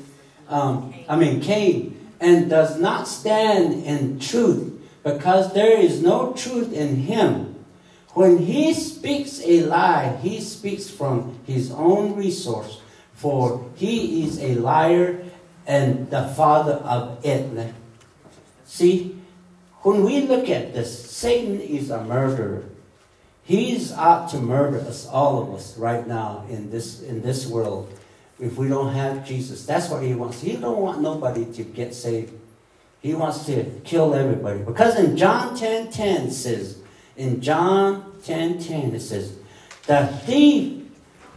Um, 0.48 0.92
I 1.08 1.16
mean 1.16 1.40
Cain 1.40 2.03
and 2.24 2.48
does 2.48 2.80
not 2.80 3.06
stand 3.06 3.84
in 3.84 4.18
truth 4.18 4.72
because 5.02 5.52
there 5.52 5.78
is 5.78 6.02
no 6.02 6.32
truth 6.32 6.72
in 6.72 6.96
him. 6.96 7.54
When 8.14 8.38
he 8.38 8.72
speaks 8.72 9.42
a 9.44 9.64
lie, 9.64 10.16
he 10.22 10.40
speaks 10.40 10.88
from 10.88 11.38
his 11.46 11.70
own 11.70 12.16
resource, 12.16 12.80
for 13.12 13.68
he 13.74 14.24
is 14.24 14.38
a 14.40 14.54
liar 14.54 15.22
and 15.66 16.08
the 16.08 16.28
father 16.28 16.74
of 16.74 17.20
it. 17.22 17.74
See, 18.64 19.20
when 19.82 20.02
we 20.02 20.22
look 20.22 20.48
at 20.48 20.72
this, 20.72 21.10
Satan 21.10 21.60
is 21.60 21.90
a 21.90 22.02
murderer. 22.04 22.64
He's 23.44 23.92
out 23.92 24.30
to 24.30 24.38
murder 24.38 24.80
us, 24.80 25.06
all 25.06 25.42
of 25.42 25.52
us, 25.52 25.76
right 25.76 26.06
now 26.06 26.46
in 26.48 26.70
this 26.70 27.02
in 27.02 27.20
this 27.20 27.46
world 27.46 27.92
if 28.38 28.56
we 28.56 28.68
don't 28.68 28.92
have 28.92 29.26
Jesus. 29.26 29.64
That's 29.66 29.88
what 29.88 30.02
he 30.02 30.14
wants. 30.14 30.40
He 30.40 30.56
don't 30.56 30.80
want 30.80 31.00
nobody 31.00 31.44
to 31.52 31.62
get 31.62 31.94
saved. 31.94 32.32
He 33.00 33.14
wants 33.14 33.44
to 33.46 33.64
kill 33.84 34.14
everybody. 34.14 34.60
Because 34.60 34.98
in 34.98 35.16
John 35.16 35.56
10 35.56 35.90
10 35.90 36.30
says, 36.30 36.78
in 37.16 37.40
John 37.40 38.12
10 38.24 38.58
10 38.58 38.94
it 38.94 39.00
says, 39.00 39.36
the 39.86 40.06
thief 40.24 40.88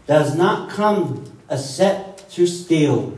does 0.05 0.35
not 0.35 0.69
come 0.69 1.25
except 1.49 2.31
to 2.31 2.47
steal 2.47 3.17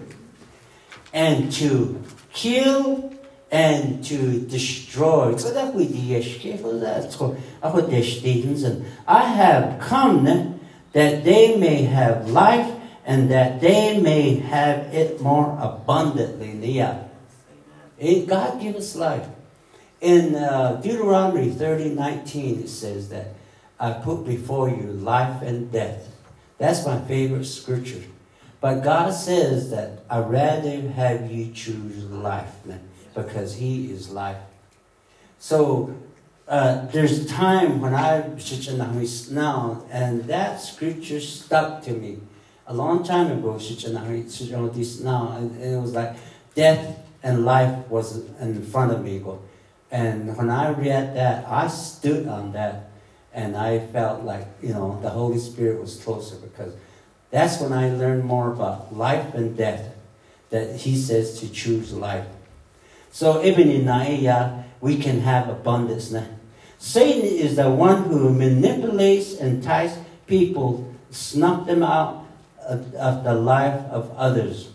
and 1.13 1.51
to 1.53 2.03
kill 2.33 3.13
and 3.51 4.03
to 4.05 4.41
destroy. 4.41 5.35
So 5.37 5.53
that 5.53 5.73
we 5.73 5.85
I 9.07 9.23
have 9.23 9.79
come 9.79 10.59
that 10.93 11.23
they 11.23 11.57
may 11.57 11.83
have 11.83 12.29
life 12.29 12.78
and 13.05 13.29
that 13.31 13.61
they 13.61 13.99
may 13.99 14.35
have 14.35 14.93
it 14.93 15.21
more 15.21 15.57
abundantly. 15.61 16.71
Yeah. 16.71 17.03
God 18.27 18.61
give 18.61 18.75
us 18.75 18.95
life. 18.95 19.27
In 20.01 20.35
uh, 20.35 20.79
Deuteronomy 20.81 21.49
30, 21.49 21.89
19, 21.89 22.63
it 22.63 22.69
says 22.69 23.09
that 23.09 23.33
I 23.79 23.91
put 23.91 24.25
before 24.25 24.69
you 24.69 24.83
life 24.83 25.41
and 25.41 25.71
death. 25.71 26.07
That's 26.57 26.85
my 26.85 26.99
favorite 27.01 27.45
scripture. 27.45 28.03
But 28.61 28.81
God 28.81 29.13
says 29.13 29.71
that 29.71 30.03
i 30.09 30.19
rather 30.19 30.81
have 30.89 31.31
you 31.31 31.51
choose 31.53 32.03
life 32.05 32.55
because 33.15 33.55
He 33.55 33.91
is 33.91 34.09
life. 34.09 34.37
So 35.39 35.95
uh, 36.47 36.87
there's 36.87 37.19
a 37.19 37.27
time 37.27 37.79
when 37.79 37.93
I 37.93 38.21
now, 39.31 39.85
and 39.91 40.25
that 40.25 40.59
scripture 40.59 41.21
stuck 41.21 41.83
to 41.83 41.93
me 41.93 42.19
a 42.69 42.73
long 42.73 43.03
time 43.03 43.31
ago, 43.31 43.57
this 43.57 44.99
now, 44.99 45.37
it 45.59 45.81
was 45.81 45.93
like 45.93 46.15
death 46.53 46.99
and 47.23 47.43
life 47.43 47.87
was 47.89 48.23
in 48.39 48.63
front 48.63 48.91
of 48.91 49.03
me. 49.03 49.21
And 49.91 50.37
when 50.37 50.51
I 50.51 50.69
read 50.69 51.15
that, 51.15 51.47
I 51.47 51.67
stood 51.67 52.27
on 52.27 52.53
that, 52.53 52.91
and 53.33 53.57
I 53.57 53.79
felt 53.79 54.23
like 54.23 54.47
you 54.61 54.69
know 54.69 54.99
the 55.01 55.09
Holy 55.09 55.39
Spirit 55.39 55.81
was 55.81 55.97
closer 55.97 56.35
because 56.35 56.73
that's 57.31 57.59
when 57.59 57.73
I 57.73 57.89
learned 57.89 58.23
more 58.23 58.53
about 58.53 58.95
life 58.95 59.33
and 59.33 59.57
death. 59.57 59.95
That 60.51 60.75
He 60.75 60.95
says 60.95 61.39
to 61.39 61.51
choose 61.51 61.91
life. 61.91 62.27
So 63.11 63.43
even 63.43 63.69
in 63.71 63.85
Naiya, 63.85 64.63
we 64.79 64.97
can 64.97 65.21
have 65.21 65.49
abundance. 65.49 66.11
Now, 66.11 66.27
Satan 66.77 67.23
is 67.23 67.55
the 67.55 67.69
one 67.69 68.03
who 68.03 68.31
manipulates, 68.31 69.33
entices 69.33 69.97
people, 70.27 70.93
snuff 71.09 71.65
them 71.65 71.81
out 71.81 72.18
of, 72.69 72.93
of 72.95 73.23
the 73.23 73.33
life 73.33 73.81
of 73.91 74.15
others. 74.15 74.69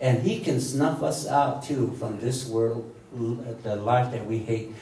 And 0.00 0.22
He 0.22 0.40
can 0.40 0.60
snuff 0.60 1.02
us 1.02 1.26
out 1.26 1.62
too 1.62 1.94
from 1.98 2.18
this 2.20 2.46
world, 2.46 2.92
the 3.62 3.76
life 3.76 4.10
that 4.12 4.26
we 4.26 4.38
hate. 4.38 4.72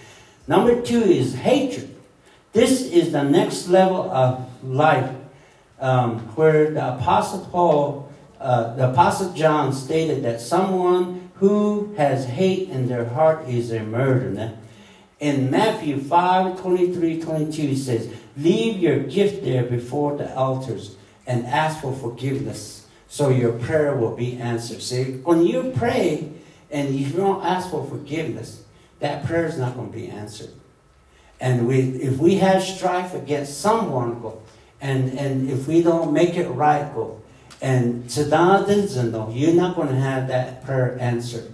Number 0.46 0.80
two 0.80 1.02
is 1.02 1.34
hatred. 1.34 1.94
This 2.52 2.82
is 2.82 3.12
the 3.12 3.24
next 3.24 3.68
level 3.68 4.10
of 4.10 4.48
life 4.64 5.14
um, 5.80 6.20
where 6.36 6.70
the 6.70 6.94
Apostle 6.94 7.46
Paul, 7.50 8.12
uh, 8.40 8.74
the 8.74 8.90
Apostle 8.90 9.32
John 9.32 9.72
stated 9.72 10.22
that 10.24 10.40
someone 10.40 11.30
who 11.34 11.94
has 11.96 12.24
hate 12.24 12.68
in 12.68 12.88
their 12.88 13.04
heart 13.04 13.48
is 13.48 13.70
a 13.72 13.80
murderer. 13.80 14.56
In 15.20 15.50
Matthew 15.50 16.00
5 16.00 16.60
23 16.60 17.20
22, 17.20 17.62
he 17.62 17.76
says, 17.76 18.12
Leave 18.36 18.78
your 18.78 19.00
gift 19.00 19.44
there 19.44 19.64
before 19.64 20.16
the 20.16 20.32
altars 20.34 20.96
and 21.28 21.46
ask 21.46 21.80
for 21.80 21.92
forgiveness 21.92 22.86
so 23.06 23.28
your 23.28 23.52
prayer 23.52 23.94
will 23.94 24.16
be 24.16 24.38
answered. 24.38 24.82
See, 24.82 25.12
when 25.22 25.46
you 25.46 25.72
pray 25.76 26.32
and 26.70 26.94
you 26.94 27.12
don't 27.12 27.44
ask 27.44 27.70
for 27.70 27.86
forgiveness, 27.86 28.64
that 28.98 29.24
prayer 29.24 29.46
is 29.46 29.56
not 29.56 29.76
going 29.76 29.92
to 29.92 29.96
be 29.96 30.08
answered. 30.08 30.50
And 31.40 31.68
we, 31.68 31.80
if 31.80 32.18
we 32.18 32.36
have 32.36 32.62
strife 32.62 33.14
against 33.14 33.60
someone, 33.60 34.20
go, 34.20 34.42
and, 34.80 35.16
and 35.16 35.48
if 35.48 35.68
we 35.68 35.82
don't 35.82 36.12
make 36.12 36.36
it 36.36 36.48
right, 36.48 36.92
go, 36.94 37.22
and 37.60 38.08
though, 38.08 39.30
you're 39.32 39.54
not 39.54 39.76
going 39.76 39.88
to 39.88 39.94
have 39.94 40.28
that 40.28 40.64
prayer 40.64 40.96
answered. 41.00 41.52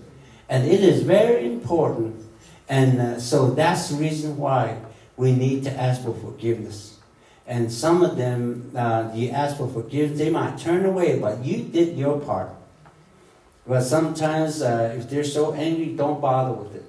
And 0.49 0.67
it 0.67 0.83
is 0.83 1.03
very 1.03 1.47
important. 1.47 2.23
And 2.69 3.01
uh, 3.01 3.21
so 3.21 3.51
that's 3.51 3.89
the 3.89 3.97
reason 3.97 4.37
why 4.37 4.79
we 5.17 5.33
need 5.35 5.65
to 5.65 5.71
ask 5.71 6.03
for 6.03 6.15
forgiveness. 6.15 6.94
And 7.47 7.71
some 7.71 8.03
of 8.03 8.17
them, 8.17 8.73
uh, 8.75 9.11
you 9.15 9.31
ask 9.31 9.59
for 9.59 9.69
forgiveness, 9.69 10.19
they 10.19 10.31
might 10.31 10.59
turn 10.59 10.87
away, 10.87 11.19
but 11.19 11.45
you 11.45 11.63
did 11.65 11.97
your 11.97 12.19
part. 12.21 12.51
But 13.67 13.83
sometimes, 13.83 14.63
uh, 14.63 14.95
if 14.97 15.11
they're 15.11 15.25
so 15.25 15.53
angry, 15.55 15.95
don't 15.95 16.21
bother 16.21 16.53
with 16.53 16.75
it. 16.75 16.85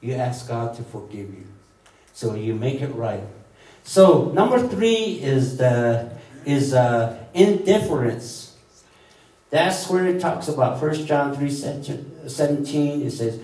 You 0.00 0.14
ask 0.14 0.48
God 0.48 0.76
to 0.76 0.82
forgive 0.82 1.30
you. 1.34 1.46
So 2.12 2.34
you 2.34 2.54
make 2.54 2.80
it 2.80 2.94
right. 2.94 3.22
So 3.82 4.30
number 4.32 4.66
three 4.66 5.20
is 5.22 5.56
the 5.56 6.10
is 6.44 6.72
uh, 6.72 7.18
indifference. 7.34 8.56
That's 9.50 9.90
where 9.90 10.06
it 10.06 10.20
talks 10.20 10.48
about 10.48 10.80
1 10.80 11.06
John 11.06 11.34
3 11.34 11.50
17. 11.50 13.02
It 13.02 13.10
says, 13.10 13.40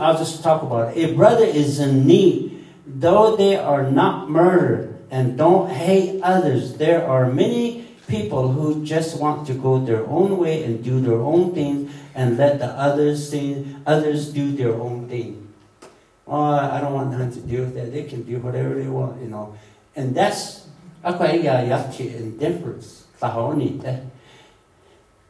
I'll 0.00 0.18
just 0.18 0.42
talk 0.42 0.62
about 0.62 0.96
it. 0.96 1.10
A 1.10 1.14
brother 1.14 1.44
is 1.44 1.78
in 1.78 2.06
need, 2.06 2.66
though 2.86 3.36
they 3.36 3.56
are 3.56 3.88
not 3.88 4.28
murdered 4.28 4.89
and 5.10 5.36
don't 5.36 5.70
hate 5.70 6.20
others. 6.22 6.74
There 6.74 7.06
are 7.06 7.30
many 7.30 7.88
people 8.08 8.52
who 8.52 8.84
just 8.84 9.20
want 9.20 9.46
to 9.46 9.54
go 9.54 9.78
their 9.78 10.06
own 10.06 10.38
way 10.38 10.64
and 10.64 10.82
do 10.82 11.00
their 11.00 11.20
own 11.20 11.54
thing 11.54 11.90
and 12.14 12.36
let 12.36 12.58
the 12.58 12.66
others 12.66 13.30
thing, 13.30 13.82
others 13.86 14.32
do 14.32 14.52
their 14.52 14.74
own 14.74 15.08
thing. 15.08 15.48
Oh, 16.26 16.42
I 16.42 16.80
don't 16.80 16.92
want 16.92 17.10
nothing 17.10 17.32
to 17.32 17.40
do 17.40 17.60
with 17.62 17.74
that. 17.74 17.92
They 17.92 18.04
can 18.04 18.22
do 18.22 18.38
whatever 18.38 18.74
they 18.74 18.88
want, 18.88 19.20
you 19.20 19.28
know. 19.28 19.56
And 19.96 20.14
that's 20.14 20.68
indifference. 22.14 23.04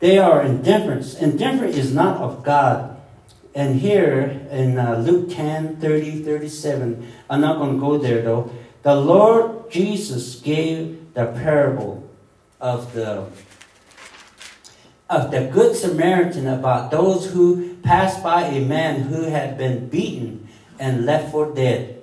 They 0.01 0.19
are 0.19 0.43
indifference. 0.43 1.15
Indifference 1.15 1.77
is 1.77 1.95
not 1.95 2.19
of 2.19 2.43
God. 2.43 2.97
And 3.55 3.81
here 3.81 4.47
in 4.51 4.79
uh, 4.79 4.99
Luke 4.99 5.31
10 5.31 5.77
30, 5.77 6.23
37, 6.23 7.13
I'm 7.29 7.41
not 7.41 7.59
going 7.59 7.75
to 7.75 7.81
go 7.81 7.99
there 7.99 8.23
though. 8.23 8.51
The 8.83 8.95
Lord 8.95 9.71
Jesus 9.71 10.37
gave 10.37 11.13
the 11.15 11.27
parable 11.27 12.09
of 12.61 12.95
the 12.95 13.27
of 15.11 15.31
the 15.33 15.51
good 15.53 15.75
Samaritan 15.75 16.47
about 16.47 16.91
those 16.93 17.33
who 17.33 17.77
passed 17.79 18.23
by 18.23 18.45
a 18.45 18.65
man 18.65 19.03
who 19.03 19.25
had 19.25 19.59
been 19.59 19.89
beaten 19.89 20.49
and 20.79 21.05
left 21.05 21.33
for 21.33 21.53
dead. 21.53 22.01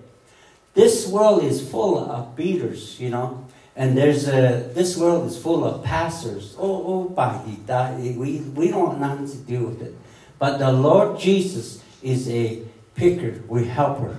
This 0.74 1.08
world 1.08 1.44
is 1.44 1.68
full 1.68 1.98
of 1.98 2.36
beaters, 2.36 3.00
you 3.00 3.10
know, 3.10 3.48
and 3.76 3.98
there's 3.98 4.28
a 4.28 4.70
this 4.74 4.98
world 4.98 5.26
is 5.26 5.38
full 5.38 5.64
of 5.64 5.84
pastors. 5.84 6.56
Oh, 6.60 7.10
oh, 7.18 8.18
we 8.18 8.40
we 8.40 8.68
don't 8.68 8.92
have 8.92 9.00
nothing 9.00 9.30
to 9.30 9.38
do 9.38 9.64
with 9.64 9.82
it. 9.82 9.96
But 10.38 10.60
the 10.60 10.72
Lord 10.72 11.18
Jesus 11.18 11.82
is 12.04 12.30
a 12.30 12.62
picker, 12.94 13.42
we 13.48 13.66
helper. 13.66 14.18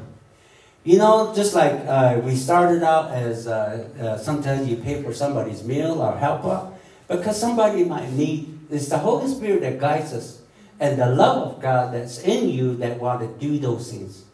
You 0.89 0.97
know, 0.97 1.34
just 1.36 1.55
like 1.55 1.84
uh, 1.86 2.18
we 2.24 2.34
started 2.34 2.82
out 2.82 3.11
as 3.11 3.47
uh, 3.47 3.86
uh, 4.01 4.16
sometimes 4.16 4.66
you 4.66 4.78
pay 4.78 5.03
for 5.03 5.12
somebody's 5.12 5.62
meal 5.62 6.01
or 6.01 6.16
help 6.16 6.47
out 6.47 6.80
because 7.09 7.39
somebody 7.39 7.84
might 7.84 8.11
need. 8.12 8.59
It's 8.70 8.89
the 8.89 8.97
Holy 8.97 9.28
Spirit 9.28 9.61
that 9.61 9.78
guides 9.78 10.14
us, 10.14 10.41
and 10.80 10.99
the 10.99 11.05
love 11.05 11.57
of 11.57 11.61
God 11.61 11.93
that's 11.93 12.20
in 12.20 12.49
you 12.49 12.74
that 12.76 12.99
want 12.99 13.20
to 13.20 13.28
do 13.39 13.59
those 13.59 13.93
things, 13.93 14.24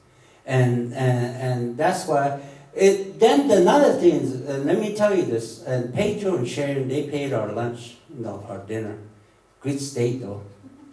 and 0.46 0.94
and 0.94 1.34
and 1.42 1.76
that's 1.76 2.06
why. 2.06 2.38
It, 2.72 3.18
then 3.18 3.50
another 3.50 3.92
thing 3.94 4.20
is, 4.22 4.48
uh, 4.48 4.62
let 4.64 4.78
me 4.78 4.94
tell 4.94 5.12
you 5.12 5.24
this, 5.24 5.60
and 5.64 5.92
Pedro 5.92 6.36
and 6.36 6.46
Sharon, 6.46 6.86
they 6.86 7.10
paid 7.10 7.32
our 7.32 7.50
lunch, 7.50 7.96
you 8.14 8.22
know, 8.22 8.46
our 8.48 8.58
dinner. 8.58 8.98
Great 9.58 9.80
steak 9.80 10.20
though, 10.20 10.42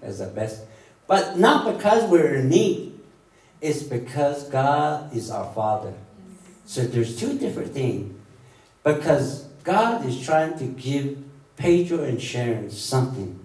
as 0.01 0.18
the 0.18 0.26
best. 0.26 0.66
But 1.05 1.38
not 1.38 1.78
because 1.78 2.09
we're 2.09 2.34
in 2.41 2.49
need. 2.49 2.91
It's 3.62 3.84
because 3.84 4.49
God 4.49 5.16
is 5.16 5.30
our 5.30 5.53
Father. 5.53 5.93
So 6.66 6.82
there's 6.82 7.18
two 7.18 7.38
different 7.38 7.74
things. 7.74 8.18
Because 8.84 9.43
God 9.64 10.05
is 10.05 10.26
trying 10.26 10.57
to 10.57 10.66
give 10.66 11.18
Pedro 11.55 12.03
and 12.03 12.20
Sharon 12.20 12.72
something. 12.72 13.39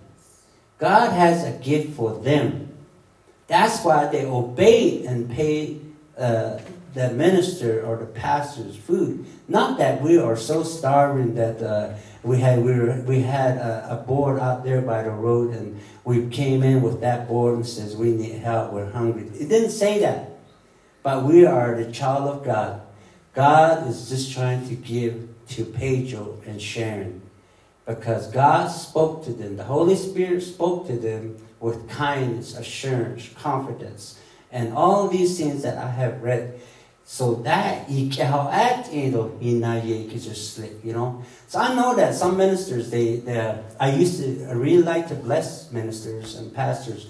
God 0.79 1.13
has 1.13 1.45
a 1.45 1.59
gift 1.59 1.95
for 1.95 2.15
them. 2.15 2.73
That's 3.47 3.85
why 3.85 4.07
they 4.07 4.25
obeyed 4.25 5.05
and 5.05 5.31
paid 5.31 5.95
uh, 6.19 6.59
the 6.95 7.11
minister 7.11 7.85
or 7.85 7.97
the 7.97 8.07
pastor's 8.07 8.77
food. 8.77 9.27
Not 9.49 9.79
that 9.79 10.01
we 10.01 10.19
are 10.19 10.37
so 10.37 10.63
starving 10.63 11.35
that 11.35 11.63
uh, 11.63 11.95
we 12.27 12.41
had 12.41 12.63
we, 12.63 12.73
were, 12.73 13.01
we 13.03 13.23
had 13.23 13.57
a, 13.57 14.01
a, 14.01 14.05
board 14.05 14.41
out 14.41 14.65
there 14.65 14.83
by 14.83 15.03
the 15.03 15.11
road 15.11 15.55
and 15.55 15.81
we 16.05 16.27
came 16.29 16.65
in 16.65 16.83
with 16.83 17.01
that 17.01 17.29
board 17.29 17.55
and 17.55 17.67
says 17.67 17.97
we 17.97 18.11
need 18.13 18.41
help, 18.41 18.73
we're 18.73 18.91
hungry. 18.91 19.29
It 19.39 19.49
didn't 19.49 19.71
say 19.71 20.01
that. 20.01 20.31
But 21.05 21.23
we 21.23 21.47
are 21.47 21.77
the 21.77 21.93
child 21.93 22.29
of 22.29 22.45
God. 22.45 22.83
God 23.33 23.87
is 23.87 24.09
just 24.09 24.33
trying 24.33 24.69
to 24.69 24.75
give 24.75 25.29
to 25.51 25.65
Pedro 25.65 26.41
and 26.45 26.61
Sharon 26.61 27.23
because 27.87 28.29
God 28.33 28.69
spoke 28.69 29.25
to 29.27 29.33
them. 29.33 29.57
The 29.57 29.65
Holy 29.65 29.95
Spirit 29.95 30.41
spoke 30.41 30.89
to 30.89 30.97
them 30.97 31.37
with 31.61 31.89
kindness, 31.89 32.57
assurance, 32.57 33.29
confidence, 33.37 34.19
and 34.51 34.75
all 34.75 35.07
these 35.07 35.39
things 35.39 35.63
that 35.63 35.79
I 35.79 35.91
have 35.91 36.23
read. 36.23 36.61
So 37.09 37.37
that 37.37 37.89
you 37.89 38.11
can't 38.11 38.53
act 38.53 38.93
you 38.93 39.13
know. 40.93 41.23
So 41.47 41.61
I 41.61 41.73
know 41.73 41.95
that 41.95 42.17
some 42.17 42.37
ministers 42.37 42.91
they, 42.91 43.19
they 43.19 43.63
I 43.79 43.93
used 43.95 44.19
to 44.21 44.47
I 44.47 44.53
really 44.55 44.83
like 44.83 45.07
to 45.09 45.15
bless 45.15 45.71
ministers 45.71 46.35
and 46.35 46.53
pastors, 46.53 47.07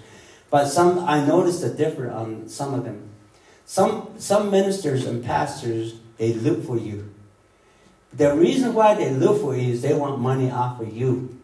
but 0.51 0.66
some 0.66 0.99
I 0.99 1.24
noticed 1.26 1.64
a 1.64 1.70
difference 1.70 2.12
on 2.12 2.47
some 2.47 2.74
of 2.74 2.84
them. 2.84 3.09
Some 3.64 4.11
some 4.18 4.51
ministers 4.51 5.07
and 5.07 5.24
pastors 5.24 5.94
they 6.18 6.34
look 6.34 6.62
for 6.66 6.76
you. 6.76 7.14
The 8.12 8.34
reason 8.34 8.74
why 8.74 8.94
they 8.94 9.11
look 9.11 9.40
for 9.40 9.57
you 9.57 9.72
is 9.72 9.80
they 9.80 9.94
want 9.94 10.20
money 10.20 10.51
off 10.51 10.78
of 10.78 10.94
you, 10.94 11.38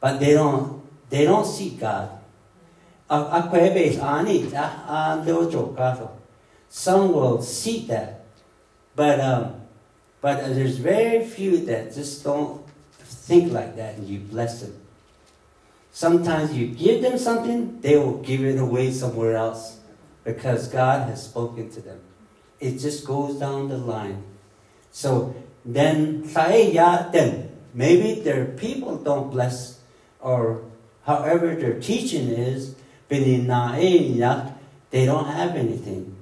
but 0.00 0.20
they 0.20 0.32
don't 0.32 0.82
they 1.10 1.24
don't 1.24 1.44
seek 1.44 1.80
God. 1.80 2.12
Some 6.70 7.12
will 7.12 7.42
seek 7.42 7.88
that, 7.88 8.24
but 8.94 9.20
um, 9.20 9.62
but 10.20 10.54
there's 10.54 10.78
very 10.78 11.24
few 11.24 11.64
that 11.66 11.94
just 11.94 12.24
don't 12.24 12.62
think 12.98 13.52
like 13.52 13.76
that, 13.76 13.96
and 13.96 14.08
you 14.08 14.18
bless 14.18 14.60
them. 14.60 14.74
Sometimes 15.92 16.54
you 16.54 16.68
give 16.68 17.02
them 17.02 17.18
something, 17.18 17.80
they 17.80 17.96
will 17.96 18.18
give 18.18 18.44
it 18.44 18.58
away 18.58 18.92
somewhere 18.92 19.34
else 19.36 19.80
because 20.22 20.68
God 20.68 21.08
has 21.08 21.24
spoken 21.24 21.70
to 21.70 21.80
them. 21.80 22.00
It 22.60 22.78
just 22.78 23.04
goes 23.04 23.38
down 23.40 23.68
the 23.68 23.78
line. 23.78 24.22
So 24.92 25.34
then, 25.64 26.22
then 26.22 27.50
maybe 27.74 28.20
their 28.20 28.44
people 28.44 28.98
don't 28.98 29.30
bless, 29.30 29.80
or 30.20 30.62
however 31.04 31.54
their 31.54 31.80
teaching 31.80 32.28
is, 32.28 32.74
they 33.08 33.44
don't 35.06 35.26
have 35.26 35.56
anything. 35.56 36.17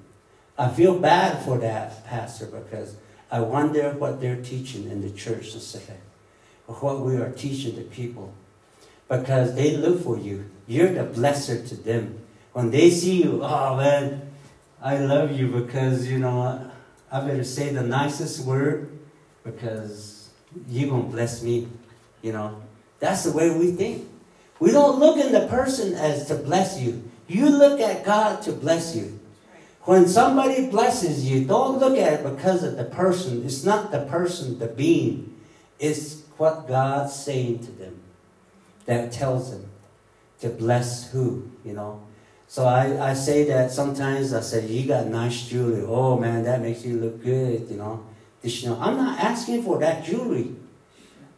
I 0.58 0.68
feel 0.70 0.98
bad 0.98 1.44
for 1.44 1.58
that 1.58 2.06
pastor 2.06 2.46
because 2.46 2.96
I 3.30 3.40
wonder 3.40 3.90
what 3.90 4.20
they're 4.20 4.42
teaching 4.42 4.90
in 4.90 5.02
the 5.02 5.10
church 5.10 5.52
today, 5.52 5.98
what 6.66 7.00
we 7.00 7.16
are 7.16 7.30
teaching 7.30 7.76
the 7.76 7.82
people. 7.82 8.32
Because 9.08 9.54
they 9.54 9.76
look 9.76 10.02
for 10.02 10.18
you. 10.18 10.50
You're 10.66 10.92
the 10.92 11.04
blesser 11.04 11.68
to 11.68 11.76
them. 11.76 12.18
When 12.52 12.70
they 12.70 12.90
see 12.90 13.22
you, 13.22 13.40
oh 13.44 13.76
man, 13.76 14.30
I 14.82 14.98
love 14.98 15.32
you 15.38 15.48
because, 15.48 16.08
you 16.08 16.18
know, 16.18 16.70
I 17.12 17.20
better 17.20 17.44
say 17.44 17.72
the 17.72 17.82
nicest 17.82 18.44
word 18.44 18.90
because 19.44 20.30
you're 20.68 20.90
going 20.90 21.04
to 21.04 21.10
bless 21.10 21.42
me, 21.42 21.68
you 22.22 22.32
know. 22.32 22.62
That's 22.98 23.24
the 23.24 23.32
way 23.32 23.56
we 23.56 23.72
think. 23.72 24.08
We 24.58 24.72
don't 24.72 24.98
look 24.98 25.18
in 25.18 25.32
the 25.32 25.46
person 25.48 25.94
as 25.94 26.26
to 26.28 26.34
bless 26.34 26.80
you. 26.80 27.08
You 27.28 27.48
look 27.50 27.80
at 27.80 28.04
God 28.04 28.42
to 28.42 28.52
bless 28.52 28.96
you. 28.96 29.15
When 29.86 30.08
somebody 30.08 30.68
blesses 30.68 31.30
you, 31.30 31.44
don't 31.44 31.78
look 31.78 31.96
at 31.96 32.14
it 32.14 32.24
because 32.24 32.64
of 32.64 32.76
the 32.76 32.84
person. 32.84 33.44
It's 33.44 33.62
not 33.64 33.92
the 33.92 34.00
person, 34.00 34.58
the 34.58 34.66
being. 34.66 35.40
It's 35.78 36.22
what 36.36 36.66
God's 36.66 37.14
saying 37.14 37.60
to 37.60 37.70
them 37.70 38.00
that 38.86 39.12
tells 39.12 39.52
them 39.52 39.70
to 40.40 40.48
bless 40.48 41.12
who, 41.12 41.50
you 41.64 41.72
know. 41.72 42.02
So 42.48 42.64
I, 42.66 43.10
I 43.10 43.14
say 43.14 43.44
that 43.44 43.70
sometimes 43.70 44.34
I 44.34 44.40
say, 44.40 44.66
you 44.66 44.88
got 44.88 45.06
nice 45.06 45.48
jewelry. 45.48 45.84
Oh 45.86 46.18
man, 46.18 46.42
that 46.42 46.60
makes 46.60 46.84
you 46.84 46.98
look 46.98 47.22
good, 47.22 47.70
you 47.70 47.76
know. 47.76 48.04
You 48.42 48.68
know. 48.68 48.78
I'm 48.80 48.96
not 48.96 49.20
asking 49.20 49.62
for 49.62 49.78
that 49.78 50.04
jewelry. 50.04 50.52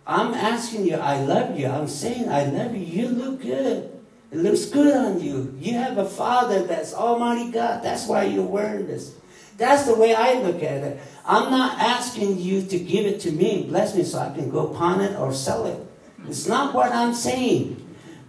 I'm 0.07 0.33
asking 0.33 0.87
you, 0.87 0.97
I 0.97 1.21
love 1.21 1.59
you. 1.59 1.67
I'm 1.67 1.87
saying, 1.87 2.31
I 2.31 2.47
love 2.47 2.75
you. 2.75 2.81
You 2.81 3.09
look 3.09 3.43
good. 3.43 3.98
It 4.31 4.39
looks 4.39 4.67
good 4.67 4.95
on 4.95 5.21
you. 5.21 5.57
You 5.59 5.75
have 5.75 5.97
a 5.97 6.05
father 6.05 6.65
that's 6.65 6.93
Almighty 6.93 7.51
God. 7.51 7.83
That's 7.83 8.07
why 8.07 8.25
you're 8.25 8.45
wearing 8.45 8.87
this. 8.87 9.15
That's 9.57 9.87
the 9.87 9.95
way 9.95 10.15
I 10.15 10.35
look 10.35 10.63
at 10.63 10.85
it. 10.85 11.01
I'm 11.27 11.51
not 11.51 11.79
asking 11.79 12.39
you 12.39 12.63
to 12.63 12.79
give 12.79 13.07
it 13.07 13.21
to 13.21 13.33
me, 13.33 13.67
bless 13.69 13.95
me 13.95 14.05
so 14.05 14.19
I 14.19 14.31
can 14.31 14.51
go 14.51 14.69
pawn 14.69 15.01
it 15.01 15.19
or 15.19 15.33
sell 15.33 15.67
it. 15.67 15.85
It's 16.27 16.47
not 16.47 16.75
what 16.75 16.93
I'm 16.93 17.15
saying. 17.15 17.85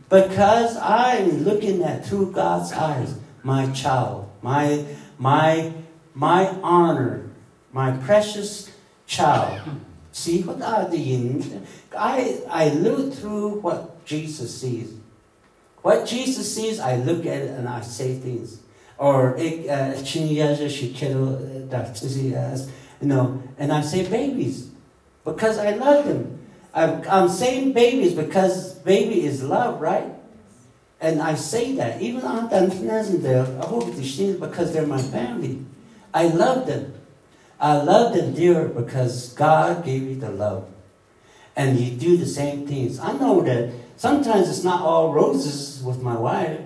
Because 0.09 0.75
I'm 0.77 1.43
looking 1.43 1.83
at 1.83 2.05
through 2.05 2.31
God's 2.31 2.71
eyes, 2.71 3.15
my 3.43 3.71
child, 3.73 4.29
my 4.41 4.85
my 5.19 5.71
my 6.15 6.47
honor, 6.63 7.29
my 7.71 7.91
precious 7.97 8.71
child. 9.05 9.61
See 10.11 10.41
what 10.41 10.61
I 10.63 10.87
I 11.95 12.41
I 12.49 12.69
look 12.69 13.13
through 13.13 13.59
what 13.59 14.03
Jesus 14.05 14.59
sees. 14.59 14.98
What 15.89 16.05
Jesus 16.05 16.45
sees, 16.53 16.79
I 16.79 16.97
look 16.97 17.25
at 17.25 17.41
it 17.41 17.49
and 17.49 17.67
I 17.67 17.81
say 17.81 18.13
things. 18.13 18.61
Or 18.99 19.33
uh, 19.33 19.41
ik 19.41 19.65
uh, 19.67 19.95
you 23.01 23.07
know, 23.07 23.41
and 23.57 23.71
I 23.73 23.81
say 23.81 24.07
babies 24.07 24.69
because 25.25 25.57
I 25.57 25.71
love 25.71 26.05
them. 26.05 26.37
I'm, 26.75 27.27
saying 27.27 27.73
babies 27.73 28.13
because 28.13 28.75
baby 28.85 29.25
is 29.25 29.41
love, 29.41 29.81
right? 29.81 30.13
And 31.01 31.23
I 31.23 31.33
say 31.33 31.73
that 31.81 31.99
even 31.99 32.21
on 32.21 32.53
I 32.53 33.65
hope 33.65 33.95
because 34.37 34.71
they're 34.71 34.85
my 34.85 35.01
family. 35.01 35.65
I 36.13 36.27
love 36.27 36.67
them. 36.67 36.93
I 37.59 37.81
love 37.81 38.13
them 38.13 38.35
dear 38.35 38.65
because 38.65 39.33
God 39.33 39.83
gave 39.83 40.03
me 40.03 40.13
the 40.13 40.29
love. 40.29 40.69
And 41.55 41.79
you 41.79 41.97
do 41.97 42.15
the 42.15 42.27
same 42.27 42.67
things. 42.67 42.99
I 42.99 43.13
know 43.13 43.41
that 43.41 43.73
Sometimes 43.99 44.47
it's 44.47 44.63
not 44.63 44.79
all 44.79 45.11
roses 45.11 45.83
with 45.83 46.01
my 46.01 46.15
wife. 46.15 46.61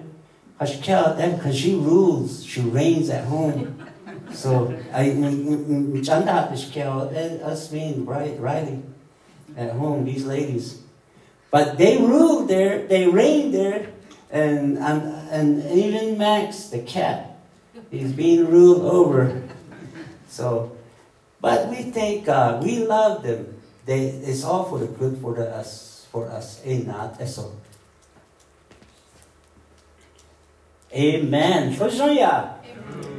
I 0.60 0.66
should 0.66 0.84
tell 0.84 1.16
that 1.16 1.38
Because 1.38 1.58
she 1.58 1.74
rules, 1.74 2.46
she 2.46 2.62
reigns 2.62 3.10
at 3.10 3.26
home. 3.26 3.90
So 4.30 4.78
I 4.94 5.10
and 7.10 7.42
us 7.42 7.74
right 7.74 8.40
Riley 8.40 8.84
at 9.58 9.72
home, 9.72 10.06
these 10.06 10.26
ladies. 10.26 10.84
But 11.50 11.80
they 11.80 11.98
rule 11.98 12.46
there, 12.46 12.86
they 12.86 13.08
reign 13.08 13.52
there, 13.52 13.90
and 14.30 14.78
and, 14.78 15.02
and 15.34 15.72
even 15.72 16.20
Max, 16.20 16.70
the 16.70 16.84
cat, 16.86 17.42
is 17.90 18.14
being 18.14 18.46
ruled 18.46 18.86
over. 18.86 19.42
So 20.28 20.78
but 21.42 21.68
we 21.68 21.82
thank 21.90 22.26
God, 22.26 22.64
we 22.64 22.86
love 22.86 23.24
them. 23.24 23.58
They 23.88 24.22
it's 24.22 24.44
all 24.44 24.66
for 24.66 24.78
the 24.78 24.86
good 24.86 25.18
for 25.18 25.34
the 25.34 25.50
us 25.50 25.93
for 26.14 26.30
us 26.30 26.61
in 26.61 26.86
that 26.86 27.20
eso. 27.20 27.57
Amen. 30.93 31.74
Amen. 31.74 32.53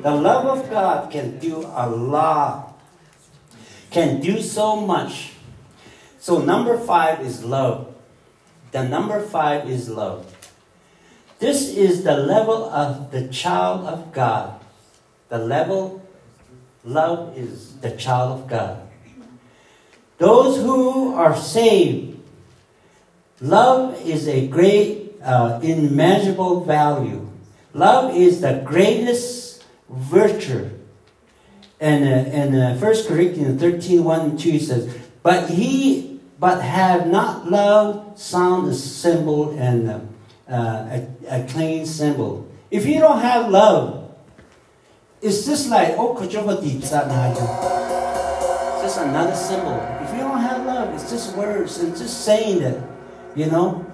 The 0.00 0.14
love 0.14 0.46
of 0.46 0.70
God 0.70 1.10
can 1.10 1.40
do 1.40 1.66
a 1.74 1.90
lot, 1.90 2.78
can 3.90 4.20
do 4.20 4.40
so 4.40 4.76
much. 4.76 5.32
So, 6.20 6.38
number 6.38 6.78
five 6.78 7.20
is 7.20 7.42
love. 7.42 7.92
The 8.70 8.84
number 8.86 9.20
five 9.20 9.68
is 9.68 9.90
love. 9.90 10.30
This 11.40 11.74
is 11.74 12.04
the 12.04 12.16
level 12.16 12.70
of 12.70 13.10
the 13.10 13.26
child 13.26 13.86
of 13.86 14.12
God. 14.12 14.60
The 15.28 15.38
level, 15.38 16.06
love 16.84 17.36
is 17.36 17.74
the 17.78 17.90
child 17.90 18.38
of 18.38 18.46
God. 18.46 18.86
Those 20.18 20.62
who 20.62 21.14
are 21.14 21.36
saved 21.36 22.13
Love 23.40 24.00
is 24.06 24.28
a 24.28 24.46
great, 24.46 25.16
uh, 25.22 25.58
immeasurable 25.62 26.64
value. 26.64 27.28
Love 27.72 28.14
is 28.14 28.40
the 28.40 28.62
greatest 28.64 29.64
virtue. 29.88 30.70
And 31.80 32.04
uh, 32.04 32.30
in 32.30 32.54
uh, 32.54 32.78
1 32.78 33.06
Corinthians 33.06 33.60
13, 33.60 34.04
1 34.04 34.20
and 34.20 34.38
2 34.38 34.58
says, 34.60 34.96
But 35.22 35.50
he, 35.50 36.20
but 36.38 36.62
have 36.62 37.08
not 37.08 37.50
love, 37.50 38.18
sound 38.18 38.70
a 38.70 38.74
cymbal 38.74 39.58
and 39.58 39.90
uh, 39.90 40.00
a, 40.48 41.08
a 41.28 41.44
clean 41.48 41.84
cymbal. 41.86 42.48
If 42.70 42.86
you 42.86 43.00
don't 43.00 43.20
have 43.20 43.50
love, 43.50 44.14
it's 45.20 45.44
just 45.46 45.68
like, 45.70 45.94
oh, 45.96 46.16
it's 46.22 46.32
just 48.82 48.98
another 48.98 49.34
cymbal. 49.34 49.80
If 50.02 50.12
you 50.12 50.20
don't 50.20 50.38
have 50.38 50.64
love, 50.66 50.94
it's 50.94 51.10
just 51.10 51.34
words 51.36 51.78
and 51.78 51.96
just 51.96 52.24
saying 52.24 52.62
it. 52.62 52.80
You 53.34 53.46
know, 53.46 53.86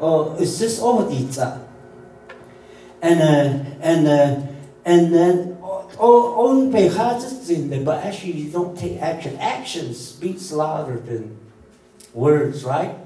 oh, 0.00 0.36
it's 0.38 0.58
just 0.58 0.82
all 0.82 1.08
pizza. 1.08 1.66
And 3.02 3.20
uh, 3.20 3.64
and 3.80 4.06
uh, 4.06 4.46
and 4.84 5.14
then 5.14 5.58
all 5.62 6.70
pay 6.72 6.88
but 7.84 8.04
actually 8.04 8.32
you 8.32 8.50
don't 8.50 8.76
take 8.76 9.00
action. 9.00 9.36
Action 9.38 9.94
speaks 9.94 10.50
louder 10.52 10.98
than 10.98 11.36
words, 12.12 12.64
right? 12.64 12.96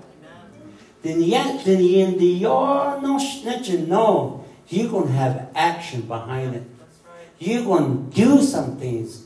Then 1.02 1.20
yet, 1.22 1.64
then 1.64 1.80
in 1.80 2.18
the 2.18 2.24
you're 2.24 3.00
no 3.02 3.18
snitching, 3.18 3.88
no, 3.88 4.44
you're 4.68 4.90
gonna 4.90 5.12
have 5.12 5.50
action 5.54 6.02
behind 6.02 6.54
it. 6.54 6.62
You're 7.38 7.64
gonna 7.64 7.96
do 8.10 8.40
some 8.40 8.78
things. 8.78 9.24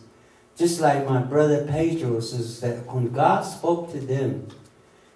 Just 0.56 0.80
like 0.80 1.08
my 1.08 1.22
brother 1.22 1.64
Pedro 1.64 2.18
says 2.18 2.60
that 2.60 2.84
when 2.92 3.12
God 3.12 3.42
spoke 3.42 3.92
to 3.92 4.00
them, 4.00 4.48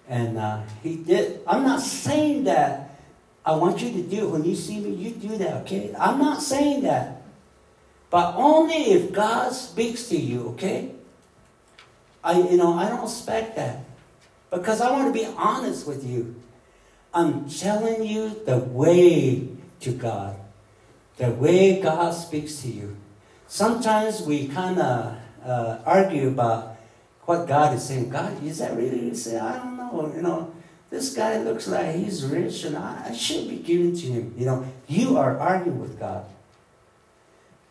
and 0.07 0.37
uh, 0.37 0.61
he 0.81 0.97
did. 0.97 1.41
I'm 1.47 1.63
not 1.63 1.81
saying 1.81 2.43
that 2.45 2.99
I 3.45 3.55
want 3.55 3.81
you 3.81 3.91
to 3.91 4.01
do. 4.01 4.29
When 4.29 4.43
you 4.43 4.55
see 4.55 4.79
me, 4.79 4.91
you 4.91 5.11
do 5.11 5.37
that, 5.37 5.61
okay? 5.63 5.93
I'm 5.99 6.19
not 6.19 6.41
saying 6.41 6.83
that. 6.83 7.23
But 8.09 8.35
only 8.35 8.91
if 8.91 9.11
God 9.11 9.51
speaks 9.53 10.07
to 10.09 10.17
you, 10.17 10.49
okay? 10.49 10.91
I, 12.23 12.39
you 12.39 12.57
know, 12.57 12.73
I 12.73 12.87
don't 12.87 13.03
expect 13.03 13.55
that. 13.55 13.79
Because 14.51 14.81
I 14.81 14.91
want 14.91 15.13
to 15.13 15.19
be 15.19 15.25
honest 15.35 15.87
with 15.87 16.05
you. 16.05 16.35
I'm 17.13 17.49
telling 17.49 18.03
you 18.03 18.41
the 18.45 18.57
way 18.57 19.49
to 19.81 19.91
God. 19.91 20.35
The 21.17 21.31
way 21.31 21.81
God 21.81 22.11
speaks 22.11 22.61
to 22.61 22.69
you. 22.69 22.95
Sometimes 23.47 24.21
we 24.21 24.47
kind 24.47 24.79
of 24.79 25.17
uh, 25.45 25.79
argue 25.85 26.29
about 26.29 26.72
what 27.25 27.47
God 27.47 27.75
is 27.75 27.83
saying. 27.83 28.09
God, 28.09 28.43
is 28.43 28.59
that 28.59 28.75
really? 28.75 29.13
say, 29.15 29.39
I 29.39 29.57
don't 29.57 29.77
know. 29.77 30.11
You 30.15 30.21
know, 30.21 30.53
this 30.89 31.13
guy 31.13 31.37
looks 31.39 31.67
like 31.67 31.95
he's 31.95 32.23
rich 32.23 32.63
and 32.65 32.77
I, 32.77 33.07
I 33.09 33.13
should 33.13 33.49
be 33.49 33.57
giving 33.57 33.95
to 33.95 34.05
him. 34.07 34.35
You 34.37 34.45
know, 34.45 34.65
you 34.87 35.17
are 35.17 35.37
arguing 35.39 35.79
with 35.79 35.99
God. 35.99 36.25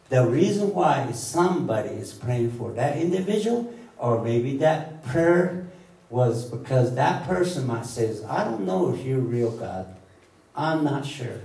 The 0.08 0.26
reason 0.26 0.74
why 0.74 1.10
somebody 1.12 1.90
is 1.90 2.12
praying 2.12 2.52
for 2.52 2.72
that 2.72 2.98
individual, 2.98 3.72
or 3.96 4.22
maybe 4.22 4.58
that 4.58 5.04
prayer 5.06 5.66
was 6.10 6.44
because 6.44 6.94
that 6.96 7.26
person 7.26 7.66
might 7.66 7.86
say, 7.86 8.14
I 8.28 8.44
don't 8.44 8.66
know 8.66 8.94
if 8.94 9.04
you're 9.06 9.20
real 9.20 9.50
God. 9.50 9.86
I'm 10.54 10.84
not 10.84 11.06
sure. 11.06 11.40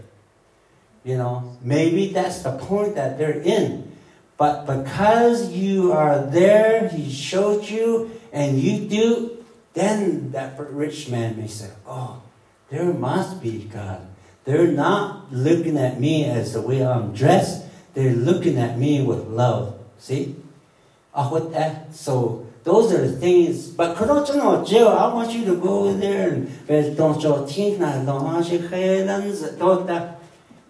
You 1.05 1.17
know, 1.17 1.57
maybe 1.61 2.11
that's 2.11 2.43
the 2.43 2.57
point 2.57 2.95
that 2.95 3.17
they're 3.17 3.39
in. 3.39 3.86
But 4.37 4.65
because 4.65 5.51
you 5.51 5.91
are 5.91 6.19
there, 6.25 6.89
He 6.89 7.11
showed 7.11 7.65
you, 7.65 8.11
and 8.31 8.59
you 8.59 8.87
do, 8.87 9.43
then 9.73 10.31
that 10.31 10.59
rich 10.59 11.09
man 11.09 11.37
may 11.37 11.47
say, 11.47 11.71
Oh, 11.87 12.21
there 12.69 12.93
must 12.93 13.41
be 13.41 13.69
God. 13.71 14.05
They're 14.45 14.71
not 14.71 15.33
looking 15.33 15.77
at 15.77 15.99
me 15.99 16.25
as 16.25 16.53
the 16.53 16.61
way 16.61 16.85
I'm 16.85 17.13
dressed, 17.13 17.65
they're 17.93 18.15
looking 18.15 18.57
at 18.57 18.77
me 18.77 19.03
with 19.03 19.27
love. 19.27 19.77
See? 19.99 20.35
Ah, 21.13 21.29
that, 21.51 21.93
so 21.93 22.45
those 22.63 22.93
are 22.93 23.05
the 23.05 23.11
things. 23.11 23.67
But 23.67 23.97
Jill, 23.97 24.87
I 24.89 25.13
want 25.13 25.33
you 25.33 25.45
to 25.45 25.55
go 25.55 25.93
there 25.93 26.29
and 26.29 26.97
don't 26.97 27.21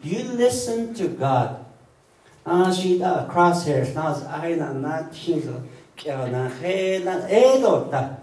you 0.02 0.24
listen 0.24 0.94
to 0.96 1.08
God. 1.08 1.67
안시다 2.48 3.28
크라스헬 3.28 3.94
나스 3.94 4.26
아이나 4.28 4.72
나 4.72 5.10
킹스 5.10 5.54
깨어나 5.96 6.48
헤나 6.48 7.28
에도다 7.30 8.18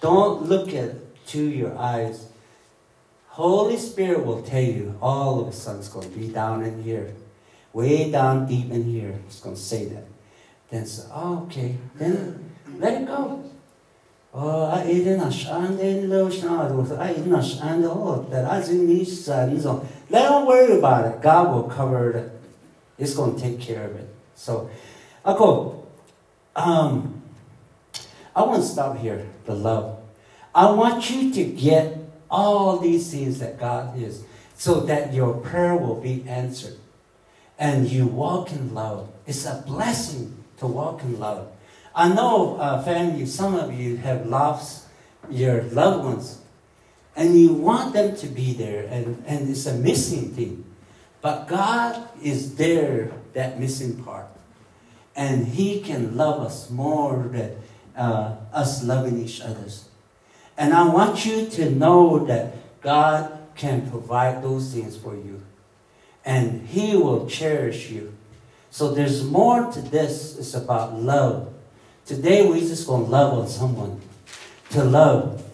Don't 0.00 0.48
look 0.48 0.74
at 0.74 0.96
to 1.28 1.38
your 1.38 1.78
eyes. 1.78 2.26
Holy 3.28 3.76
Spirit 3.76 4.26
will 4.26 4.42
tell 4.42 4.62
you 4.62 4.98
all 5.00 5.40
of 5.40 5.46
a 5.46 5.52
sudden 5.52 5.78
it's 5.78 5.88
going 5.88 6.10
to 6.10 6.18
be 6.18 6.26
down 6.26 6.64
in 6.64 6.82
here, 6.82 7.14
way 7.72 8.10
down 8.10 8.46
deep 8.46 8.72
in 8.72 8.82
here. 8.82 9.14
It's 9.28 9.40
going 9.40 9.54
to 9.54 9.62
say 9.62 9.84
that. 9.86 10.04
Then 10.70 10.86
say, 10.86 11.06
oh, 11.14 11.44
okay. 11.44 11.76
Then 11.94 12.50
let 12.78 13.00
it 13.00 13.06
go. 13.06 13.44
Oh, 14.34 14.66
I 14.66 14.84
didn't 14.84 15.20
understand 15.20 15.78
the 15.78 16.98
I 16.98 17.12
didn't 17.12 17.32
understand 17.32 17.84
the 17.84 17.90
all. 17.90 18.26
that 18.30 18.44
I 18.50 18.60
didn't 18.60 18.88
need 18.88 19.06
to 19.06 19.86
Don't 20.10 20.46
worry 20.46 20.78
about 20.78 21.06
it. 21.06 21.22
God 21.22 21.54
will 21.54 21.70
cover 21.70 22.10
it 22.10 22.41
it's 23.02 23.14
going 23.14 23.34
to 23.34 23.42
take 23.42 23.60
care 23.60 23.84
of 23.84 23.96
it. 23.96 24.08
So, 24.36 24.70
go. 25.24 25.88
Um, 26.54 27.20
I 28.36 28.44
want 28.44 28.62
to 28.62 28.68
stop 28.68 28.96
here. 28.98 29.26
The 29.44 29.56
love. 29.56 29.98
I 30.54 30.70
want 30.70 31.10
you 31.10 31.32
to 31.32 31.44
get 31.44 31.98
all 32.30 32.78
these 32.78 33.10
things 33.10 33.40
that 33.40 33.58
God 33.58 33.98
is, 34.00 34.22
so 34.54 34.80
that 34.80 35.12
your 35.12 35.34
prayer 35.34 35.74
will 35.74 36.00
be 36.00 36.24
answered, 36.28 36.78
and 37.58 37.90
you 37.90 38.06
walk 38.06 38.52
in 38.52 38.72
love. 38.72 39.10
It's 39.26 39.46
a 39.46 39.64
blessing 39.66 40.44
to 40.58 40.68
walk 40.68 41.02
in 41.02 41.18
love. 41.18 41.50
I 41.94 42.08
know, 42.08 42.56
uh, 42.56 42.82
family, 42.84 43.26
some 43.26 43.56
of 43.56 43.74
you 43.74 43.96
have 43.96 44.26
lost 44.26 44.86
your 45.28 45.62
loved 45.62 46.04
ones, 46.04 46.38
and 47.16 47.36
you 47.38 47.52
want 47.52 47.94
them 47.94 48.14
to 48.16 48.26
be 48.28 48.54
there, 48.54 48.86
and, 48.86 49.24
and 49.26 49.50
it's 49.50 49.66
a 49.66 49.74
missing 49.74 50.30
thing. 50.30 50.64
But 51.22 51.46
God 51.46 52.08
is 52.20 52.56
there, 52.56 53.12
that 53.32 53.58
missing 53.58 54.02
part. 54.02 54.26
And 55.14 55.46
He 55.46 55.80
can 55.80 56.16
love 56.16 56.40
us 56.40 56.68
more 56.68 57.28
than 57.30 57.56
uh, 57.96 58.36
us 58.52 58.82
loving 58.82 59.20
each 59.20 59.40
other. 59.40 59.68
And 60.58 60.74
I 60.74 60.88
want 60.88 61.24
you 61.24 61.46
to 61.46 61.70
know 61.70 62.24
that 62.26 62.56
God 62.82 63.38
can 63.54 63.88
provide 63.88 64.42
those 64.42 64.72
things 64.72 64.96
for 64.96 65.14
you. 65.14 65.42
And 66.24 66.66
He 66.66 66.96
will 66.96 67.28
cherish 67.28 67.90
you. 67.90 68.14
So 68.70 68.92
there's 68.92 69.22
more 69.22 69.70
to 69.70 69.80
this. 69.80 70.38
It's 70.38 70.54
about 70.54 71.00
love. 71.00 71.52
Today 72.04 72.46
we 72.46 72.60
just 72.60 72.86
to 72.86 72.92
love 72.92 73.38
on 73.38 73.48
someone. 73.48 74.00
To 74.70 74.82
love. 74.82 75.44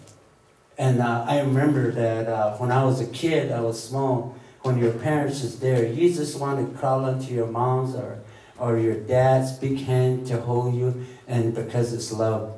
And 0.77 1.01
uh, 1.01 1.25
I 1.27 1.41
remember 1.41 1.91
that 1.91 2.27
uh, 2.27 2.55
when 2.57 2.71
I 2.71 2.85
was 2.85 3.01
a 3.01 3.07
kid, 3.07 3.51
I 3.51 3.59
was 3.59 3.81
small, 3.83 4.38
when 4.61 4.77
your 4.77 4.91
parents 4.91 5.43
is 5.43 5.59
there, 5.59 5.85
you 5.85 6.13
just 6.13 6.39
want 6.39 6.59
to 6.59 6.77
crawl 6.77 7.05
into 7.07 7.33
your 7.33 7.47
mom's 7.47 7.95
or, 7.95 8.19
or 8.57 8.77
your 8.77 8.95
dad's 8.95 9.53
big 9.53 9.79
hand 9.79 10.27
to 10.27 10.41
hold 10.41 10.75
you, 10.75 11.05
and 11.27 11.55
because 11.55 11.93
it's 11.93 12.11
love, 12.11 12.57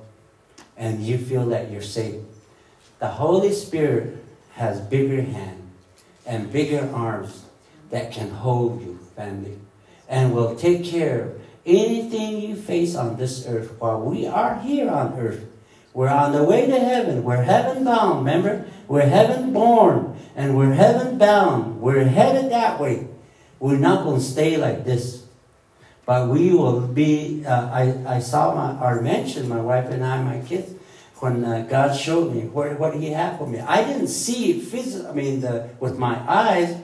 and 0.77 1.05
you 1.05 1.17
feel 1.17 1.45
that 1.47 1.71
you're 1.71 1.81
safe. 1.81 2.21
The 2.99 3.07
Holy 3.07 3.51
Spirit 3.51 4.23
has 4.53 4.79
bigger 4.79 5.21
hand 5.21 5.69
and 6.25 6.51
bigger 6.51 6.89
arms 6.93 7.45
that 7.89 8.11
can 8.11 8.29
hold 8.29 8.81
you, 8.81 8.99
family, 9.15 9.57
and 10.07 10.33
will 10.33 10.55
take 10.55 10.83
care 10.83 11.21
of 11.21 11.41
anything 11.65 12.41
you 12.41 12.55
face 12.55 12.95
on 12.95 13.17
this 13.17 13.45
earth 13.47 13.75
while 13.79 14.01
we 14.01 14.25
are 14.25 14.59
here 14.59 14.89
on 14.89 15.13
earth. 15.19 15.45
We're 15.93 16.09
on 16.09 16.31
the 16.31 16.43
way 16.43 16.67
to 16.67 16.79
heaven. 16.79 17.23
We're 17.23 17.43
heaven 17.43 17.83
bound, 17.83 18.19
remember? 18.19 18.65
We're 18.87 19.07
heaven 19.07 19.51
born 19.53 20.17
and 20.35 20.57
we're 20.57 20.73
heaven 20.73 21.17
bound. 21.17 21.81
We're 21.81 22.05
headed 22.05 22.51
that 22.51 22.79
way. 22.79 23.07
We're 23.59 23.77
not 23.77 24.03
going 24.03 24.19
to 24.19 24.25
stay 24.25 24.57
like 24.57 24.85
this. 24.85 25.23
But 26.05 26.29
we 26.29 26.51
will 26.51 26.81
be, 26.81 27.45
uh, 27.45 27.69
I, 27.69 28.15
I 28.15 28.19
saw 28.19 28.55
my, 28.55 29.01
mentioned 29.01 29.49
my 29.49 29.61
wife 29.61 29.89
and 29.89 30.03
I, 30.03 30.21
my 30.23 30.39
kids, 30.45 30.73
when 31.19 31.45
uh, 31.45 31.67
God 31.69 31.95
showed 31.95 32.33
me 32.33 32.41
what, 32.41 32.79
what 32.79 32.95
He 32.95 33.11
had 33.11 33.37
for 33.37 33.45
me. 33.45 33.59
I 33.59 33.83
didn't 33.83 34.07
see 34.07 34.51
it 34.51 34.63
physically, 34.63 35.07
I 35.07 35.13
mean, 35.13 35.41
the, 35.41 35.69
with 35.79 35.97
my 35.97 36.19
eyes, 36.27 36.75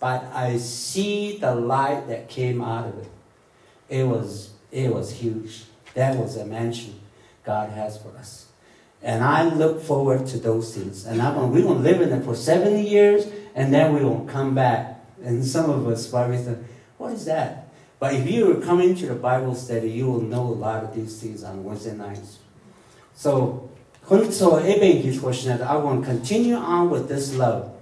but 0.00 0.24
I 0.32 0.56
see 0.56 1.38
the 1.38 1.54
light 1.54 2.08
that 2.08 2.28
came 2.28 2.62
out 2.62 2.88
of 2.88 2.98
it. 2.98 3.10
It 3.90 4.06
was, 4.06 4.50
it 4.72 4.92
was 4.92 5.12
huge. 5.12 5.64
That 5.92 6.16
was 6.16 6.36
a 6.36 6.46
mansion 6.46 6.98
God 7.44 7.70
has 7.70 7.98
for 7.98 8.16
us. 8.16 8.43
And 9.04 9.22
I 9.22 9.44
look 9.54 9.82
forward 9.82 10.26
to 10.28 10.38
those 10.38 10.74
things. 10.74 11.04
And 11.04 11.20
I'm, 11.20 11.52
we're 11.52 11.62
going 11.62 11.84
to 11.84 11.84
live 11.84 12.00
in 12.00 12.10
it 12.10 12.24
for 12.24 12.34
70 12.34 12.82
years, 12.82 13.26
and 13.54 13.72
then 13.72 13.92
we 13.92 14.02
will 14.02 14.24
come 14.24 14.54
back. 14.54 15.04
And 15.22 15.44
some 15.44 15.70
of 15.70 15.86
us 15.86 16.08
probably 16.08 16.38
think, 16.38 16.58
what 16.96 17.12
is 17.12 17.26
that? 17.26 17.68
But 18.00 18.14
if 18.14 18.28
you 18.28 18.62
come 18.64 18.80
into 18.80 19.06
the 19.06 19.14
Bible 19.14 19.54
study, 19.54 19.90
you 19.90 20.06
will 20.06 20.22
know 20.22 20.42
a 20.42 20.56
lot 20.56 20.82
of 20.84 20.94
these 20.94 21.20
things 21.20 21.44
on 21.44 21.62
Wednesday 21.62 21.94
nights. 21.94 22.38
So 23.14 23.70
so 24.06 24.58
I 24.58 25.76
want 25.76 26.00
to 26.00 26.06
continue 26.06 26.56
on 26.56 26.90
with 26.90 27.08
this 27.08 27.34
love 27.34 27.72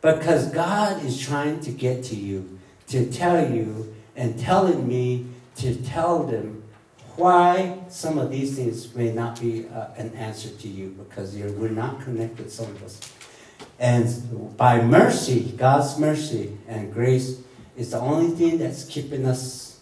because 0.00 0.52
God 0.52 1.04
is 1.04 1.18
trying 1.18 1.60
to 1.60 1.72
get 1.72 2.04
to 2.04 2.14
you, 2.14 2.60
to 2.88 3.10
tell 3.10 3.50
you 3.50 3.92
and 4.14 4.38
telling 4.38 4.86
me 4.86 5.26
to 5.56 5.74
tell 5.74 6.22
them 6.24 6.62
why 7.16 7.78
some 7.88 8.18
of 8.18 8.30
these 8.30 8.56
things 8.56 8.94
may 8.94 9.12
not 9.12 9.40
be 9.40 9.68
uh, 9.68 9.88
an 9.96 10.14
answer 10.14 10.48
to 10.48 10.68
you 10.68 10.90
because 10.90 11.34
we're 11.34 11.68
not 11.68 12.00
connected, 12.00 12.50
some 12.50 12.66
of 12.66 12.82
us. 12.82 13.00
And 13.78 14.56
by 14.56 14.80
mercy, 14.80 15.52
God's 15.56 15.98
mercy 15.98 16.56
and 16.68 16.92
grace 16.92 17.40
is 17.76 17.90
the 17.90 17.98
only 17.98 18.34
thing 18.36 18.58
that's 18.58 18.84
keeping 18.84 19.26
us. 19.26 19.80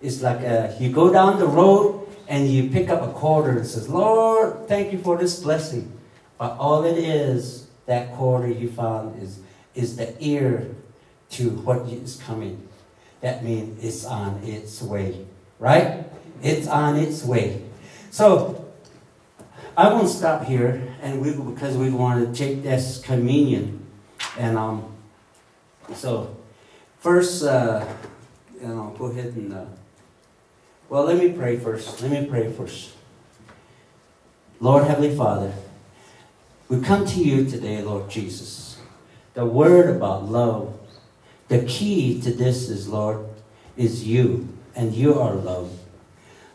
It's 0.00 0.22
like 0.22 0.40
uh, 0.40 0.72
you 0.78 0.92
go 0.92 1.12
down 1.12 1.38
the 1.38 1.46
road 1.46 2.06
and 2.28 2.48
you 2.48 2.70
pick 2.70 2.88
up 2.90 3.02
a 3.02 3.12
quarter 3.12 3.50
and 3.50 3.66
says, 3.66 3.88
Lord, 3.88 4.68
thank 4.68 4.92
you 4.92 4.98
for 4.98 5.16
this 5.16 5.40
blessing. 5.42 5.98
But 6.36 6.56
all 6.58 6.84
it 6.84 6.98
is, 6.98 7.68
that 7.86 8.12
quarter 8.14 8.48
you 8.48 8.70
found 8.70 9.20
is, 9.22 9.40
is 9.74 9.96
the 9.96 10.14
ear 10.22 10.74
to 11.30 11.50
what 11.50 11.88
is 11.88 12.20
coming. 12.24 12.68
That 13.22 13.42
means 13.42 13.82
it's 13.82 14.04
on 14.04 14.42
its 14.44 14.82
way, 14.82 15.26
right? 15.58 16.04
It's 16.42 16.66
on 16.66 16.96
its 16.96 17.24
way. 17.24 17.64
So 18.10 18.66
I 19.76 19.92
won't 19.92 20.08
stop 20.08 20.44
here, 20.44 20.94
and 21.02 21.20
we 21.20 21.32
because 21.32 21.76
we 21.76 21.90
want 21.90 22.26
to 22.26 22.38
take 22.38 22.62
this 22.62 23.00
communion, 23.00 23.86
and 24.36 24.56
um, 24.56 24.92
so 25.94 26.36
first, 26.98 27.44
uh, 27.44 27.86
you 28.60 28.68
know, 28.68 28.94
go 28.98 29.06
ahead 29.06 29.34
and. 29.34 29.52
Uh, 29.52 29.64
well, 30.88 31.04
let 31.04 31.18
me 31.18 31.30
pray 31.30 31.58
first. 31.58 32.00
Let 32.00 32.10
me 32.10 32.26
pray 32.26 32.50
first. 32.50 32.92
Lord 34.58 34.84
Heavenly 34.84 35.14
Father, 35.14 35.52
we 36.68 36.80
come 36.80 37.06
to 37.06 37.20
you 37.20 37.48
today, 37.48 37.82
Lord 37.82 38.10
Jesus. 38.10 38.78
The 39.34 39.44
word 39.44 39.94
about 39.94 40.24
love, 40.24 40.76
the 41.48 41.62
key 41.64 42.20
to 42.22 42.32
this 42.32 42.68
is, 42.68 42.88
Lord, 42.88 43.24
is 43.76 44.04
you, 44.08 44.48
and 44.74 44.94
you 44.94 45.20
are 45.20 45.34
love. 45.34 45.77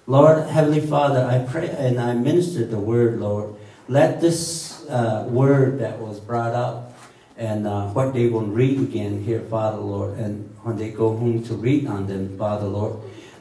Lord 0.06 0.47
Heavenly 0.47 0.82
Father, 0.82 1.24
I 1.24 1.39
pray 1.49 1.70
and 1.70 1.99
I 1.99 2.14
minister 2.14 2.66
the 2.66 2.80
word, 2.80 3.20
Lord. 3.20 3.56
Let 3.88 4.20
this 4.20 4.86
uh, 4.89 5.26
word 5.30 5.80
that 5.80 5.99
was 5.99 6.20
brought 6.20 6.54
up 6.54 6.93
and 7.38 7.66
uh, 7.66 7.88
what 7.88 8.14
they 8.14 8.28
will 8.28 8.45
read 8.45 8.80
again 8.80 9.24
here, 9.24 9.39
Father, 9.39 9.78
Lord, 9.78 10.18
and 10.18 10.54
when 10.64 10.78
they 10.78 10.89
go 10.91 11.16
home 11.16 11.43
to 11.43 11.54
read 11.56 11.88
on 11.88 12.08
them, 12.08 12.38
Father, 12.38 12.68
Lord, 12.68 12.97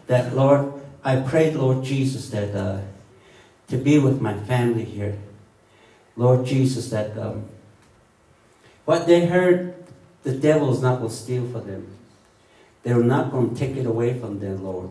that, 0.07 0.35
Lord, 0.35 0.73
I 1.05 1.17
pray, 1.17 1.51
Lord 1.53 1.85
Jesus, 1.85 2.31
that 2.31 2.55
uh, 2.55 2.81
to 3.69 3.77
be 3.77 3.99
with 3.99 4.21
my 4.21 4.35
family 4.35 4.85
here. 4.85 5.19
Lord 6.17 6.47
Jesus, 6.47 6.91
that 6.91 7.19
um, 7.19 7.49
what 8.85 9.07
they 9.07 9.27
heard, 9.27 9.75
the 10.23 10.33
devil 10.33 10.73
is 10.73 10.81
not 10.81 10.99
going 10.99 11.11
to 11.11 11.17
steal 11.17 11.49
for 11.51 11.61
them. 11.61 11.87
They're 12.83 13.03
not 13.03 13.33
going 13.33 13.51
to 13.51 13.57
take 13.57 13.77
it 13.77 13.87
away 13.87 14.19
from 14.19 14.39
them, 14.39 14.63
Lord. 14.63 14.91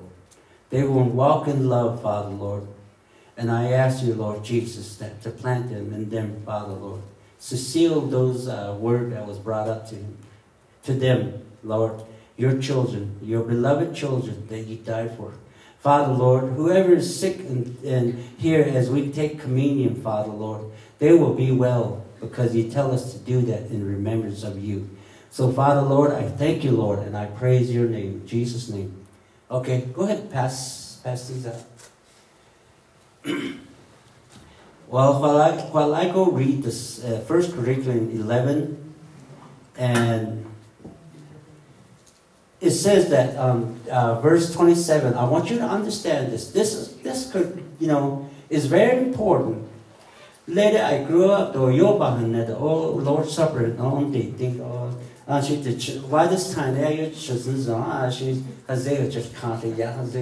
They 0.72 0.84
will 0.84 1.04
walk 1.04 1.48
in 1.48 1.70
love, 1.70 2.02
Father, 2.02 2.30
Lord. 2.30 2.68
And 3.38 3.52
I 3.52 3.72
ask 3.72 4.04
you, 4.04 4.14
Lord 4.14 4.44
Jesus, 4.44 4.96
that 4.98 5.22
to 5.22 5.30
plant 5.30 5.70
them 5.70 5.94
in 5.94 6.10
them, 6.10 6.42
Father, 6.46 6.74
Lord. 6.74 7.02
To 7.50 7.58
seal 7.58 8.02
those 8.02 8.48
uh, 8.48 8.76
word 8.80 9.12
that 9.12 9.28
was 9.28 9.38
brought 9.38 9.68
up 9.68 9.88
to 9.90 9.96
him, 9.96 10.18
to 10.84 10.94
them, 10.94 11.44
Lord, 11.64 12.02
your 12.38 12.60
children, 12.60 13.20
your 13.22 13.44
beloved 13.44 13.96
children 13.96 14.48
that 14.48 14.62
you 14.62 14.78
died 14.78 15.16
for. 15.18 15.34
Father, 15.80 16.14
Lord, 16.14 16.54
whoever 16.54 16.94
is 16.94 17.20
sick 17.20 17.40
and, 17.40 17.78
and 17.84 18.24
here 18.38 18.62
as 18.62 18.90
we 18.90 19.12
take 19.12 19.40
communion, 19.40 20.02
Father, 20.02 20.32
Lord, 20.32 20.66
they 21.00 21.14
will 21.14 21.34
be 21.34 21.52
well 21.52 22.06
because 22.20 22.56
you 22.56 22.70
tell 22.70 22.94
us 22.94 23.12
to 23.14 23.20
do 23.20 23.42
that 23.42 23.72
in 23.72 23.86
remembrance 23.86 24.44
of 24.44 24.64
you. 24.64 24.88
So, 25.32 25.52
Father, 25.52 25.82
Lord, 25.82 26.12
I 26.12 26.28
thank 26.28 26.64
you, 26.64 26.72
Lord, 26.72 27.00
and 27.00 27.18
I 27.18 27.26
praise 27.26 27.74
your 27.74 27.88
name, 27.88 28.22
Jesus' 28.28 28.70
name. 28.70 29.01
Okay, 29.52 29.89
go 29.93 30.04
ahead, 30.04 30.32
pass, 30.32 31.02
pass 31.04 31.28
these 31.28 31.45
out. 31.45 31.62
well, 34.88 35.22
while 35.22 35.41
I, 35.41 35.52
while 35.76 35.93
I 35.93 36.10
go 36.10 36.32
read 36.32 36.64
this 36.64 37.04
uh, 37.04 37.22
1 37.28 37.52
Corinthians 37.52 38.18
11 38.18 38.93
and 39.78 40.45
it 42.62 42.72
says 42.72 43.10
that 43.10 43.36
um, 43.38 43.80
uh, 43.89 44.20
verse 44.22 44.54
27 44.54 45.16
i 45.16 45.24
want 45.24 45.49
you 45.49 45.58
to 45.58 45.64
understand 45.64 46.32
this 46.32 46.52
this 46.52 46.74
is 46.74 46.97
this 46.97 47.32
could 47.32 47.64
you 47.80 47.88
know 47.88 48.30
is 48.49 48.66
very 48.68 48.97
important 48.97 49.68
Later, 50.47 50.84
I 50.84 51.04
grew 51.04 51.32
up, 51.32 51.54
the 51.54 51.60
Lord's 51.60 53.32
Supper, 53.32 53.68
no 53.68 53.89
one 53.89 54.12
they 54.12 54.24
think, 54.24 54.60
oh, 54.60 54.93
why 55.32 56.28
this 56.28 56.54
time, 56.54 56.76
she 56.76 58.44
has 58.68 58.88
can't, 59.40 59.64
yeah, 59.78 59.94
has 59.94 60.14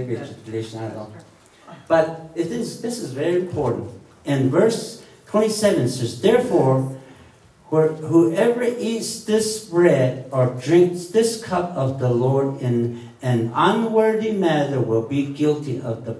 But 1.87 2.29
it 2.35 2.47
is, 2.47 2.81
this 2.81 2.99
is 2.99 3.11
very 3.13 3.37
important. 3.37 3.89
In 4.25 4.51
verse 4.51 5.03
27 5.25 5.89
says, 5.89 6.21
Therefore, 6.21 6.95
whoever 7.69 8.63
eats 8.63 9.23
this 9.23 9.65
bread 9.65 10.29
or 10.31 10.47
drinks 10.47 11.07
this 11.07 11.43
cup 11.43 11.71
of 11.71 11.99
the 11.99 12.11
Lord 12.11 12.61
in 12.61 13.09
an 13.23 13.51
unworthy 13.55 14.31
manner 14.31 14.79
will 14.79 15.07
be 15.07 15.33
guilty 15.33 15.81
of 15.81 16.05
the, 16.05 16.17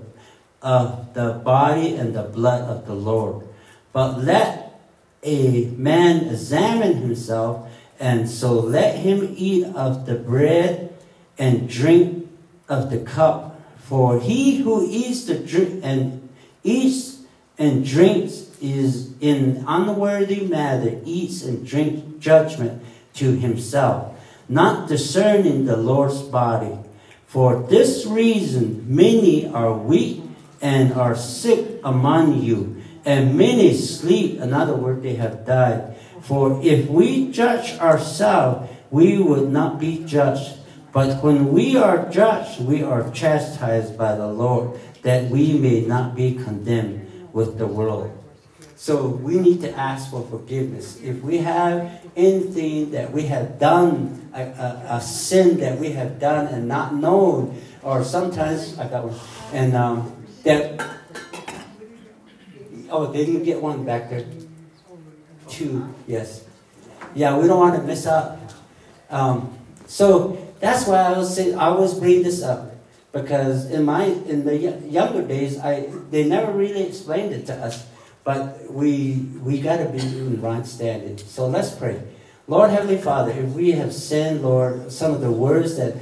of 0.64 1.14
the 1.14 1.34
body 1.46 1.96
and 1.96 2.16
the 2.16 2.24
blood 2.24 2.68
of 2.68 2.88
the 2.88 2.96
Lord. 2.96 3.48
But 3.94 4.24
let 4.24 4.82
a 5.24 5.66
man 5.78 6.28
examine 6.28 6.98
himself, 6.98 7.69
and 8.00 8.30
so 8.30 8.54
let 8.54 8.98
him 8.98 9.34
eat 9.38 9.66
of 9.76 10.06
the 10.06 10.16
bread 10.16 10.94
and 11.38 11.70
drink 11.70 12.30
of 12.68 12.90
the 12.90 13.00
cup. 13.00 13.60
For 13.78 14.20
he 14.20 14.58
who 14.58 14.88
eats 14.90 15.26
the 15.26 15.36
drink 15.36 15.82
and 15.84 16.30
eats 16.64 17.20
and 17.58 17.86
drinks 17.86 18.48
is 18.62 19.14
in 19.20 19.66
unworthy 19.68 20.46
manner 20.46 21.02
eats 21.06 21.44
and 21.44 21.66
drinks 21.66 22.02
judgment 22.20 22.84
to 23.16 23.36
himself, 23.36 24.16
not 24.48 24.88
discerning 24.88 25.66
the 25.66 25.78
Lord's 25.78 26.22
body. 26.22 26.78
For 27.26 27.62
this 27.64 28.06
reason, 28.06 28.86
many 28.88 29.48
are 29.48 29.74
weak 29.74 30.22
and 30.62 30.94
are 30.94 31.16
sick 31.16 31.80
among 31.84 32.42
you 32.42 32.82
and 33.06 33.38
many 33.38 33.74
sleep. 33.74 34.40
In 34.40 34.54
other 34.54 34.76
words, 34.76 35.04
they 35.04 35.16
have 35.16 35.46
died. 35.46 35.96
For 36.22 36.62
if 36.64 36.90
we 36.90 37.32
judge 37.32 37.78
ourselves, 37.80 38.70
we 38.92 39.22
would 39.22 39.50
not 39.52 39.80
be 39.80 40.04
judged. 40.06 40.58
But 40.92 41.24
when 41.24 41.54
we 41.54 41.78
are 41.78 42.10
judged, 42.10 42.62
we 42.62 42.84
are 42.84 43.10
chastised 43.12 43.98
by 43.98 44.16
the 44.16 44.28
Lord, 44.28 44.80
that 45.04 45.30
we 45.30 45.58
may 45.58 45.82
not 45.82 46.16
be 46.16 46.34
condemned 46.34 47.30
with 47.32 47.58
the 47.58 47.68
world. 47.68 48.12
So 48.76 49.08
we 49.08 49.40
need 49.40 49.62
to 49.62 49.72
ask 49.76 50.10
for 50.10 50.26
forgiveness. 50.26 51.00
If 51.04 51.22
we 51.22 51.38
have 51.40 52.02
anything 52.16 52.92
that 52.92 53.12
we 53.12 53.24
have 53.24 53.60
done, 53.60 54.32
a, 54.34 54.42
a, 54.42 54.86
a 54.98 55.02
sin 55.02 55.60
that 55.60 55.78
we 55.78 55.92
have 55.92 56.20
done 56.20 56.48
and 56.48 56.68
not 56.68 56.96
known, 56.96 57.62
or 57.84 58.04
sometimes 58.04 58.80
I 58.80 58.88
got 58.88 59.06
one, 59.06 59.20
and 59.54 59.76
um, 59.76 60.26
that 60.44 60.80
Oh, 62.92 63.06
they 63.06 63.26
didn't 63.26 63.44
get 63.44 63.62
one 63.62 63.86
back 63.86 64.10
there. 64.10 64.26
Two, 65.50 65.94
yes. 66.08 66.46
Yeah, 67.16 67.38
we 67.38 67.48
don't 67.48 67.60
want 67.60 67.76
to 67.76 67.82
miss 67.82 68.06
out. 68.06 68.38
Um, 69.10 69.58
so 69.88 70.54
that's 70.60 70.88
why 70.88 70.98
I 70.98 71.18
was 71.18 71.36
saying 71.36 71.56
I 71.56 71.66
always 71.68 71.94
bring 71.96 72.24
this 72.24 72.44
up 72.44 72.76
because 73.12 73.70
in 73.72 73.84
my 73.84 74.06
in 74.06 74.46
the 74.46 74.56
younger 74.58 75.22
days, 75.22 75.58
I 75.60 75.90
they 76.12 76.26
never 76.26 76.52
really 76.52 76.84
explained 76.84 77.34
it 77.34 77.48
to 77.48 77.56
us, 77.56 77.88
but 78.24 78.72
we 78.72 79.14
we 79.42 79.60
got 79.60 79.78
to 79.78 79.86
be 79.90 80.00
in 80.00 80.42
right 80.42 80.66
standing. 80.66 81.18
So 81.18 81.48
let's 81.48 81.74
pray. 81.74 82.02
Lord 82.48 82.70
Heavenly 82.72 82.98
Father, 82.98 83.32
if 83.32 83.54
we 83.54 83.72
have 83.74 83.94
sinned, 83.94 84.42
Lord, 84.42 84.92
some 84.92 85.14
of 85.14 85.22
the 85.22 85.32
words 85.32 85.78
that 85.78 85.96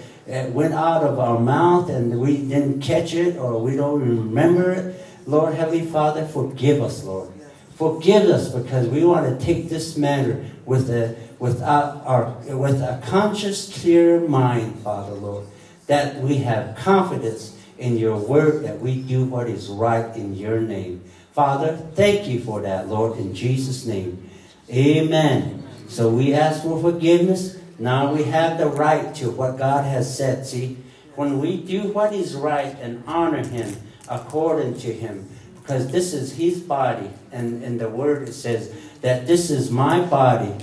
went 0.53 0.73
out 0.73 1.03
of 1.03 1.19
our 1.19 1.39
mouth 1.39 1.89
and 1.89 2.19
we 2.19 2.37
didn't 2.37 2.81
catch 2.81 3.13
it 3.13 3.37
or 3.37 3.61
we 3.61 3.75
don't 3.75 4.01
remember 4.01 4.71
it, 4.71 5.05
Lord 5.25 5.53
Heavenly 5.55 5.85
Father, 5.85 6.25
forgive 6.25 6.81
us, 6.81 7.03
Lord. 7.03 7.31
Forgive 7.77 8.23
us 8.23 8.49
because 8.49 8.87
we 8.87 9.05
want 9.05 9.27
to 9.39 9.45
take 9.45 9.69
this 9.69 9.95
matter 9.95 10.43
with 10.65 10.89
a, 10.89 11.15
with 11.37 11.61
our, 11.61 12.01
our, 12.05 12.31
with 12.55 12.81
a 12.81 13.01
conscious, 13.05 13.81
clear 13.81 14.19
mind, 14.19 14.79
Father, 14.79 15.13
Lord, 15.13 15.45
that 15.85 16.21
we 16.21 16.37
have 16.37 16.75
confidence 16.75 17.55
in 17.77 17.97
your 17.97 18.17
word 18.17 18.63
that 18.63 18.79
we 18.79 18.99
do 19.01 19.25
what 19.25 19.47
is 19.47 19.67
right 19.67 20.15
in 20.15 20.35
your 20.35 20.59
name. 20.59 21.03
Father, 21.33 21.77
thank 21.93 22.27
you 22.27 22.39
for 22.39 22.61
that, 22.61 22.87
Lord, 22.87 23.19
in 23.19 23.35
Jesus' 23.35 23.85
name. 23.85 24.27
Amen. 24.71 25.63
So 25.87 26.09
we 26.09 26.33
ask 26.33 26.63
for 26.63 26.81
forgiveness. 26.81 27.57
Now 27.77 28.11
we 28.11 28.23
have 28.23 28.57
the 28.57 28.67
right 28.67 29.13
to 29.15 29.29
what 29.29 29.59
God 29.59 29.85
has 29.85 30.17
said. 30.17 30.47
See, 30.47 30.77
when 31.15 31.39
we 31.39 31.61
do 31.61 31.93
what 31.93 32.11
is 32.11 32.33
right 32.33 32.75
and 32.81 33.03
honor 33.05 33.45
Him, 33.45 33.75
according 34.09 34.79
to 34.79 34.93
him. 34.93 35.29
Because 35.67 35.91
this 35.91 36.13
is 36.13 36.31
his 36.31 36.61
body. 36.61 37.09
And 37.33 37.61
in 37.61 37.77
the 37.77 37.89
word 37.89 38.29
it 38.29 38.31
says 38.31 38.73
that 39.01 39.27
this 39.27 39.51
is 39.51 39.69
my 39.69 39.99
body 39.99 40.55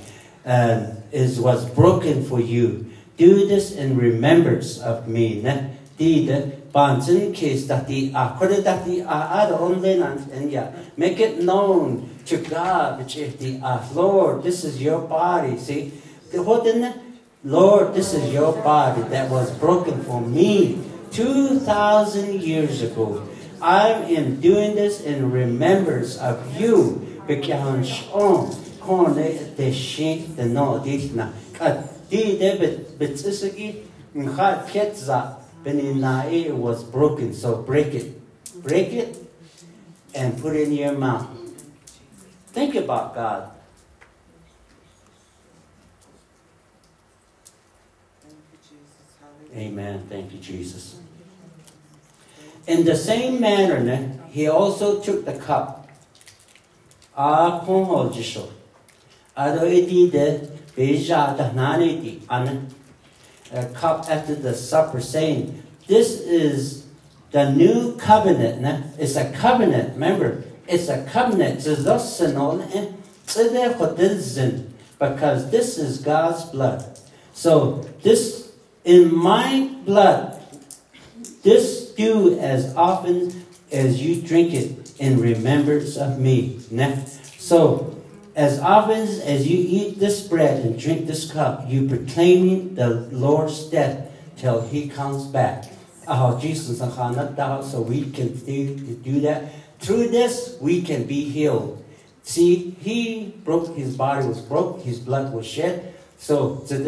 uh, 0.46 0.94
is 1.12 1.38
was 1.38 1.68
broken 1.68 2.24
for 2.24 2.40
you. 2.40 2.90
Do 3.18 3.46
this 3.46 3.72
in 3.72 3.98
remembrance 3.98 4.80
of 4.80 5.06
me. 5.06 5.42
Ne? 5.42 5.76
case 7.34 7.66
that 7.66 7.86
the 7.86 8.10
that 8.62 8.84
the 8.86 9.02
make 10.96 11.20
it 11.20 11.42
known 11.42 12.08
to 12.24 12.38
God 12.38 12.98
which 12.98 13.16
if 13.16 13.38
the 13.38 13.60
Lord 13.94 14.42
this 14.42 14.64
is 14.64 14.82
your 14.82 15.00
body 15.06 15.56
see 15.56 15.92
the 16.32 16.42
Lord 17.44 17.94
this 17.94 18.12
is 18.12 18.32
your 18.32 18.52
body 18.64 19.02
that 19.02 19.30
was 19.30 19.56
broken 19.58 20.02
for 20.02 20.20
me 20.20 20.82
2000 21.12 22.42
years 22.42 22.82
ago 22.82 23.22
I 23.64 23.88
am 24.12 24.42
doing 24.42 24.74
this 24.74 25.00
in 25.00 25.32
remembrance 25.32 26.18
of 26.18 26.60
you. 26.60 27.00
Because 27.26 28.06
on 28.12 28.52
kone 28.84 29.56
de 29.56 29.72
shin 29.72 30.36
de 30.36 30.44
no 30.44 30.78
ditna. 30.84 31.32
Kat 31.54 32.10
di 32.10 32.36
de 32.36 32.58
bit 32.58 32.98
bitsisigi 32.98 33.86
nkha 34.14 34.68
ketza 34.68 35.40
beninae 35.64 36.52
was 36.52 36.84
broken. 36.84 37.32
So 37.32 37.62
break 37.62 37.94
it. 37.94 38.20
Break 38.62 38.92
it 38.92 39.16
and 40.14 40.38
put 40.38 40.54
it 40.54 40.68
in 40.68 40.72
your 40.72 40.92
mouth. 40.92 41.26
Think 42.48 42.74
about 42.74 43.14
God. 43.14 43.50
Amen. 49.56 50.04
Thank 50.10 50.32
you, 50.32 50.38
Jesus. 50.38 51.00
In 52.66 52.84
the 52.84 52.96
same 52.96 53.40
manner, 53.40 54.10
he 54.30 54.48
also 54.48 55.00
took 55.00 55.24
the 55.24 55.34
cup. 55.34 55.88
Di 57.16 57.60
an 62.30 62.74
a 63.52 63.66
cup 63.66 64.10
after 64.10 64.34
the 64.34 64.54
supper, 64.54 65.00
saying, 65.00 65.62
This 65.86 66.20
is 66.20 66.86
the 67.30 67.52
new 67.52 67.96
covenant. 67.96 68.86
It's 68.98 69.16
a 69.16 69.30
covenant. 69.32 69.94
Remember, 69.94 70.44
it's 70.66 70.88
a 70.88 71.04
covenant. 71.04 71.66
Eh? 71.66 72.86
Because 74.98 75.50
this 75.50 75.78
is 75.78 75.98
God's 75.98 76.44
blood. 76.44 76.98
So 77.32 77.84
this 78.02 78.52
in 78.84 79.14
my 79.14 79.70
blood, 79.84 80.40
this 81.42 81.83
do 81.96 82.38
as 82.38 82.74
often 82.76 83.44
as 83.72 84.00
you 84.00 84.22
drink 84.22 84.54
it 84.54 84.92
in 84.98 85.20
remembrance 85.20 85.96
of 85.96 86.18
me. 86.18 86.60
So, 87.38 88.02
as 88.36 88.58
often 88.58 89.02
as 89.02 89.46
you 89.46 89.58
eat 89.58 89.98
this 89.98 90.26
bread 90.26 90.64
and 90.64 90.78
drink 90.78 91.06
this 91.06 91.30
cup, 91.30 91.68
you 91.68 91.88
proclaiming 91.88 92.74
the 92.74 93.08
Lord's 93.10 93.68
death 93.70 94.10
till 94.36 94.62
he 94.62 94.88
comes 94.88 95.26
back. 95.26 95.70
Oh, 96.06 96.38
Jesus, 96.38 96.78
so 96.78 97.80
we 97.80 98.10
can 98.10 98.34
do, 99.02 99.20
that. 99.20 99.52
Through 99.80 100.08
this, 100.08 100.56
we 100.60 100.82
can 100.82 101.04
be 101.04 101.30
healed. 101.30 101.82
See, 102.22 102.76
he 102.80 103.34
broke, 103.44 103.74
his 103.76 103.96
body 103.96 104.26
was 104.26 104.40
broke, 104.40 104.82
his 104.82 104.98
blood 104.98 105.32
was 105.32 105.46
shed. 105.46 105.94
So, 106.18 106.62
so 106.64 106.78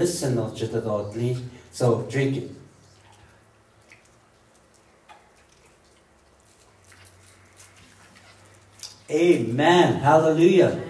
drink 2.11 2.37
it. 2.37 2.51
Amen. 9.11 10.01
Hallelujah. 10.01 10.83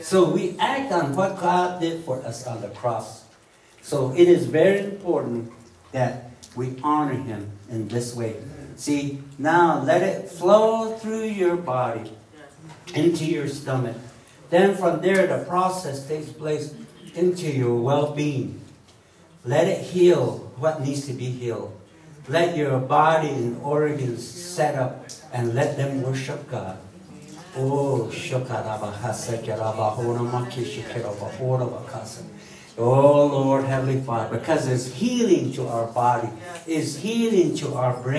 So 0.00 0.30
we 0.30 0.56
act 0.58 0.92
on 0.92 1.14
what 1.14 1.38
God 1.38 1.80
did 1.80 2.04
for 2.04 2.24
us 2.24 2.46
on 2.46 2.62
the 2.62 2.68
cross. 2.68 3.24
So 3.82 4.14
it 4.16 4.28
is 4.28 4.46
very 4.46 4.80
important 4.80 5.52
that 5.92 6.30
we 6.56 6.76
honor 6.82 7.14
Him 7.14 7.50
in 7.68 7.88
this 7.88 8.14
way. 8.14 8.36
See, 8.76 9.20
now 9.38 9.82
let 9.82 10.02
it 10.02 10.30
flow 10.30 10.96
through 10.96 11.24
your 11.24 11.56
body 11.56 12.10
into 12.94 13.24
your 13.24 13.48
stomach. 13.48 13.96
Then 14.50 14.76
from 14.76 15.02
there, 15.02 15.26
the 15.26 15.44
process 15.44 16.06
takes 16.06 16.30
place 16.30 16.74
into 17.14 17.50
your 17.50 17.76
well 17.76 18.14
being. 18.14 18.60
Let 19.44 19.66
it 19.66 19.82
heal 19.82 20.50
what 20.56 20.80
needs 20.80 21.06
to 21.06 21.12
be 21.12 21.26
healed. 21.26 21.78
Let 22.28 22.56
your 22.56 22.78
body 22.78 23.28
and 23.28 23.60
organs 23.62 24.26
set 24.26 24.74
up 24.74 25.06
and 25.32 25.54
let 25.54 25.76
them 25.76 26.02
worship 26.02 26.50
God. 26.50 26.78
Oh. 27.58 28.08
Oh 32.80 33.26
Lord, 33.26 33.64
Heavenly 33.64 34.00
Father, 34.00 34.38
because 34.38 34.68
it's 34.68 34.94
healing 34.94 35.52
to 35.54 35.66
our 35.66 35.86
body, 35.88 36.28
it's 36.66 36.96
healing 36.96 37.56
to 37.56 37.74
our 37.74 38.00
brain. 38.00 38.16